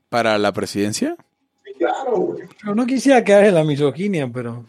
¿Para 0.10 0.38
la 0.38 0.54
presidencia? 0.54 1.18
Sí, 1.66 1.74
claro, 1.78 2.18
güey. 2.18 2.48
pero 2.62 2.76
no 2.76 2.86
quisiera 2.86 3.24
quedar 3.24 3.44
en 3.46 3.56
la 3.56 3.64
misoginia, 3.66 4.30
pero 4.34 4.66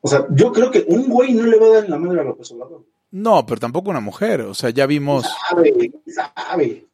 O 0.00 0.08
sea, 0.08 0.26
yo 0.30 0.52
creo 0.52 0.70
que 0.70 0.84
un 0.86 1.08
güey 1.08 1.34
no 1.34 1.42
le 1.42 1.58
va 1.58 1.66
a 1.66 1.70
dar 1.70 1.84
en 1.84 1.90
la 1.90 1.98
madre 1.98 2.20
a 2.20 2.24
López 2.24 2.52
Obrador. 2.52 2.84
No, 3.12 3.46
pero 3.46 3.60
tampoco 3.60 3.90
una 3.90 4.00
mujer. 4.00 4.40
O 4.40 4.54
sea, 4.54 4.70
ya 4.70 4.86
vimos. 4.86 5.26
Sabe, 5.48 5.92
sabe. 6.06 6.86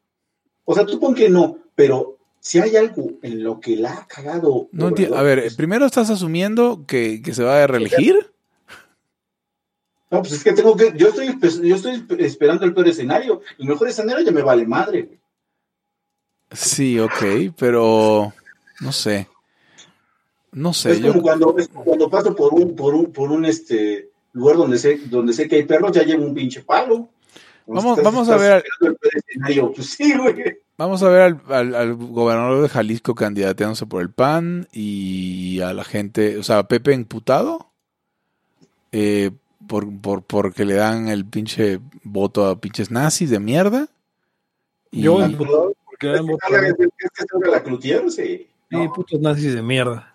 O 0.64 0.74
sea, 0.74 0.84
tú 0.84 1.00
pon 1.00 1.14
que 1.14 1.30
no, 1.30 1.58
pero 1.74 2.18
si 2.40 2.58
hay 2.58 2.76
algo 2.76 3.12
en 3.22 3.42
lo 3.42 3.60
que 3.60 3.76
la 3.76 3.94
ha 3.94 4.06
cagado. 4.06 4.68
No 4.72 4.88
entiendo. 4.88 5.16
A 5.16 5.22
ver, 5.22 5.38
Obrador, 5.38 5.56
primero 5.56 5.86
estás 5.86 6.10
asumiendo 6.10 6.84
que, 6.86 7.22
que 7.22 7.32
se 7.32 7.44
va 7.44 7.62
a 7.62 7.66
reelegir. 7.66 8.32
No, 10.10 10.20
pues 10.20 10.32
es 10.32 10.44
que 10.44 10.52
tengo 10.52 10.76
que. 10.76 10.92
Yo 10.96 11.08
estoy, 11.08 11.38
yo 11.62 11.76
estoy 11.76 12.04
esperando 12.18 12.64
el 12.64 12.74
peor 12.74 12.88
escenario. 12.88 13.42
El 13.58 13.66
mejor 13.66 13.88
escenario 13.88 14.24
ya 14.24 14.32
me 14.32 14.42
vale 14.42 14.66
madre. 14.66 15.18
Sí, 16.50 16.98
ok, 16.98 17.54
pero 17.56 18.32
no 18.80 18.92
sé. 18.92 19.28
No 20.50 20.72
sé, 20.72 20.92
es 20.92 21.00
yo 21.00 21.12
como 21.12 21.22
cuando, 21.22 21.58
es 21.58 21.68
como 21.68 21.84
cuando 21.84 22.08
paso 22.08 22.34
por 22.34 22.54
un, 22.54 22.74
por 22.74 22.94
un, 22.94 23.12
por 23.12 23.30
un 23.30 23.44
este 23.44 24.07
lugar 24.38 24.56
donde 24.56 24.78
sé, 24.78 24.98
donde 25.10 25.32
sé 25.32 25.48
que 25.48 25.56
hay 25.56 25.64
perros, 25.64 25.92
ya 25.92 26.02
llevo 26.02 26.24
un 26.24 26.34
pinche 26.34 26.62
palo. 26.62 27.08
Vamos- 27.66 27.98
Estás- 27.98 28.04
vamos 28.04 28.28
a 28.30 28.36
estás 28.36 28.62
ver-. 28.80 28.96
Pues 29.74 29.86
sí, 29.90 30.14
vamos 30.78 31.02
a 31.02 31.08
ver 31.10 31.20
al, 31.22 31.40
al- 31.48 31.74
al 31.74 31.94
gobernador 31.96 32.62
de 32.62 32.68
Jalisco 32.70 33.14
candidateándose 33.14 33.84
por 33.84 34.00
el 34.00 34.10
PAN 34.10 34.68
y 34.72 35.60
a 35.60 35.74
la 35.74 35.84
gente, 35.84 36.38
o 36.38 36.42
sea, 36.42 36.58
a 36.60 36.68
Pepe 36.68 36.94
imputado 36.94 37.70
eh, 38.92 39.32
por, 39.66 39.86
por 40.00 40.22
porque 40.22 40.64
le 40.64 40.74
dan 40.74 41.08
el 41.08 41.26
pinche 41.26 41.80
voto 42.04 42.46
a 42.46 42.58
pinches 42.58 42.90
nazis 42.90 43.28
de 43.28 43.38
mierda. 43.40 43.88
Y, 44.90 45.02
yo 45.02 45.18
Y- 45.20 45.32
es 45.32 45.36
que 45.36 47.26
salga 47.28 47.50
la 47.50 47.62
Cloutier, 47.62 48.10
sí. 48.10 48.46
sí, 48.70 48.76
putos 48.94 49.20
nazis 49.20 49.52
de 49.54 49.62
mierda. 49.62 50.14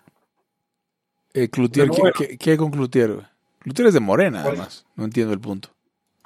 eh, 1.34 1.48
Cloutier, 1.48 1.90
¿qué, 1.90 2.00
bueno. 2.00 2.14
qué- 2.18 2.38
qué 2.38 2.56
con 2.56 2.70
Cloutier? 2.72 3.28
Es 3.88 3.94
de 3.94 4.00
Morena, 4.00 4.42
además. 4.42 4.86
No 4.96 5.04
entiendo 5.04 5.32
el 5.32 5.40
punto. 5.40 5.70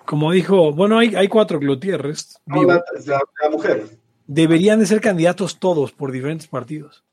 Como 0.05 0.33
dijo, 0.33 0.73
bueno, 0.73 0.99
hay, 0.99 1.15
hay 1.15 1.29
cuatro 1.29 1.61
Gutiérrez. 1.61 2.39
No, 2.47 2.63
la, 2.65 2.83
la- 3.07 3.21
la 3.43 3.51
mujer. 3.51 3.87
Deberían 4.27 4.81
de 4.81 4.87
ser 4.87 5.01
candidatos 5.01 5.59
todos 5.59 5.93
por 5.93 6.13
diferentes 6.13 6.49
partidos. 6.49 7.05